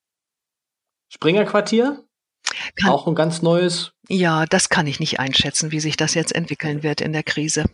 Springer 1.14 1.44
Quartier? 1.44 2.04
Kann, 2.76 2.90
auch 2.90 3.06
ein 3.06 3.16
ganz 3.16 3.42
neues. 3.42 3.92
Ja, 4.08 4.46
das 4.46 4.70
kann 4.70 4.88
ich 4.88 5.00
nicht 5.00 5.20
einschätzen, 5.20 5.72
wie 5.72 5.80
sich 5.80 5.98
das 5.98 6.14
jetzt 6.14 6.34
entwickeln 6.34 6.84
wird 6.84 7.02
in 7.02 7.12
der 7.12 7.24
Krise. 7.24 7.66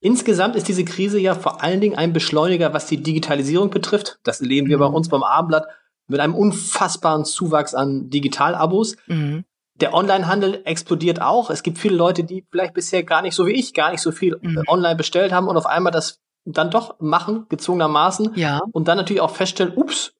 Insgesamt 0.00 0.54
ist 0.54 0.68
diese 0.68 0.84
Krise 0.84 1.18
ja 1.18 1.34
vor 1.34 1.62
allen 1.62 1.80
Dingen 1.80 1.96
ein 1.96 2.12
Beschleuniger, 2.12 2.72
was 2.72 2.86
die 2.86 3.02
Digitalisierung 3.02 3.70
betrifft. 3.70 4.18
Das 4.22 4.40
erleben 4.40 4.68
wir 4.68 4.76
mhm. 4.76 4.80
bei 4.80 4.86
uns 4.86 5.08
beim 5.08 5.22
Abendblatt 5.22 5.66
mit 6.06 6.20
einem 6.20 6.34
unfassbaren 6.34 7.24
Zuwachs 7.24 7.74
an 7.74 8.10
Digitalabos. 8.10 8.96
Mhm. 9.06 9.44
Der 9.76 9.94
Onlinehandel 9.94 10.62
explodiert 10.64 11.20
auch. 11.20 11.50
Es 11.50 11.64
gibt 11.64 11.78
viele 11.78 11.96
Leute, 11.96 12.22
die 12.22 12.44
vielleicht 12.50 12.74
bisher 12.74 13.02
gar 13.02 13.22
nicht 13.22 13.34
so 13.34 13.46
wie 13.46 13.52
ich, 13.52 13.74
gar 13.74 13.90
nicht 13.90 14.02
so 14.02 14.12
viel 14.12 14.38
mhm. 14.40 14.62
online 14.68 14.96
bestellt 14.96 15.32
haben 15.32 15.48
und 15.48 15.56
auf 15.56 15.66
einmal 15.66 15.92
das 15.92 16.20
dann 16.44 16.70
doch 16.70 17.00
machen, 17.00 17.46
gezwungenermaßen. 17.48 18.32
Ja. 18.36 18.60
Und 18.72 18.86
dann 18.86 18.98
natürlich 18.98 19.22
auch 19.22 19.34
feststellen, 19.34 19.72
ups, 19.74 20.12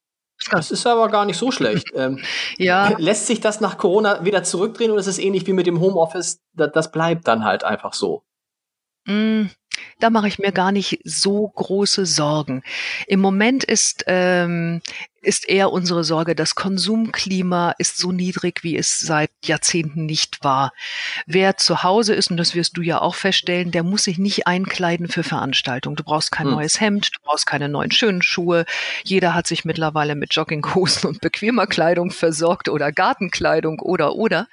das 0.51 0.71
ist 0.71 0.87
aber 0.87 1.09
gar 1.09 1.25
nicht 1.25 1.39
so 1.39 1.51
schlecht. 1.51 1.89
Ähm, 1.95 2.23
ja. 2.59 2.95
Lässt 2.99 3.27
sich 3.27 3.41
das 3.41 3.61
nach 3.61 3.79
Corona 3.79 4.25
wieder 4.25 4.43
zurückdrehen 4.43 4.91
oder 4.91 5.01
ist 5.01 5.07
es 5.07 5.19
ähnlich 5.19 5.47
wie 5.47 5.53
mit 5.53 5.67
dem 5.67 5.81
Homeoffice? 5.81 6.41
Das, 6.55 6.71
das 6.73 6.93
bleibt 6.93 7.29
dann 7.29 7.45
halt 7.45 7.65
einfach 7.65 7.95
so. 7.95 8.23
Mm, 9.07 9.47
da 10.01 10.11
mache 10.11 10.29
ich 10.29 10.39
mir 10.39 10.53
gar 10.53 10.73
nicht 10.73 11.01
so 11.05 11.49
große 11.49 12.07
Sorgen. 12.07 12.63
Im 13.07 13.21
Moment 13.21 13.65
ist, 13.65 14.05
ähm, 14.07 14.81
ist 15.25 15.49
eher 15.49 15.73
unsere 15.73 16.05
Sorge, 16.05 16.35
das 16.35 16.55
Konsumklima 16.55 17.75
ist 17.79 17.99
so 17.99 18.13
niedrig, 18.13 18.63
wie 18.63 18.77
es 18.77 19.01
seit 19.01 19.31
Jahrzehnten 19.45 20.07
nicht 20.07 20.45
war. 20.45 20.73
Wer 21.27 21.57
zu 21.57 21.83
Hause 21.83 22.15
ist, 22.15 22.31
und 22.31 22.37
das 22.37 22.55
wirst 22.55 22.77
du 22.77 22.83
ja 22.83 23.01
auch 23.01 23.15
feststellen, 23.15 23.71
der 23.71 23.83
muss 23.83 24.05
sich 24.05 24.19
nicht 24.19 24.47
einkleiden 24.47 25.09
für 25.09 25.23
Veranstaltungen. 25.23 25.97
Du 25.97 26.05
brauchst 26.05 26.31
kein 26.31 26.47
hm. 26.47 26.55
neues 26.55 26.81
Hemd, 26.81 27.11
du 27.15 27.21
brauchst 27.23 27.47
keine 27.47 27.69
neuen 27.69 27.91
schönen 27.91 28.23
Schuhe. 28.23 28.65
Jeder 29.03 29.35
hat 29.35 29.47
sich 29.47 29.65
mittlerweile 29.65 30.15
mit 30.15 30.35
Jogginghosen 30.35 31.09
und 31.09 31.21
bequemer 31.21 31.67
Kleidung 31.67 32.11
versorgt 32.11 32.69
oder 32.69 32.93
Gartenkleidung 32.93 33.81
oder 33.81 34.15
oder. 34.15 34.49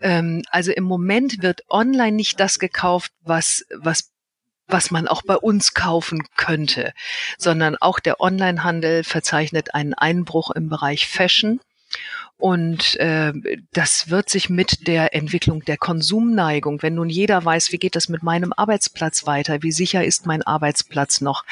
Ähm, 0.00 0.42
also 0.50 0.72
im 0.72 0.84
Moment 0.84 1.42
wird 1.42 1.62
online 1.68 2.16
nicht 2.16 2.40
das 2.40 2.58
gekauft, 2.58 3.12
was, 3.22 3.64
was 3.74 4.10
was 4.68 4.90
man 4.90 5.08
auch 5.08 5.22
bei 5.22 5.36
uns 5.36 5.74
kaufen 5.74 6.22
könnte, 6.36 6.92
sondern 7.38 7.76
auch 7.76 8.00
der 8.00 8.20
Onlinehandel 8.20 9.04
verzeichnet 9.04 9.74
einen 9.74 9.94
Einbruch 9.94 10.50
im 10.50 10.68
Bereich 10.68 11.06
Fashion. 11.06 11.60
Und 12.38 12.96
äh, 12.96 13.32
das 13.72 14.10
wird 14.10 14.28
sich 14.28 14.50
mit 14.50 14.86
der 14.86 15.14
Entwicklung 15.14 15.64
der 15.64 15.78
Konsumneigung, 15.78 16.82
wenn 16.82 16.94
nun 16.94 17.08
jeder 17.08 17.42
weiß, 17.42 17.72
wie 17.72 17.78
geht 17.78 17.96
das 17.96 18.10
mit 18.10 18.22
meinem 18.22 18.52
Arbeitsplatz 18.54 19.26
weiter, 19.26 19.62
wie 19.62 19.72
sicher 19.72 20.04
ist 20.04 20.26
mein 20.26 20.42
Arbeitsplatz 20.42 21.22
noch, 21.22 21.44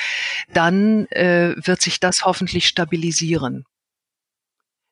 dann 0.53 1.07
äh, 1.07 1.55
wird 1.57 1.81
sich 1.81 2.01
das 2.01 2.23
hoffentlich 2.25 2.67
stabilisieren. 2.67 3.65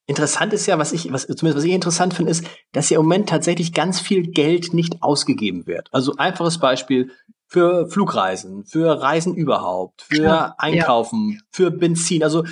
Interessant 0.07 0.53
ist 0.53 0.67
ja, 0.67 0.79
was 0.79 0.93
ich, 0.93 1.13
was, 1.13 1.27
zumindest 1.27 1.57
was 1.59 1.65
ich 1.65 1.73
interessant 1.73 2.15
finde, 2.15 2.33
ist, 2.33 2.45
dass 2.73 2.91
ja 2.91 2.99
im 2.99 3.05
Moment 3.05 3.29
tatsächlich 3.29 3.73
ganz 3.73 4.01
viel 4.01 4.27
Geld 4.27 4.75
nicht 4.75 5.03
ausgegeben 5.03 5.67
wird. 5.67 5.89
Also 5.93 6.17
einfaches 6.17 6.59
Beispiel, 6.59 7.13
für 7.53 7.87
Flugreisen, 7.87 8.65
für 8.65 9.03
Reisen 9.03 9.35
überhaupt, 9.35 10.03
für 10.03 10.23
ja, 10.23 10.55
Einkaufen, 10.57 11.33
ja. 11.33 11.39
für 11.51 11.71
Benzin. 11.71 12.23
Also 12.23 12.45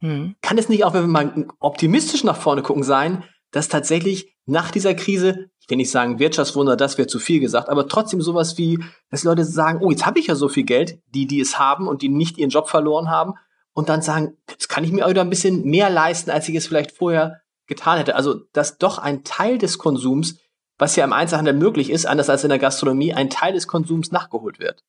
hm. 0.00 0.34
kann 0.42 0.58
es 0.58 0.68
nicht 0.68 0.84
auch, 0.84 0.92
wenn 0.92 1.02
wir 1.02 1.08
mal 1.08 1.46
optimistisch 1.60 2.24
nach 2.24 2.36
vorne 2.36 2.62
gucken, 2.62 2.82
sein, 2.82 3.22
dass 3.52 3.68
tatsächlich 3.68 4.36
nach 4.44 4.72
dieser 4.72 4.94
Krise, 4.94 5.50
ich 5.60 5.70
will 5.70 5.76
nicht 5.76 5.92
sagen 5.92 6.18
Wirtschaftswunder, 6.18 6.76
das 6.76 6.98
wäre 6.98 7.06
zu 7.06 7.20
viel 7.20 7.38
gesagt, 7.38 7.68
aber 7.68 7.86
trotzdem 7.86 8.20
sowas 8.20 8.58
wie, 8.58 8.82
dass 9.08 9.22
Leute 9.22 9.44
sagen, 9.44 9.78
oh, 9.82 9.90
jetzt 9.90 10.04
habe 10.04 10.18
ich 10.18 10.26
ja 10.26 10.34
so 10.34 10.48
viel 10.48 10.64
Geld, 10.64 11.00
die, 11.14 11.28
die 11.28 11.40
es 11.40 11.58
haben 11.58 11.86
und 11.86 12.02
die 12.02 12.08
nicht 12.08 12.38
ihren 12.38 12.50
Job 12.50 12.68
verloren 12.68 13.08
haben, 13.08 13.34
und 13.72 13.88
dann 13.88 14.02
sagen, 14.02 14.36
jetzt 14.50 14.68
kann 14.68 14.82
ich 14.82 14.90
mir 14.90 15.08
wieder 15.08 15.20
ein 15.20 15.30
bisschen 15.30 15.62
mehr 15.62 15.88
leisten, 15.88 16.32
als 16.32 16.48
ich 16.48 16.56
es 16.56 16.66
vielleicht 16.66 16.90
vorher 16.90 17.42
getan 17.68 17.98
hätte. 17.98 18.16
Also, 18.16 18.40
dass 18.52 18.78
doch 18.78 18.98
ein 18.98 19.22
Teil 19.22 19.56
des 19.56 19.78
Konsums 19.78 20.40
was 20.78 20.96
ja 20.96 21.04
im 21.04 21.12
Einzelhandel 21.12 21.54
möglich 21.54 21.90
ist, 21.90 22.06
anders 22.06 22.30
als 22.30 22.44
in 22.44 22.50
der 22.50 22.58
Gastronomie, 22.58 23.14
ein 23.14 23.30
Teil 23.30 23.52
des 23.52 23.66
Konsums 23.66 24.12
nachgeholt 24.12 24.58
wird. 24.58 24.84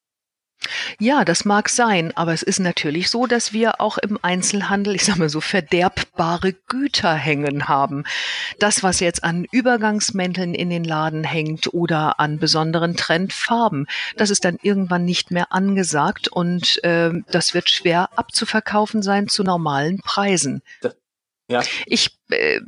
Ja, 0.99 1.23
das 1.23 1.45
mag 1.45 1.69
sein, 1.69 2.11
aber 2.17 2.33
es 2.33 2.43
ist 2.43 2.59
natürlich 2.59 3.09
so, 3.09 3.27
dass 3.27 3.53
wir 3.53 3.79
auch 3.79 3.97
im 3.97 4.19
Einzelhandel, 4.21 4.93
ich 4.95 5.05
sage 5.05 5.19
mal 5.19 5.29
so, 5.29 5.39
verderbbare 5.39 6.53
Güter 6.67 7.13
hängen 7.13 7.69
haben. 7.69 8.03
Das, 8.59 8.83
was 8.83 8.99
jetzt 8.99 9.23
an 9.23 9.45
Übergangsmänteln 9.51 10.53
in 10.53 10.69
den 10.69 10.83
Laden 10.83 11.23
hängt 11.23 11.73
oder 11.73 12.19
an 12.19 12.39
besonderen 12.39 12.97
Trendfarben, 12.97 13.87
das 14.17 14.29
ist 14.29 14.43
dann 14.43 14.57
irgendwann 14.61 15.05
nicht 15.05 15.31
mehr 15.31 15.53
angesagt 15.53 16.27
und 16.27 16.83
äh, 16.83 17.11
das 17.31 17.53
wird 17.53 17.69
schwer 17.69 18.09
abzuverkaufen 18.17 19.01
sein 19.01 19.29
zu 19.29 19.43
normalen 19.43 19.99
Preisen. 19.99 20.61
Ja. 21.47 21.63
Ich 21.85 22.17
äh, 22.29 22.59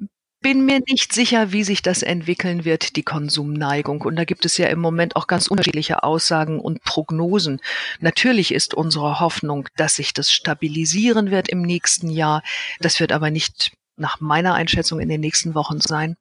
bin 0.41 0.65
mir 0.65 0.79
nicht 0.87 1.13
sicher, 1.13 1.51
wie 1.51 1.63
sich 1.63 1.81
das 1.81 2.01
entwickeln 2.01 2.65
wird, 2.65 2.95
die 2.95 3.03
Konsumneigung. 3.03 4.01
Und 4.01 4.15
da 4.15 4.25
gibt 4.25 4.43
es 4.45 4.57
ja 4.57 4.67
im 4.67 4.79
Moment 4.79 5.15
auch 5.15 5.27
ganz 5.27 5.47
unterschiedliche 5.47 6.03
Aussagen 6.03 6.59
und 6.59 6.83
Prognosen. 6.83 7.61
Natürlich 7.99 8.53
ist 8.53 8.73
unsere 8.73 9.19
Hoffnung, 9.19 9.67
dass 9.77 9.95
sich 9.95 10.13
das 10.13 10.31
stabilisieren 10.31 11.31
wird 11.31 11.47
im 11.47 11.61
nächsten 11.61 12.09
Jahr. 12.09 12.43
Das 12.79 12.99
wird 12.99 13.11
aber 13.11 13.29
nicht 13.29 13.71
nach 13.97 14.19
meiner 14.19 14.55
Einschätzung 14.55 14.99
in 14.99 15.09
den 15.09 15.21
nächsten 15.21 15.53
Wochen 15.53 15.79
sein. 15.79 16.17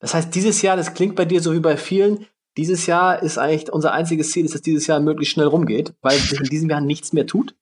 Das 0.00 0.12
heißt, 0.12 0.34
dieses 0.34 0.60
Jahr, 0.62 0.76
das 0.76 0.94
klingt 0.94 1.16
bei 1.16 1.24
dir 1.24 1.40
so 1.40 1.54
wie 1.54 1.60
bei 1.60 1.76
vielen, 1.76 2.26
dieses 2.56 2.86
Jahr 2.86 3.22
ist 3.22 3.38
eigentlich 3.38 3.72
unser 3.72 3.92
einziges 3.92 4.32
Ziel, 4.32 4.44
ist, 4.44 4.54
dass 4.54 4.62
dieses 4.62 4.86
Jahr 4.86 4.98
möglichst 5.00 5.34
schnell 5.34 5.46
rumgeht, 5.46 5.94
weil 6.00 6.18
sich 6.18 6.40
in 6.40 6.46
diesem 6.46 6.70
Jahr 6.70 6.80
nichts 6.80 7.12
mehr 7.12 7.26
tut. 7.26 7.54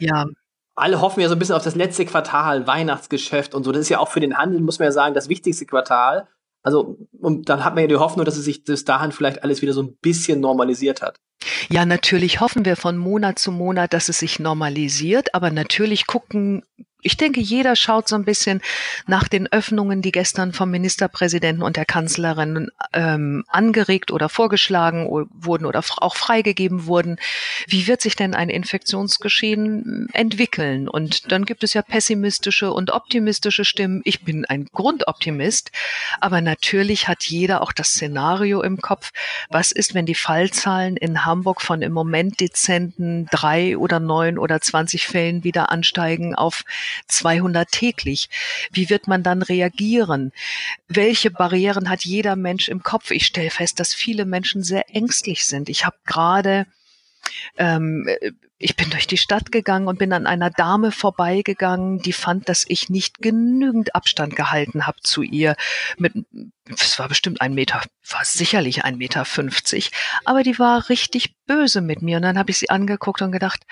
Ja, 0.00 0.26
alle 0.74 1.00
hoffen 1.00 1.20
ja 1.20 1.28
so 1.28 1.34
ein 1.34 1.38
bisschen 1.38 1.54
auf 1.54 1.64
das 1.64 1.74
letzte 1.74 2.06
Quartal, 2.06 2.66
Weihnachtsgeschäft 2.66 3.54
und 3.54 3.64
so. 3.64 3.72
Das 3.72 3.82
ist 3.82 3.88
ja 3.88 3.98
auch 3.98 4.08
für 4.08 4.20
den 4.20 4.38
Handel, 4.38 4.60
muss 4.60 4.78
man 4.78 4.86
ja 4.86 4.92
sagen, 4.92 5.14
das 5.14 5.28
wichtigste 5.28 5.66
Quartal. 5.66 6.28
Also, 6.62 6.96
und 7.18 7.48
dann 7.48 7.64
hat 7.64 7.74
man 7.74 7.82
ja 7.82 7.88
die 7.88 7.96
Hoffnung, 7.96 8.24
dass 8.24 8.36
es 8.36 8.44
sich 8.44 8.64
bis 8.64 8.84
dahin 8.84 9.12
vielleicht 9.12 9.42
alles 9.42 9.62
wieder 9.62 9.72
so 9.72 9.82
ein 9.82 9.96
bisschen 10.00 10.40
normalisiert 10.40 11.02
hat. 11.02 11.18
Ja, 11.68 11.84
natürlich 11.84 12.40
hoffen 12.40 12.64
wir 12.64 12.76
von 12.76 12.96
Monat 12.96 13.38
zu 13.38 13.50
Monat, 13.50 13.92
dass 13.92 14.08
es 14.08 14.20
sich 14.20 14.38
normalisiert, 14.38 15.34
aber 15.34 15.50
natürlich 15.50 16.06
gucken 16.06 16.62
ich 17.02 17.16
denke, 17.16 17.40
jeder 17.40 17.76
schaut 17.76 18.08
so 18.08 18.16
ein 18.16 18.24
bisschen 18.24 18.62
nach 19.06 19.28
den 19.28 19.50
Öffnungen, 19.52 20.02
die 20.02 20.12
gestern 20.12 20.52
vom 20.52 20.70
Ministerpräsidenten 20.70 21.62
und 21.62 21.76
der 21.76 21.84
Kanzlerin 21.84 22.70
ähm, 22.92 23.44
angeregt 23.48 24.10
oder 24.10 24.28
vorgeschlagen 24.28 25.08
wurden 25.34 25.66
oder 25.66 25.82
auch 25.98 26.16
freigegeben 26.16 26.86
wurden. 26.86 27.18
Wie 27.66 27.86
wird 27.86 28.00
sich 28.00 28.16
denn 28.16 28.34
ein 28.34 28.48
Infektionsgeschehen 28.48 30.08
entwickeln? 30.12 30.88
Und 30.88 31.32
dann 31.32 31.44
gibt 31.44 31.64
es 31.64 31.74
ja 31.74 31.82
pessimistische 31.82 32.72
und 32.72 32.92
optimistische 32.92 33.64
Stimmen. 33.64 34.00
Ich 34.04 34.22
bin 34.22 34.44
ein 34.44 34.66
Grundoptimist, 34.72 35.72
aber 36.20 36.40
natürlich 36.40 37.08
hat 37.08 37.24
jeder 37.24 37.62
auch 37.62 37.72
das 37.72 37.88
Szenario 37.88 38.62
im 38.62 38.80
Kopf. 38.80 39.10
Was 39.48 39.72
ist, 39.72 39.94
wenn 39.94 40.06
die 40.06 40.14
Fallzahlen 40.14 40.96
in 40.96 41.24
Hamburg 41.24 41.62
von 41.62 41.82
im 41.82 41.92
Moment 41.92 42.40
dezenten 42.40 43.26
drei 43.30 43.76
oder 43.76 43.98
neun 43.98 44.38
oder 44.38 44.60
zwanzig 44.60 45.08
Fällen 45.08 45.42
wieder 45.42 45.72
ansteigen 45.72 46.34
auf 46.34 46.64
200 47.08 47.70
täglich. 47.70 48.28
Wie 48.72 48.90
wird 48.90 49.08
man 49.08 49.22
dann 49.22 49.42
reagieren? 49.42 50.32
Welche 50.88 51.30
Barrieren 51.30 51.88
hat 51.88 52.04
jeder 52.04 52.36
Mensch 52.36 52.68
im 52.68 52.82
Kopf? 52.82 53.10
Ich 53.10 53.26
stelle 53.26 53.50
fest, 53.50 53.80
dass 53.80 53.94
viele 53.94 54.24
Menschen 54.24 54.62
sehr 54.62 54.94
ängstlich 54.94 55.46
sind. 55.46 55.68
Ich 55.68 55.84
habe 55.84 55.96
gerade 56.06 56.66
ähm, 57.56 58.08
ich 58.62 58.76
bin 58.76 58.90
durch 58.90 59.06
die 59.06 59.18
Stadt 59.18 59.50
gegangen 59.50 59.88
und 59.88 59.98
bin 59.98 60.12
an 60.12 60.26
einer 60.26 60.48
Dame 60.48 60.92
vorbeigegangen, 60.92 61.98
die 61.98 62.12
fand, 62.12 62.48
dass 62.48 62.64
ich 62.68 62.88
nicht 62.88 63.18
genügend 63.18 63.94
Abstand 63.94 64.36
gehalten 64.36 64.86
habe 64.86 65.00
zu 65.02 65.22
ihr. 65.22 65.56
Mit, 65.98 66.12
es 66.68 66.98
war 66.98 67.08
bestimmt 67.08 67.40
ein 67.40 67.54
Meter, 67.54 67.82
war 68.08 68.24
sicherlich 68.24 68.84
ein 68.84 68.96
Meter 68.96 69.24
fünfzig, 69.24 69.90
aber 70.24 70.44
die 70.44 70.58
war 70.58 70.88
richtig 70.88 71.34
böse 71.46 71.80
mit 71.80 72.02
mir. 72.02 72.18
Und 72.18 72.22
dann 72.22 72.38
habe 72.38 72.50
ich 72.52 72.58
sie 72.58 72.70
angeguckt 72.70 73.20
und 73.20 73.32
gedacht, 73.32 73.66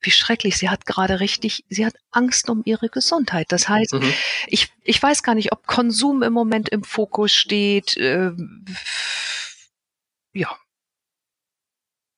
wie 0.00 0.10
schrecklich. 0.10 0.56
Sie 0.56 0.70
hat 0.70 0.86
gerade 0.86 1.20
richtig, 1.20 1.64
sie 1.68 1.84
hat 1.84 1.94
Angst 2.10 2.48
um 2.48 2.62
ihre 2.64 2.88
Gesundheit. 2.88 3.46
Das 3.50 3.68
heißt, 3.68 3.92
mhm. 3.92 4.12
ich, 4.46 4.72
ich 4.82 5.02
weiß 5.02 5.22
gar 5.22 5.34
nicht, 5.34 5.52
ob 5.52 5.66
Konsum 5.66 6.22
im 6.22 6.32
Moment 6.32 6.70
im 6.70 6.82
Fokus 6.82 7.32
steht. 7.32 7.96
Äh, 7.98 8.32
ja, 10.32 10.56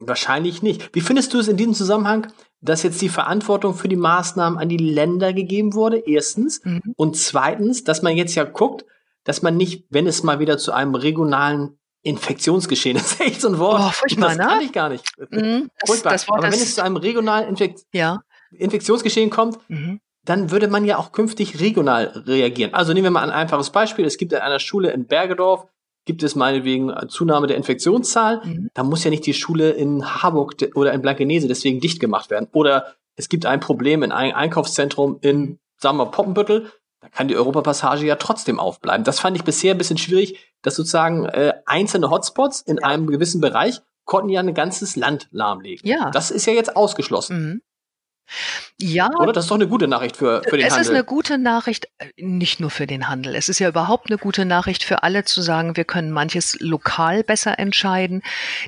Wahrscheinlich 0.07 0.62
nicht. 0.62 0.94
Wie 0.94 1.00
findest 1.00 1.34
du 1.34 1.38
es 1.38 1.48
in 1.48 1.57
diesem 1.57 1.74
Zusammenhang, 1.74 2.28
dass 2.61 2.82
jetzt 2.82 3.00
die 3.00 3.09
Verantwortung 3.09 3.74
für 3.74 3.88
die 3.88 3.96
Maßnahmen 3.96 4.59
an 4.59 4.68
die 4.68 4.76
Länder 4.76 5.32
gegeben 5.32 5.74
wurde? 5.74 5.98
Erstens. 5.98 6.64
Mhm. 6.64 6.94
Und 6.96 7.16
zweitens, 7.16 7.84
dass 7.84 8.03
man 8.03 8.16
jetzt 8.16 8.34
ja 8.34 8.44
guckt, 8.44 8.84
dass 9.24 9.42
man 9.42 9.57
nicht, 9.57 9.86
wenn 9.90 10.07
es 10.07 10.22
mal 10.22 10.38
wieder 10.40 10.59
zu 10.59 10.72
einem 10.72 10.94
regionalen 10.94 11.78
Infektionsgeschehen 12.03 12.96
ist 12.96 13.20
echt 13.20 13.40
so 13.40 13.48
ein 13.48 13.59
Wort. 13.59 13.80
Oh, 13.80 13.90
furchtbar, 13.92 14.28
das 14.28 14.38
ne? 14.38 14.44
kann 14.44 14.61
ich 14.62 14.72
gar 14.72 14.88
nicht. 14.88 15.05
Mhm, 15.30 15.70
furchtbar. 15.86 16.12
Das, 16.12 16.26
das 16.26 16.30
Aber 16.30 16.42
wenn 16.42 16.53
es 16.53 16.74
zu 16.74 16.82
einem 16.82 16.96
regionalen 16.96 17.48
Infekt 17.48 17.82
ja. 17.92 18.22
Infektionsgeschehen 18.53 19.30
kommt, 19.30 19.59
mhm. 19.68 20.00
dann 20.24 20.50
würde 20.50 20.68
man 20.68 20.84
ja 20.84 20.98
auch 20.98 21.12
künftig 21.12 21.61
regional 21.61 22.07
reagieren. 22.26 22.74
Also 22.74 22.92
nehmen 22.92 23.05
wir 23.05 23.11
mal 23.11 23.22
ein 23.22 23.30
einfaches 23.30 23.70
Beispiel. 23.70 24.05
Es 24.05 24.18
gibt 24.18 24.34
an 24.34 24.40
einer 24.40 24.59
Schule 24.59 24.90
in 24.90 25.07
Bergedorf 25.07 25.66
gibt 26.05 26.22
es 26.22 26.34
meinetwegen 26.34 26.92
Zunahme 27.09 27.46
der 27.46 27.57
Infektionszahl, 27.57 28.42
mhm. 28.44 28.68
da 28.74 28.82
muss 28.82 29.05
ja 29.05 29.11
nicht 29.11 29.26
die 29.26 29.34
Schule 29.34 29.70
in 29.70 30.05
Harburg 30.05 30.57
oder 30.74 30.92
in 30.92 31.03
Blankenese 31.03 31.48
deswegen 31.48 31.80
dicht 31.80 32.00
gemacht 32.00 32.30
werden. 32.30 32.48
Oder 32.53 32.94
es 33.16 33.28
gibt 33.28 33.46
ein 33.46 33.61
Problem 33.61 34.03
in 34.03 34.12
einem 34.12 34.34
Einkaufszentrum 34.34 35.18
in, 35.20 35.59
sagen 35.78 35.98
wir, 35.98 36.07
Poppenbüttel, 36.07 36.70
da 37.00 37.09
kann 37.09 37.28
die 37.28 37.36
Europapassage 37.36 38.07
ja 38.07 38.16
trotzdem 38.16 38.61
aufbleiben. 38.61 39.05
Das 39.05 39.20
fand 39.20 39.36
ich 39.36 39.44
bisher 39.44 39.74
ein 39.74 39.78
bisschen 39.78 39.98
schwierig, 39.98 40.38
dass 40.62 40.76
sozusagen 40.76 41.24
äh, 41.26 41.55
einzelne 41.66 42.11
Hotspots 42.11 42.62
in 42.62 42.78
ja. 42.80 42.86
einem 42.86 43.09
gewissen 43.09 43.40
Bereich 43.40 43.80
konnten 44.05 44.30
ja 44.30 44.40
ein 44.40 44.55
ganzes 44.55 44.96
Land 44.96 45.28
lahmlegen. 45.30 45.88
Ja. 45.88 46.11
Das 46.11 46.30
ist 46.30 46.46
ja 46.46 46.53
jetzt 46.53 46.76
ausgeschlossen. 46.76 47.36
Mhm. 47.40 47.62
Ja. 48.80 49.10
Oder? 49.18 49.32
Das 49.32 49.44
ist 49.44 49.50
doch 49.50 49.56
eine 49.56 49.68
gute 49.68 49.88
Nachricht 49.88 50.16
für, 50.16 50.42
für 50.42 50.56
den 50.56 50.66
es 50.66 50.72
Handel. 50.72 50.80
Es 50.80 50.88
ist 50.88 50.94
eine 50.94 51.04
gute 51.04 51.38
Nachricht, 51.38 51.88
äh, 51.98 52.06
nicht 52.16 52.60
nur 52.60 52.70
für 52.70 52.86
den 52.86 53.08
Handel. 53.08 53.34
Es 53.34 53.48
ist 53.48 53.58
ja 53.58 53.68
überhaupt 53.68 54.10
eine 54.10 54.18
gute 54.18 54.44
Nachricht 54.44 54.84
für 54.84 55.02
alle 55.02 55.24
zu 55.24 55.42
sagen, 55.42 55.76
wir 55.76 55.84
können 55.84 56.10
manches 56.10 56.56
lokal 56.60 57.22
besser 57.22 57.58
entscheiden. 57.58 58.22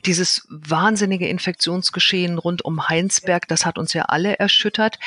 Dieses 0.06 0.46
wahnsinnige 0.48 1.28
Infektionsgeschehen 1.28 2.38
rund 2.38 2.64
um 2.64 2.88
Heinsberg, 2.88 3.48
das 3.48 3.66
hat 3.66 3.78
uns 3.78 3.92
ja 3.92 4.02
alle 4.04 4.38
erschüttert. 4.38 4.98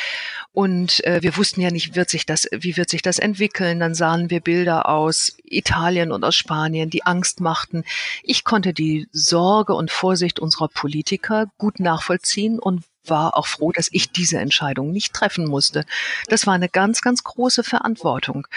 Und 0.51 1.03
äh, 1.05 1.21
wir 1.21 1.37
wussten 1.37 1.61
ja 1.61 1.71
nicht, 1.71 1.95
wird 1.95 2.09
sich 2.09 2.25
das, 2.25 2.47
wie 2.51 2.77
wird 2.77 2.89
sich 2.89 3.01
das 3.01 3.19
entwickeln. 3.19 3.79
Dann 3.79 3.95
sahen 3.95 4.29
wir 4.29 4.41
Bilder 4.41 4.89
aus 4.89 5.37
Italien 5.43 6.11
und 6.11 6.23
aus 6.23 6.35
Spanien, 6.35 6.89
die 6.89 7.05
Angst 7.05 7.39
machten. 7.41 7.83
Ich 8.23 8.43
konnte 8.43 8.73
die 8.73 9.07
Sorge 9.11 9.73
und 9.73 9.91
Vorsicht 9.91 10.39
unserer 10.39 10.67
Politiker 10.67 11.47
gut 11.57 11.79
nachvollziehen 11.79 12.59
und 12.59 12.83
war 13.09 13.37
auch 13.37 13.47
froh, 13.47 13.71
dass 13.71 13.89
ich 13.91 14.11
diese 14.11 14.39
Entscheidung 14.39 14.91
nicht 14.91 15.13
treffen 15.13 15.47
musste. 15.47 15.85
Das 16.27 16.47
war 16.47 16.53
eine 16.53 16.69
ganz, 16.69 17.01
ganz 17.01 17.23
große 17.23 17.63
Verantwortung. 17.63 18.47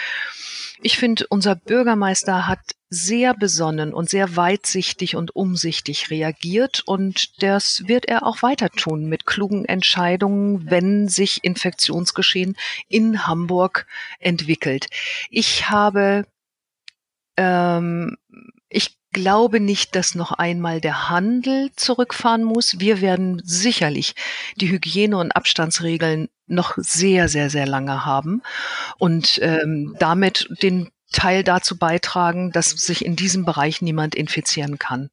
Ich 0.81 0.97
finde, 0.97 1.25
unser 1.29 1.55
Bürgermeister 1.55 2.47
hat 2.47 2.59
sehr 2.89 3.33
besonnen 3.33 3.93
und 3.93 4.09
sehr 4.09 4.35
weitsichtig 4.35 5.15
und 5.15 5.33
umsichtig 5.35 6.09
reagiert 6.09 6.81
und 6.85 7.41
das 7.41 7.87
wird 7.87 8.05
er 8.05 8.25
auch 8.25 8.41
weiter 8.41 8.69
tun 8.69 9.07
mit 9.07 9.25
klugen 9.25 9.63
Entscheidungen, 9.63 10.69
wenn 10.69 11.07
sich 11.07 11.43
Infektionsgeschehen 11.43 12.57
in 12.89 13.27
Hamburg 13.27 13.87
entwickelt. 14.19 14.87
Ich 15.29 15.69
habe 15.69 16.25
ähm, 17.37 18.17
ich 18.67 18.97
glaube 19.11 19.59
nicht, 19.59 19.95
dass 19.95 20.15
noch 20.15 20.31
einmal 20.31 20.81
der 20.81 21.09
Handel 21.09 21.71
zurückfahren 21.75 22.43
muss. 22.43 22.79
Wir 22.79 23.01
werden 23.01 23.41
sicherlich 23.43 24.15
die 24.55 24.69
Hygiene- 24.69 25.17
und 25.17 25.31
Abstandsregeln 25.31 26.29
noch 26.47 26.73
sehr, 26.77 27.27
sehr, 27.27 27.49
sehr 27.49 27.65
lange 27.65 28.05
haben 28.05 28.41
und 28.97 29.39
ähm, 29.41 29.95
damit 29.99 30.47
den 30.61 30.89
Teil 31.11 31.43
dazu 31.43 31.77
beitragen, 31.77 32.51
dass 32.51 32.71
sich 32.71 33.05
in 33.05 33.15
diesem 33.15 33.45
Bereich 33.45 33.81
niemand 33.81 34.15
infizieren 34.15 34.79
kann. 34.79 35.09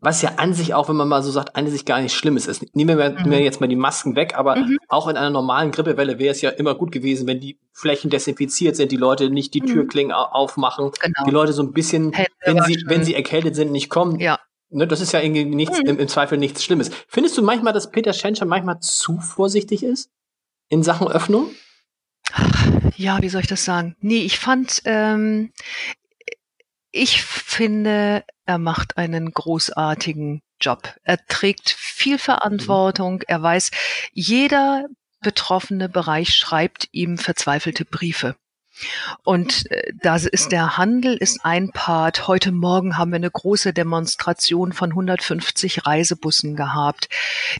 Was 0.00 0.22
ja 0.22 0.34
an 0.36 0.54
sich 0.54 0.74
auch, 0.74 0.88
wenn 0.88 0.94
man 0.94 1.08
mal 1.08 1.24
so 1.24 1.32
sagt, 1.32 1.56
an 1.56 1.68
sich 1.68 1.84
gar 1.84 2.00
nicht 2.00 2.14
schlimm 2.14 2.36
ist. 2.36 2.64
Nehmen 2.76 2.98
wir, 2.98 3.10
mhm. 3.10 3.32
jetzt 3.32 3.60
mal 3.60 3.66
die 3.66 3.74
Masken 3.74 4.14
weg, 4.14 4.34
aber 4.36 4.54
mhm. 4.54 4.78
auch 4.88 5.08
in 5.08 5.16
einer 5.16 5.30
normalen 5.30 5.72
Grippewelle 5.72 6.20
wäre 6.20 6.30
es 6.30 6.40
ja 6.40 6.50
immer 6.50 6.76
gut 6.76 6.92
gewesen, 6.92 7.26
wenn 7.26 7.40
die 7.40 7.58
Flächen 7.72 8.08
desinfiziert 8.08 8.76
sind, 8.76 8.92
die 8.92 8.96
Leute 8.96 9.28
nicht 9.28 9.54
die 9.54 9.60
mhm. 9.60 9.66
Türklingen 9.66 10.12
aufmachen, 10.12 10.92
genau. 11.00 11.24
die 11.26 11.30
Leute 11.32 11.52
so 11.52 11.62
ein 11.62 11.72
bisschen, 11.72 12.12
wenn 12.44 12.62
sie, 12.62 12.84
wenn 12.86 13.02
sie 13.02 13.14
erkältet 13.14 13.56
sind, 13.56 13.72
nicht 13.72 13.88
kommen. 13.88 14.20
Ja. 14.20 14.38
Ne, 14.70 14.86
das 14.86 15.00
ist 15.00 15.12
ja 15.12 15.20
irgendwie 15.20 15.44
nichts, 15.46 15.78
mhm. 15.78 15.88
im, 15.88 15.98
im, 15.98 16.08
Zweifel 16.08 16.38
nichts 16.38 16.62
Schlimmes. 16.62 16.90
Findest 17.08 17.36
du 17.36 17.42
manchmal, 17.42 17.72
dass 17.72 17.90
Peter 17.90 18.12
Schenscher 18.12 18.44
manchmal 18.44 18.78
zu 18.80 19.18
vorsichtig 19.18 19.82
ist 19.82 20.10
in 20.68 20.82
Sachen 20.82 21.08
Öffnung? 21.08 21.50
Ja, 22.96 23.22
wie 23.22 23.28
soll 23.30 23.40
ich 23.40 23.46
das 23.46 23.64
sagen? 23.64 23.96
Nee, 24.00 24.20
ich 24.20 24.38
fand, 24.38 24.82
ähm, 24.84 25.52
ich 26.90 27.22
finde, 27.22 28.24
er 28.48 28.56
macht 28.56 28.96
einen 28.96 29.30
großartigen 29.30 30.40
Job. 30.58 30.94
Er 31.04 31.18
trägt 31.26 31.68
viel 31.68 32.18
Verantwortung. 32.18 33.22
Er 33.28 33.42
weiß, 33.42 33.70
jeder 34.14 34.86
betroffene 35.20 35.90
Bereich 35.90 36.34
schreibt 36.34 36.88
ihm 36.92 37.18
verzweifelte 37.18 37.84
Briefe. 37.84 38.36
Und 39.22 39.70
äh, 39.70 39.92
da 40.00 40.16
ist 40.16 40.50
der 40.50 40.78
Handel 40.78 41.16
ist 41.16 41.44
ein 41.44 41.72
Part. 41.72 42.26
Heute 42.26 42.50
Morgen 42.52 42.96
haben 42.96 43.10
wir 43.10 43.16
eine 43.16 43.30
große 43.30 43.74
Demonstration 43.74 44.72
von 44.72 44.90
150 44.90 45.84
Reisebussen 45.84 46.56
gehabt. 46.56 47.08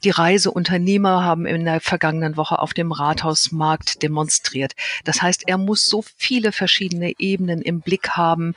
Die 0.05 0.11
Reiseunternehmer 0.11 1.23
haben 1.23 1.45
in 1.45 1.67
der 1.67 1.81
vergangenen 1.81 2.39
Woche 2.39 2.61
auf 2.61 2.73
dem 2.73 2.93
Rathausmarkt 2.93 4.03
demonstriert. 4.03 4.75
Das 5.05 5.21
heißt, 5.21 5.47
er 5.49 5.59
muss 5.59 5.85
so 5.85 6.03
viele 6.17 6.53
verschiedene 6.53 7.13
Ebenen 7.19 7.61
im 7.61 7.81
Blick 7.81 8.11
haben. 8.11 8.55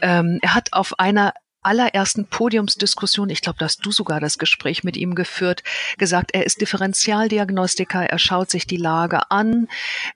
Ähm, 0.00 0.40
er 0.42 0.54
hat 0.54 0.72
auf 0.72 0.98
einer 0.98 1.34
allerersten 1.62 2.26
Podiumsdiskussion, 2.26 3.30
ich 3.30 3.42
glaube, 3.42 3.58
da 3.58 3.66
hast 3.66 3.84
du 3.84 3.92
sogar 3.92 4.20
das 4.20 4.38
Gespräch 4.38 4.84
mit 4.84 4.96
ihm 4.96 5.14
geführt, 5.14 5.62
gesagt, 5.98 6.30
er 6.32 6.46
ist 6.46 6.60
Differentialdiagnostiker, 6.60 8.04
er 8.04 8.18
schaut 8.18 8.50
sich 8.50 8.66
die 8.66 8.76
Lage 8.76 9.30
an, 9.30 9.68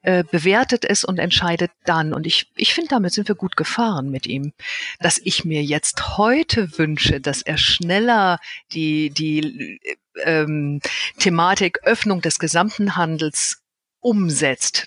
äh, 0.03 0.25
bewertet 0.25 0.85
es 0.85 1.05
und 1.05 1.19
entscheidet 1.19 1.71
dann. 1.85 2.15
Und 2.15 2.27
ich, 2.27 2.51
ich 2.57 2.75
finde, 2.75 2.91
damit 2.91 3.13
sind 3.13 3.29
wir 3.29 3.35
gut 3.35 3.57
gefahren 3.57 4.11
mit 4.11 4.27
ihm. 4.27 4.53
Dass 5.01 5.21
ich 5.23 5.45
mir 5.45 5.63
jetzt 5.63 6.17
heute 6.17 6.79
wünsche, 6.79 7.21
dass 7.21 7.43
er 7.43 7.59
schneller 7.59 8.39
die, 8.73 9.11
die 9.11 9.81
ähm, 10.25 10.81
Thematik 11.19 11.81
Öffnung 11.85 12.21
des 12.21 12.39
gesamten 12.39 12.97
Handels 12.97 13.63
umsetzt, 14.01 14.87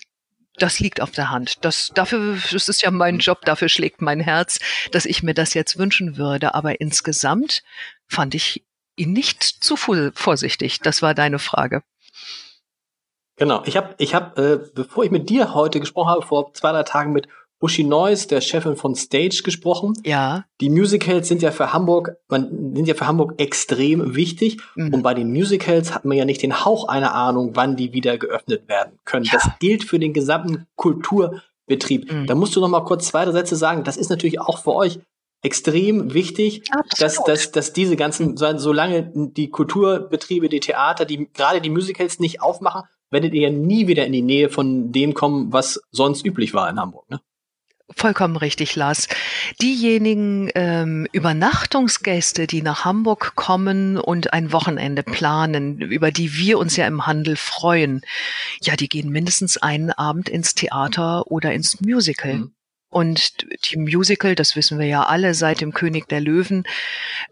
das 0.58 0.80
liegt 0.80 1.00
auf 1.00 1.10
der 1.10 1.30
Hand. 1.30 1.64
Das, 1.64 1.90
dafür, 1.94 2.36
das 2.52 2.68
ist 2.68 2.82
ja 2.82 2.90
mein 2.90 3.18
Job, 3.18 3.44
dafür 3.44 3.68
schlägt 3.68 4.02
mein 4.02 4.20
Herz, 4.20 4.58
dass 4.92 5.04
ich 5.04 5.22
mir 5.22 5.34
das 5.34 5.54
jetzt 5.54 5.78
wünschen 5.78 6.16
würde. 6.16 6.54
Aber 6.54 6.80
insgesamt 6.80 7.62
fand 8.06 8.34
ich 8.34 8.64
ihn 8.96 9.12
nicht 9.12 9.42
zu 9.42 9.76
vorsichtig. 9.76 10.80
Das 10.80 11.02
war 11.02 11.14
deine 11.14 11.38
Frage. 11.38 11.82
Genau. 13.36 13.62
Ich 13.64 13.76
habe, 13.76 13.94
ich 13.98 14.14
hab, 14.14 14.36
äh, 14.38 14.58
bevor 14.74 15.04
ich 15.04 15.10
mit 15.10 15.30
dir 15.30 15.54
heute 15.54 15.80
gesprochen 15.80 16.10
habe, 16.10 16.22
vor 16.22 16.52
zwei, 16.54 16.72
drei 16.72 16.82
Tagen 16.82 17.12
mit 17.12 17.28
Uschi 17.60 17.82
Neuss, 17.82 18.28
der 18.28 18.40
Chefin 18.40 18.76
von 18.76 18.94
Stage, 18.94 19.42
gesprochen. 19.44 19.94
Ja. 20.04 20.44
Die 20.60 20.70
Musicals 20.70 21.26
sind 21.28 21.42
ja 21.42 21.50
für 21.50 21.72
Hamburg, 21.72 22.16
man 22.28 22.74
sind 22.74 22.86
ja 22.86 22.94
für 22.94 23.06
Hamburg 23.06 23.34
extrem 23.38 24.14
wichtig. 24.14 24.58
Mhm. 24.76 24.94
Und 24.94 25.02
bei 25.02 25.14
den 25.14 25.32
Musicals 25.32 25.94
hat 25.94 26.04
man 26.04 26.16
ja 26.16 26.24
nicht 26.24 26.42
den 26.42 26.64
Hauch 26.64 26.88
einer 26.88 27.14
Ahnung, 27.14 27.52
wann 27.54 27.76
die 27.76 27.92
wieder 27.92 28.16
geöffnet 28.16 28.68
werden 28.68 28.98
können. 29.04 29.24
Ja. 29.24 29.32
Das 29.32 29.48
gilt 29.58 29.84
für 29.84 29.98
den 29.98 30.12
gesamten 30.12 30.66
Kulturbetrieb. 30.76 32.12
Mhm. 32.12 32.26
Da 32.26 32.34
musst 32.34 32.54
du 32.54 32.60
noch 32.60 32.68
mal 32.68 32.84
kurz 32.84 33.08
zwei 33.08 33.30
Sätze 33.30 33.56
sagen. 33.56 33.82
Das 33.82 33.96
ist 33.96 34.10
natürlich 34.10 34.40
auch 34.40 34.58
für 34.58 34.74
euch 34.74 35.00
extrem 35.42 36.14
wichtig, 36.14 36.62
dass, 36.98 37.22
dass, 37.24 37.52
dass 37.52 37.72
diese 37.72 37.96
ganzen, 37.96 38.36
solange 38.36 39.12
die 39.14 39.50
Kulturbetriebe, 39.50 40.48
die 40.48 40.60
Theater, 40.60 41.04
die 41.04 41.28
gerade 41.32 41.60
die 41.60 41.70
Musicals 41.70 42.18
nicht 42.18 42.42
aufmachen, 42.42 42.82
werdet 43.10 43.34
ihr 43.34 43.42
ja 43.42 43.50
nie 43.50 43.86
wieder 43.86 44.04
in 44.04 44.12
die 44.12 44.22
Nähe 44.22 44.48
von 44.48 44.92
dem 44.92 45.14
kommen, 45.14 45.52
was 45.52 45.80
sonst 45.90 46.26
üblich 46.26 46.54
war 46.54 46.68
in 46.68 46.78
Hamburg. 46.78 47.08
Ne? 47.10 47.20
Vollkommen 47.96 48.36
richtig, 48.36 48.76
Lars. 48.76 49.08
Diejenigen 49.62 50.50
ähm, 50.54 51.06
Übernachtungsgäste, 51.12 52.46
die 52.46 52.60
nach 52.60 52.84
Hamburg 52.84 53.32
kommen 53.34 53.96
und 53.96 54.32
ein 54.34 54.52
Wochenende 54.52 55.02
planen, 55.02 55.80
über 55.80 56.10
die 56.10 56.34
wir 56.34 56.58
uns 56.58 56.76
ja 56.76 56.86
im 56.86 57.06
Handel 57.06 57.36
freuen, 57.36 58.02
ja, 58.60 58.76
die 58.76 58.88
gehen 58.88 59.10
mindestens 59.10 59.56
einen 59.56 59.90
Abend 59.90 60.28
ins 60.28 60.54
Theater 60.54 61.30
oder 61.30 61.52
ins 61.54 61.80
Musical. 61.80 62.34
Mhm. 62.34 62.54
Und 62.90 63.44
die 63.70 63.76
Musical, 63.76 64.34
das 64.34 64.56
wissen 64.56 64.78
wir 64.78 64.86
ja 64.86 65.04
alle 65.04 65.34
seit 65.34 65.60
dem 65.60 65.72
König 65.72 66.08
der 66.08 66.20
Löwen, 66.20 66.64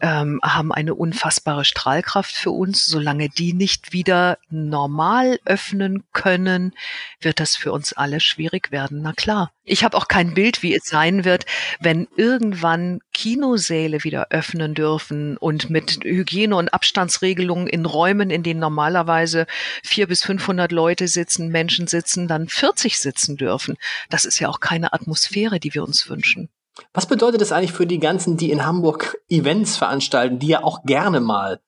ähm, 0.01 0.39
haben 0.43 0.71
eine 0.71 0.95
unfassbare 0.95 1.65
Strahlkraft 1.65 2.33
für 2.35 2.51
uns. 2.51 2.85
Solange 2.85 3.29
die 3.31 3.55
nicht 3.55 3.93
wieder 3.93 4.39
normal 4.51 5.39
öffnen 5.47 6.05
können, 6.13 6.75
wird 7.21 7.41
das 7.41 7.57
für 7.57 7.73
uns 7.73 7.95
alle 7.95 8.21
schwierig 8.21 8.71
werden. 8.71 9.01
Na 9.03 9.13
klar. 9.13 9.51
Ich 9.69 9.83
habe 9.83 9.97
auch 9.97 10.07
kein 10.07 10.33
Bild, 10.33 10.63
wie 10.63 10.77
es 10.77 10.85
sein 10.85 11.25
wird, 11.25 11.45
wenn 11.81 12.07
irgendwann 12.15 13.01
Kinosäle 13.13 14.05
wieder 14.05 14.29
öffnen 14.31 14.75
dürfen 14.75 15.37
und 15.37 15.71
mit 15.71 16.05
Hygiene- 16.05 16.55
und 16.55 16.73
Abstandsregelungen 16.73 17.67
in 17.67 17.85
Räumen, 17.85 18.31
in 18.31 18.45
denen 18.45 18.61
normalerweise 18.61 19.47
vier 19.83 20.07
bis 20.07 20.23
500 20.23 20.71
Leute 20.71 21.09
sitzen, 21.09 21.49
Menschen 21.49 21.89
sitzen, 21.89 22.29
dann 22.29 22.49
40 22.49 22.97
sitzen 22.97 23.37
dürfen. 23.37 23.77
Das 24.09 24.25
ist 24.25 24.39
ja 24.39 24.49
auch 24.49 24.61
keine 24.61 24.93
Atmosphäre, 24.93 25.59
die 25.59 25.75
wir 25.75 25.83
uns 25.83 26.09
wünschen. 26.09 26.49
Was 26.95 27.07
bedeutet 27.07 27.41
das 27.41 27.51
eigentlich 27.51 27.73
für 27.73 27.89
die 27.89 27.99
ganzen, 27.99 28.37
die 28.37 28.53
in 28.53 28.65
Hamburg 28.65 29.19
Events 29.29 29.77
veranstalten, 29.77 30.39
die 30.39 30.49
ja 30.49 30.63
auch 30.63 30.85
gerne 30.85 31.21
mal 31.21 31.61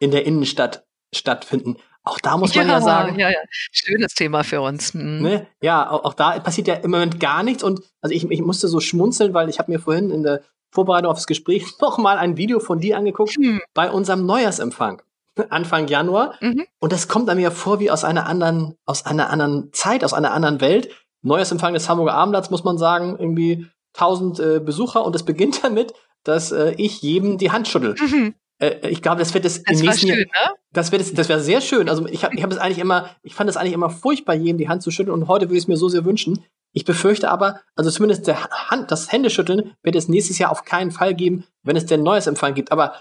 in 0.00 0.10
der 0.10 0.26
Innenstadt 0.26 0.84
stattfinden? 1.14 1.76
Auch 2.04 2.18
da 2.20 2.36
muss 2.36 2.54
man 2.54 2.68
ja, 2.68 2.74
ja 2.74 2.80
sagen. 2.80 3.18
Ja, 3.18 3.30
ja. 3.30 3.38
Schönes 3.50 4.14
Thema 4.14 4.44
für 4.44 4.60
uns. 4.60 4.94
Mhm. 4.94 5.22
Ne? 5.22 5.46
Ja, 5.62 5.90
auch, 5.90 6.04
auch, 6.04 6.14
da 6.14 6.38
passiert 6.38 6.68
ja 6.68 6.74
im 6.74 6.90
Moment 6.90 7.18
gar 7.18 7.42
nichts. 7.42 7.62
Und 7.62 7.80
also 8.00 8.14
ich, 8.14 8.30
ich 8.30 8.42
musste 8.42 8.68
so 8.68 8.80
schmunzeln, 8.80 9.34
weil 9.34 9.48
ich 9.48 9.58
habe 9.58 9.72
mir 9.72 9.78
vorhin 9.78 10.10
in 10.10 10.22
der 10.22 10.42
Vorbereitung 10.70 11.10
auf 11.10 11.16
das 11.16 11.26
Gespräch 11.26 11.64
noch 11.80 11.98
mal 11.98 12.18
ein 12.18 12.36
Video 12.36 12.60
von 12.60 12.78
dir 12.78 12.98
angeguckt 12.98 13.36
mhm. 13.38 13.60
bei 13.72 13.90
unserem 13.90 14.26
Neujahrsempfang. 14.26 15.02
Anfang 15.50 15.88
Januar. 15.88 16.36
Mhm. 16.40 16.64
Und 16.78 16.92
das 16.92 17.08
kommt 17.08 17.28
einem 17.28 17.40
ja 17.40 17.50
vor 17.50 17.80
wie 17.80 17.90
aus 17.90 18.04
einer 18.04 18.26
anderen, 18.26 18.76
aus 18.86 19.04
einer 19.04 19.30
anderen 19.30 19.72
Zeit, 19.72 20.04
aus 20.04 20.12
einer 20.12 20.32
anderen 20.32 20.60
Welt. 20.60 20.90
Neujahrsempfang 21.22 21.74
des 21.74 21.88
Hamburger 21.88 22.14
Abendblatts, 22.14 22.50
muss 22.50 22.62
man 22.62 22.78
sagen, 22.78 23.16
irgendwie 23.18 23.66
1000 23.94 24.38
äh, 24.38 24.60
Besucher. 24.60 25.04
Und 25.04 25.16
es 25.16 25.24
beginnt 25.24 25.64
damit, 25.64 25.92
dass 26.22 26.52
äh, 26.52 26.74
ich 26.76 27.02
jedem 27.02 27.38
die 27.38 27.50
Hand 27.50 27.66
schüttel. 27.66 27.96
Mhm. 27.98 28.34
Äh, 28.58 28.88
ich 28.88 29.02
glaube, 29.02 29.18
das 29.18 29.34
wird 29.34 29.44
es 29.44 29.58
im 29.58 29.78
nächsten 29.80 30.08
schön, 30.08 30.18
Jahr. 30.18 30.18
Ne? 30.18 30.54
Das 30.72 30.92
wird 30.92 31.02
es, 31.02 31.14
das 31.14 31.28
wäre 31.28 31.40
sehr 31.40 31.60
schön. 31.60 31.88
Also 31.88 32.06
ich 32.06 32.24
habe 32.24 32.34
ich 32.34 32.42
hab 32.42 32.50
es 32.50 32.58
eigentlich 32.58 32.78
immer, 32.78 33.10
ich 33.22 33.34
fand 33.34 33.48
es 33.48 33.56
eigentlich 33.56 33.72
immer 33.72 33.90
furchtbar, 33.90 34.34
jedem 34.34 34.58
die 34.58 34.68
Hand 34.68 34.82
zu 34.82 34.90
schütteln 34.90 35.14
und 35.14 35.28
heute 35.28 35.46
würde 35.46 35.56
ich 35.56 35.64
es 35.64 35.68
mir 35.68 35.76
so 35.76 35.88
sehr 35.88 36.04
wünschen. 36.04 36.44
Ich 36.72 36.84
befürchte 36.84 37.30
aber, 37.30 37.60
also 37.76 37.90
zumindest 37.90 38.26
der 38.26 38.44
Hand, 38.50 38.90
das 38.90 39.12
Händeschütteln 39.12 39.74
wird 39.82 39.94
es 39.94 40.08
nächstes 40.08 40.38
Jahr 40.38 40.50
auf 40.50 40.64
keinen 40.64 40.90
Fall 40.90 41.14
geben, 41.14 41.44
wenn 41.62 41.76
es 41.76 41.86
denn 41.86 42.02
neues 42.02 42.26
Empfang 42.26 42.54
gibt. 42.54 42.72
Aber 42.72 42.94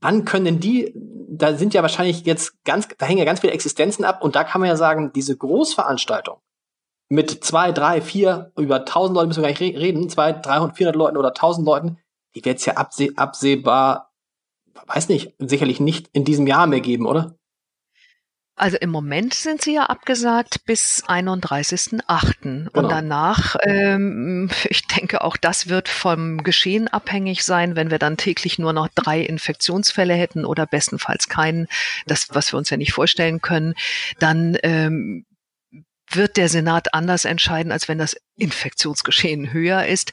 wann 0.00 0.24
können 0.24 0.44
denn 0.44 0.60
die, 0.60 0.92
da 1.28 1.56
sind 1.56 1.74
ja 1.74 1.82
wahrscheinlich 1.82 2.24
jetzt 2.24 2.62
ganz, 2.64 2.86
da 2.98 3.06
hängen 3.06 3.18
ja 3.18 3.24
ganz 3.24 3.40
viele 3.40 3.52
Existenzen 3.52 4.04
ab 4.04 4.22
und 4.22 4.36
da 4.36 4.44
kann 4.44 4.60
man 4.60 4.70
ja 4.70 4.76
sagen, 4.76 5.12
diese 5.12 5.36
Großveranstaltung 5.36 6.38
mit 7.08 7.44
zwei, 7.44 7.72
drei, 7.72 8.00
vier, 8.00 8.52
über 8.56 8.84
tausend 8.84 9.16
Leuten 9.16 9.28
müssen 9.28 9.42
wir 9.42 9.52
gar 9.52 9.60
nicht 9.60 9.78
reden, 9.78 10.08
zwei, 10.08 10.32
300, 10.32 10.76
400 10.76 10.96
Leuten 10.96 11.16
oder 11.16 11.34
tausend 11.34 11.66
Leuten, 11.66 11.98
die 12.34 12.44
wird 12.44 12.58
es 12.58 12.66
ja 12.66 12.74
abseh 12.74 13.12
absehbar 13.16 14.12
weiß 14.86 15.08
nicht, 15.08 15.34
sicherlich 15.38 15.80
nicht 15.80 16.08
in 16.12 16.24
diesem 16.24 16.46
Jahr 16.46 16.66
mehr 16.66 16.80
geben, 16.80 17.06
oder? 17.06 17.36
Also 18.58 18.78
im 18.78 18.88
Moment 18.88 19.34
sind 19.34 19.60
sie 19.60 19.74
ja 19.74 19.82
abgesagt 19.84 20.64
bis 20.64 21.04
31.8. 21.06 22.32
Genau. 22.40 22.70
Und 22.72 22.90
danach, 22.90 23.56
ähm, 23.62 24.48
ich 24.70 24.86
denke, 24.86 25.22
auch 25.22 25.36
das 25.36 25.68
wird 25.68 25.90
vom 25.90 26.42
Geschehen 26.42 26.88
abhängig 26.88 27.44
sein, 27.44 27.76
wenn 27.76 27.90
wir 27.90 27.98
dann 27.98 28.16
täglich 28.16 28.58
nur 28.58 28.72
noch 28.72 28.88
drei 28.94 29.20
Infektionsfälle 29.20 30.14
hätten 30.14 30.46
oder 30.46 30.66
bestenfalls 30.66 31.28
keinen, 31.28 31.68
das, 32.06 32.28
was 32.32 32.50
wir 32.52 32.56
uns 32.56 32.70
ja 32.70 32.78
nicht 32.78 32.92
vorstellen 32.92 33.42
können, 33.42 33.74
dann 34.18 34.56
ähm, 34.62 35.26
wird 36.10 36.36
der 36.36 36.48
Senat 36.48 36.94
anders 36.94 37.24
entscheiden, 37.24 37.72
als 37.72 37.88
wenn 37.88 37.98
das 37.98 38.16
Infektionsgeschehen 38.38 39.52
höher 39.52 39.86
ist. 39.86 40.12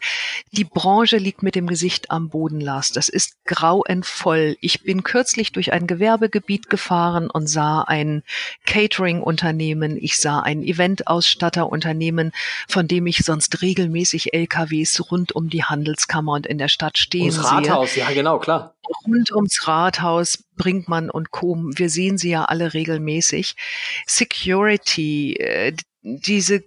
Die 0.52 0.64
Branche 0.64 1.18
liegt 1.18 1.44
mit 1.44 1.56
dem 1.56 1.68
Gesicht 1.68 2.10
am 2.10 2.30
Boden, 2.30 2.62
Lars. 2.62 2.89
Das 2.89 3.10
ist 3.10 3.36
grauenvoll. 3.46 4.56
Ich 4.62 4.84
bin 4.84 5.04
kürzlich 5.04 5.52
durch 5.52 5.74
ein 5.74 5.88
Gewerbegebiet 5.88 6.70
gefahren 6.70 7.30
und 7.30 7.48
sah 7.48 7.82
ein 7.82 8.24
Catering-Unternehmen. 8.66 9.98
Ich 10.00 10.18
sah 10.18 10.39
ein 10.39 10.64
Eventausstatterunternehmen, 10.64 12.32
von 12.68 12.88
dem 12.88 13.08
ich 13.08 13.20
sonst 13.20 13.62
regelmäßig 13.62 14.34
LKWs 14.34 15.12
rund 15.12 15.34
um 15.34 15.50
die 15.50 15.66
Handelskammer 15.66 16.34
und 16.34 16.48
in 16.48 16.58
der 16.58 16.70
Stadt 16.70 16.98
stehen 16.98 17.32
Ums 17.32 17.36
sehe. 17.36 17.44
Rathaus, 17.44 17.96
ja 17.96 18.10
genau, 18.12 18.39
klar. 18.39 18.74
Rund 19.05 19.31
ums 19.31 19.67
Rathaus, 19.67 20.43
Brinkmann 20.55 21.09
und 21.09 21.31
Co. 21.31 21.55
Wir 21.75 21.89
sehen 21.89 22.17
sie 22.17 22.31
ja 22.31 22.45
alle 22.45 22.73
regelmäßig. 22.73 23.55
Security, 24.05 25.36
äh, 25.36 25.73
diese 26.01 26.63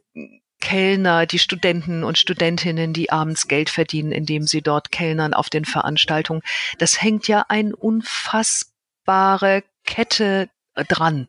Kellner, 0.61 1.27
die 1.27 1.39
Studenten 1.39 2.03
und 2.03 2.19
Studentinnen, 2.19 2.93
die 2.93 3.11
abends 3.11 3.47
Geld 3.49 3.71
verdienen, 3.71 4.13
indem 4.13 4.47
sie 4.47 4.63
dort 4.63 4.91
kellnern 4.91 5.35
auf 5.35 5.51
den 5.51 5.65
Veranstaltungen. 5.65 6.43
Das 6.79 7.01
hängt 7.03 7.29
ja 7.29 7.45
ein 7.49 7.75
unfassbare 7.75 9.63
Kette 9.85 10.49
dran 10.85 11.29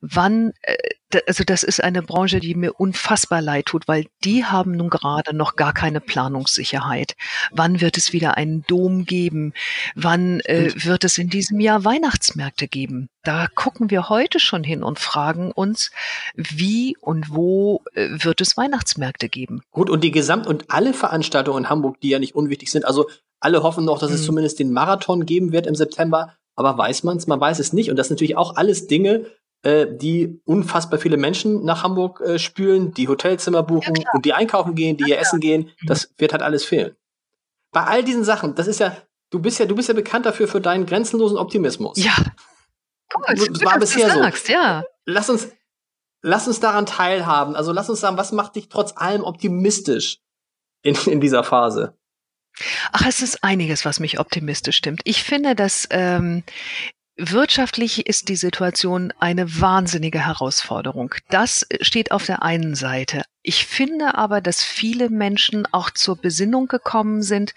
wann, 0.00 0.52
äh, 0.62 0.76
also 1.26 1.44
das 1.44 1.62
ist 1.62 1.82
eine 1.82 2.02
Branche, 2.02 2.40
die 2.40 2.54
mir 2.54 2.74
unfassbar 2.78 3.40
leid 3.40 3.66
tut, 3.66 3.88
weil 3.88 4.06
die 4.24 4.44
haben 4.44 4.72
nun 4.72 4.90
gerade 4.90 5.34
noch 5.34 5.56
gar 5.56 5.72
keine 5.72 6.00
Planungssicherheit. 6.00 7.16
Wann 7.50 7.80
wird 7.80 7.96
es 7.96 8.12
wieder 8.12 8.36
einen 8.36 8.64
Dom 8.66 9.04
geben? 9.04 9.54
Wann 9.94 10.40
äh, 10.40 10.72
wird 10.76 11.04
es 11.04 11.18
in 11.18 11.30
diesem 11.30 11.60
Jahr 11.60 11.84
Weihnachtsmärkte 11.84 12.68
geben? 12.68 13.08
Da 13.22 13.46
gucken 13.54 13.90
wir 13.90 14.08
heute 14.08 14.38
schon 14.38 14.64
hin 14.64 14.82
und 14.82 14.98
fragen 14.98 15.50
uns, 15.50 15.90
wie 16.34 16.96
und 17.00 17.30
wo 17.30 17.82
äh, 17.94 18.08
wird 18.10 18.40
es 18.40 18.56
Weihnachtsmärkte 18.56 19.28
geben? 19.28 19.62
Gut, 19.70 19.90
und 19.90 20.04
die 20.04 20.12
Gesamt- 20.12 20.46
und 20.46 20.70
alle 20.70 20.92
Veranstaltungen 20.92 21.64
in 21.64 21.70
Hamburg, 21.70 22.00
die 22.00 22.10
ja 22.10 22.18
nicht 22.18 22.34
unwichtig 22.34 22.70
sind, 22.70 22.84
also 22.84 23.08
alle 23.40 23.62
hoffen 23.62 23.84
noch, 23.84 23.98
dass 23.98 24.10
es 24.10 24.22
mhm. 24.22 24.26
zumindest 24.26 24.58
den 24.58 24.72
Marathon 24.72 25.24
geben 25.24 25.52
wird 25.52 25.66
im 25.66 25.74
September, 25.74 26.34
aber 26.58 26.76
weiß 26.76 27.04
man 27.04 27.16
es? 27.16 27.28
Man 27.28 27.40
weiß 27.40 27.60
es 27.60 27.72
nicht. 27.72 27.88
Und 27.88 27.96
das 27.96 28.08
sind 28.08 28.16
natürlich 28.16 28.36
auch 28.36 28.56
alles 28.56 28.88
Dinge, 28.88 29.26
äh, 29.62 29.86
die 29.88 30.40
unfassbar 30.44 30.98
viele 30.98 31.16
Menschen 31.16 31.64
nach 31.64 31.84
Hamburg 31.84 32.20
äh, 32.20 32.38
spülen, 32.38 32.92
die 32.92 33.06
Hotelzimmer 33.06 33.62
buchen 33.62 33.94
ja, 33.94 34.10
und 34.12 34.24
die 34.24 34.32
einkaufen 34.32 34.74
gehen, 34.74 34.96
die 34.96 35.04
ja, 35.04 35.06
hier 35.06 35.18
essen 35.20 35.38
gehen. 35.38 35.70
Mhm. 35.80 35.86
Das 35.86 36.12
wird 36.18 36.32
halt 36.32 36.42
alles 36.42 36.64
fehlen. 36.64 36.96
Bei 37.70 37.84
all 37.84 38.02
diesen 38.02 38.24
Sachen, 38.24 38.56
das 38.56 38.66
ist 38.66 38.80
ja, 38.80 38.96
du 39.30 39.38
bist 39.38 39.60
ja, 39.60 39.66
du 39.66 39.76
bist 39.76 39.88
ja 39.88 39.94
bekannt 39.94 40.26
dafür 40.26 40.48
für 40.48 40.60
deinen 40.60 40.84
grenzenlosen 40.84 41.38
Optimismus. 41.38 42.02
Ja. 42.02 42.16
Gut, 43.12 43.50
das 43.50 43.64
war 43.64 43.78
bisher 43.78 44.10
so. 44.10 44.52
ja. 44.52 44.82
Lass 45.06 45.30
uns, 45.30 45.48
lass 46.22 46.48
uns 46.48 46.58
daran 46.58 46.86
teilhaben. 46.86 47.54
Also 47.54 47.72
lass 47.72 47.88
uns 47.88 48.00
sagen, 48.00 48.16
was 48.16 48.32
macht 48.32 48.56
dich 48.56 48.68
trotz 48.68 48.94
allem 48.96 49.22
optimistisch 49.22 50.18
in, 50.82 50.96
in 51.06 51.20
dieser 51.20 51.44
Phase? 51.44 51.96
Ach, 52.92 53.06
es 53.06 53.22
ist 53.22 53.44
einiges, 53.44 53.84
was 53.84 54.00
mich 54.00 54.18
optimistisch 54.18 54.76
stimmt. 54.76 55.00
Ich 55.04 55.22
finde, 55.22 55.54
dass 55.54 55.86
ähm, 55.90 56.42
Wirtschaftlich 57.20 58.06
ist 58.06 58.28
die 58.28 58.36
Situation 58.36 59.12
eine 59.18 59.60
wahnsinnige 59.60 60.24
Herausforderung. 60.24 61.16
Das 61.30 61.66
steht 61.80 62.12
auf 62.12 62.24
der 62.26 62.44
einen 62.44 62.76
Seite. 62.76 63.24
Ich 63.42 63.66
finde 63.66 64.14
aber, 64.14 64.40
dass 64.40 64.62
viele 64.62 65.10
Menschen 65.10 65.66
auch 65.72 65.90
zur 65.90 66.14
Besinnung 66.14 66.68
gekommen 66.68 67.22
sind, 67.22 67.54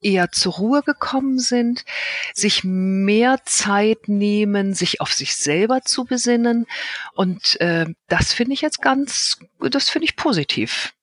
eher 0.00 0.32
zur 0.32 0.54
Ruhe 0.54 0.82
gekommen 0.82 1.38
sind, 1.38 1.84
sich 2.32 2.64
mehr 2.64 3.40
Zeit 3.44 4.08
nehmen, 4.08 4.72
sich 4.72 5.02
auf 5.02 5.12
sich 5.12 5.36
selber 5.36 5.82
zu 5.82 6.06
besinnen. 6.06 6.66
Und 7.12 7.60
äh, 7.60 7.84
das 8.08 8.32
finde 8.32 8.54
ich 8.54 8.62
jetzt 8.62 8.80
ganz, 8.80 9.40
das 9.60 9.90
finde 9.90 10.06
ich 10.06 10.16
positiv. 10.16 10.94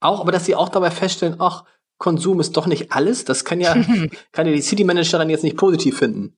Auch, 0.00 0.20
aber 0.20 0.32
dass 0.32 0.46
sie 0.46 0.56
auch 0.56 0.68
dabei 0.68 0.90
feststellen, 0.90 1.36
ach, 1.38 1.62
Konsum 1.98 2.40
ist 2.40 2.56
doch 2.56 2.66
nicht 2.66 2.92
alles. 2.92 3.24
Das 3.24 3.44
kann 3.44 3.60
ja, 3.60 3.74
kann 4.32 4.46
ja 4.46 4.52
die 4.52 4.62
City 4.62 4.84
Managerin 4.84 5.30
jetzt 5.30 5.44
nicht 5.44 5.56
positiv 5.56 5.98
finden. 5.98 6.36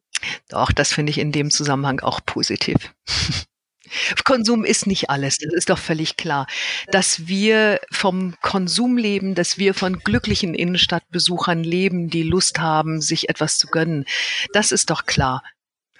Doch, 0.49 0.73
das 0.73 0.93
finde 0.93 1.11
ich 1.11 1.19
in 1.19 1.33
dem 1.33 1.51
Zusammenhang 1.51 2.01
auch 2.01 2.21
positiv. 2.25 2.77
Konsum 4.25 4.65
ist 4.65 4.87
nicht 4.87 5.09
alles, 5.09 5.39
das 5.39 5.53
ist 5.55 5.71
doch 5.71 5.79
völlig 5.79 6.17
klar. 6.17 6.47
Dass 6.89 7.27
wir 7.27 7.81
vom 7.91 8.35
Konsum 8.43 8.99
leben, 8.99 9.35
dass 9.35 9.59
wir 9.59 9.75
von 9.75 9.99
glücklichen 10.01 10.55
Innenstadtbesuchern 10.55 11.65
leben, 11.65 12.11
die 12.11 12.23
Lust 12.23 12.59
haben, 12.59 13.01
sich 13.01 13.29
etwas 13.29 13.59
zu 13.59 13.67
gönnen, 13.69 14.05
das 14.53 14.73
ist 14.73 14.91
doch 14.91 15.07
klar. 15.07 15.43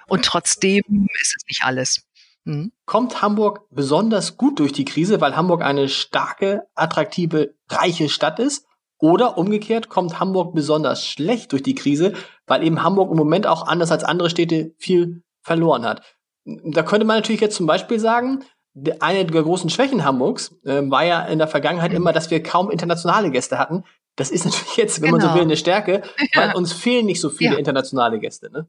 Und 0.07 0.25
trotzdem 0.25 0.83
ist 1.21 1.35
es 1.37 1.45
nicht 1.49 1.65
alles. 1.65 2.03
Hm? 2.45 2.73
Kommt 2.87 3.21
Hamburg 3.21 3.67
besonders 3.71 4.37
gut 4.37 4.59
durch 4.59 4.73
die 4.73 4.85
Krise, 4.85 5.21
weil 5.21 5.37
Hamburg 5.37 5.63
eine 5.63 5.89
starke, 5.89 6.67
attraktive, 6.75 7.55
reiche 7.69 8.09
Stadt 8.09 8.39
ist? 8.39 8.68
Oder 9.01 9.39
umgekehrt 9.39 9.89
kommt 9.89 10.19
Hamburg 10.19 10.55
besonders 10.55 11.07
schlecht 11.07 11.53
durch 11.53 11.63
die 11.63 11.75
Krise, 11.75 12.15
weil 12.47 12.65
eben 12.65 12.83
Hamburg 12.83 13.11
im 13.11 13.17
Moment 13.17 13.47
auch 13.47 13.67
anders 13.67 13.93
als 13.93 14.05
andere 14.05 14.31
Städte 14.31 14.75
viel 14.79 15.23
verloren 15.43 15.85
hat. 15.85 16.03
Da 16.45 16.83
könnte 16.83 17.07
man 17.07 17.17
natürlich 17.17 17.41
jetzt 17.41 17.57
zum 17.57 17.67
Beispiel 17.67 18.01
sagen, 18.01 18.45
eine 19.01 19.25
der 19.25 19.43
großen 19.43 19.71
Schwächen 19.71 20.05
Hamburgs 20.05 20.55
äh, 20.65 20.83
war 20.91 21.05
ja 21.05 21.25
in 21.27 21.39
der 21.39 21.49
Vergangenheit 21.49 21.93
immer, 21.93 22.13
dass 22.13 22.31
wir 22.31 22.43
kaum 22.43 22.71
internationale 22.71 23.31
Gäste 23.31 23.59
hatten. 23.59 23.85
Das 24.17 24.31
ist 24.31 24.45
natürlich 24.47 24.77
jetzt, 24.77 25.01
wenn 25.01 25.13
genau. 25.13 25.17
man 25.17 25.21
so 25.21 25.27
genau. 25.29 25.37
will, 25.37 25.43
eine 25.43 25.57
Stärke, 25.57 26.03
weil 26.35 26.49
ja. 26.49 26.55
uns 26.55 26.73
fehlen 26.73 27.07
nicht 27.07 27.21
so 27.21 27.31
viele 27.31 27.53
ja. 27.53 27.59
internationale 27.59 28.19
Gäste. 28.19 28.51
Ne? 28.51 28.69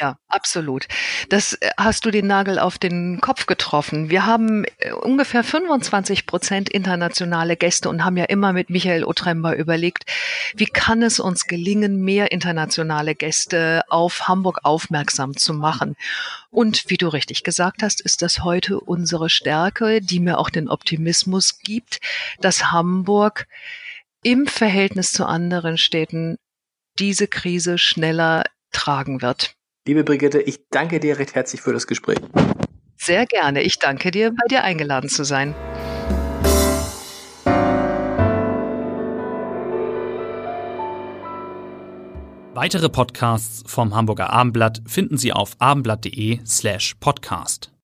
Ja, 0.00 0.16
absolut. 0.28 0.88
Das 1.28 1.52
äh, 1.52 1.72
hast 1.76 2.06
du 2.06 2.10
den 2.10 2.26
Nagel 2.26 2.58
auf 2.58 2.78
den 2.78 3.20
Kopf 3.20 3.44
getroffen. 3.44 4.08
Wir 4.08 4.24
haben 4.24 4.64
äh, 4.78 4.92
ungefähr 4.92 5.44
25 5.44 6.24
Prozent 6.24 6.70
internationale 6.70 7.54
Gäste 7.54 7.90
und 7.90 8.02
haben 8.02 8.16
ja 8.16 8.24
immer 8.24 8.54
mit 8.54 8.70
Michael 8.70 9.04
Otremba 9.04 9.52
überlegt, 9.52 10.10
wie 10.54 10.64
kann 10.64 11.02
es 11.02 11.20
uns 11.20 11.46
gelingen, 11.46 12.00
mehr 12.00 12.32
internationale 12.32 13.14
Gäste 13.14 13.82
auf 13.90 14.26
Hamburg 14.26 14.60
aufmerksam 14.62 15.36
zu 15.36 15.52
machen. 15.52 15.96
Und 16.48 16.88
wie 16.88 16.96
du 16.96 17.08
richtig 17.08 17.44
gesagt 17.44 17.82
hast, 17.82 18.00
ist 18.00 18.22
das 18.22 18.42
heute 18.42 18.80
unsere 18.80 19.28
Stärke, 19.28 20.00
die 20.00 20.20
mir 20.20 20.38
auch 20.38 20.48
den 20.48 20.70
Optimismus 20.70 21.58
gibt, 21.58 22.00
dass 22.40 22.72
Hamburg 22.72 23.46
im 24.22 24.46
Verhältnis 24.46 25.12
zu 25.12 25.26
anderen 25.26 25.76
Städten 25.76 26.38
diese 26.98 27.28
Krise 27.28 27.76
schneller 27.76 28.44
tragen 28.72 29.20
wird. 29.20 29.56
Liebe 29.86 30.04
Brigitte, 30.04 30.40
ich 30.42 30.68
danke 30.70 31.00
dir 31.00 31.18
recht 31.18 31.34
herzlich 31.34 31.62
für 31.62 31.72
das 31.72 31.86
Gespräch. 31.86 32.18
Sehr 32.98 33.24
gerne. 33.24 33.62
Ich 33.62 33.78
danke 33.78 34.10
dir, 34.10 34.30
bei 34.30 34.46
dir 34.50 34.62
eingeladen 34.62 35.08
zu 35.08 35.24
sein. 35.24 35.54
Weitere 42.52 42.90
Podcasts 42.90 43.62
vom 43.66 43.94
Hamburger 43.94 44.28
Abendblatt 44.30 44.82
finden 44.86 45.16
Sie 45.16 45.32
auf 45.32 45.52
abendblatt.de 45.60 46.40
slash 46.44 46.94
podcast. 47.00 47.72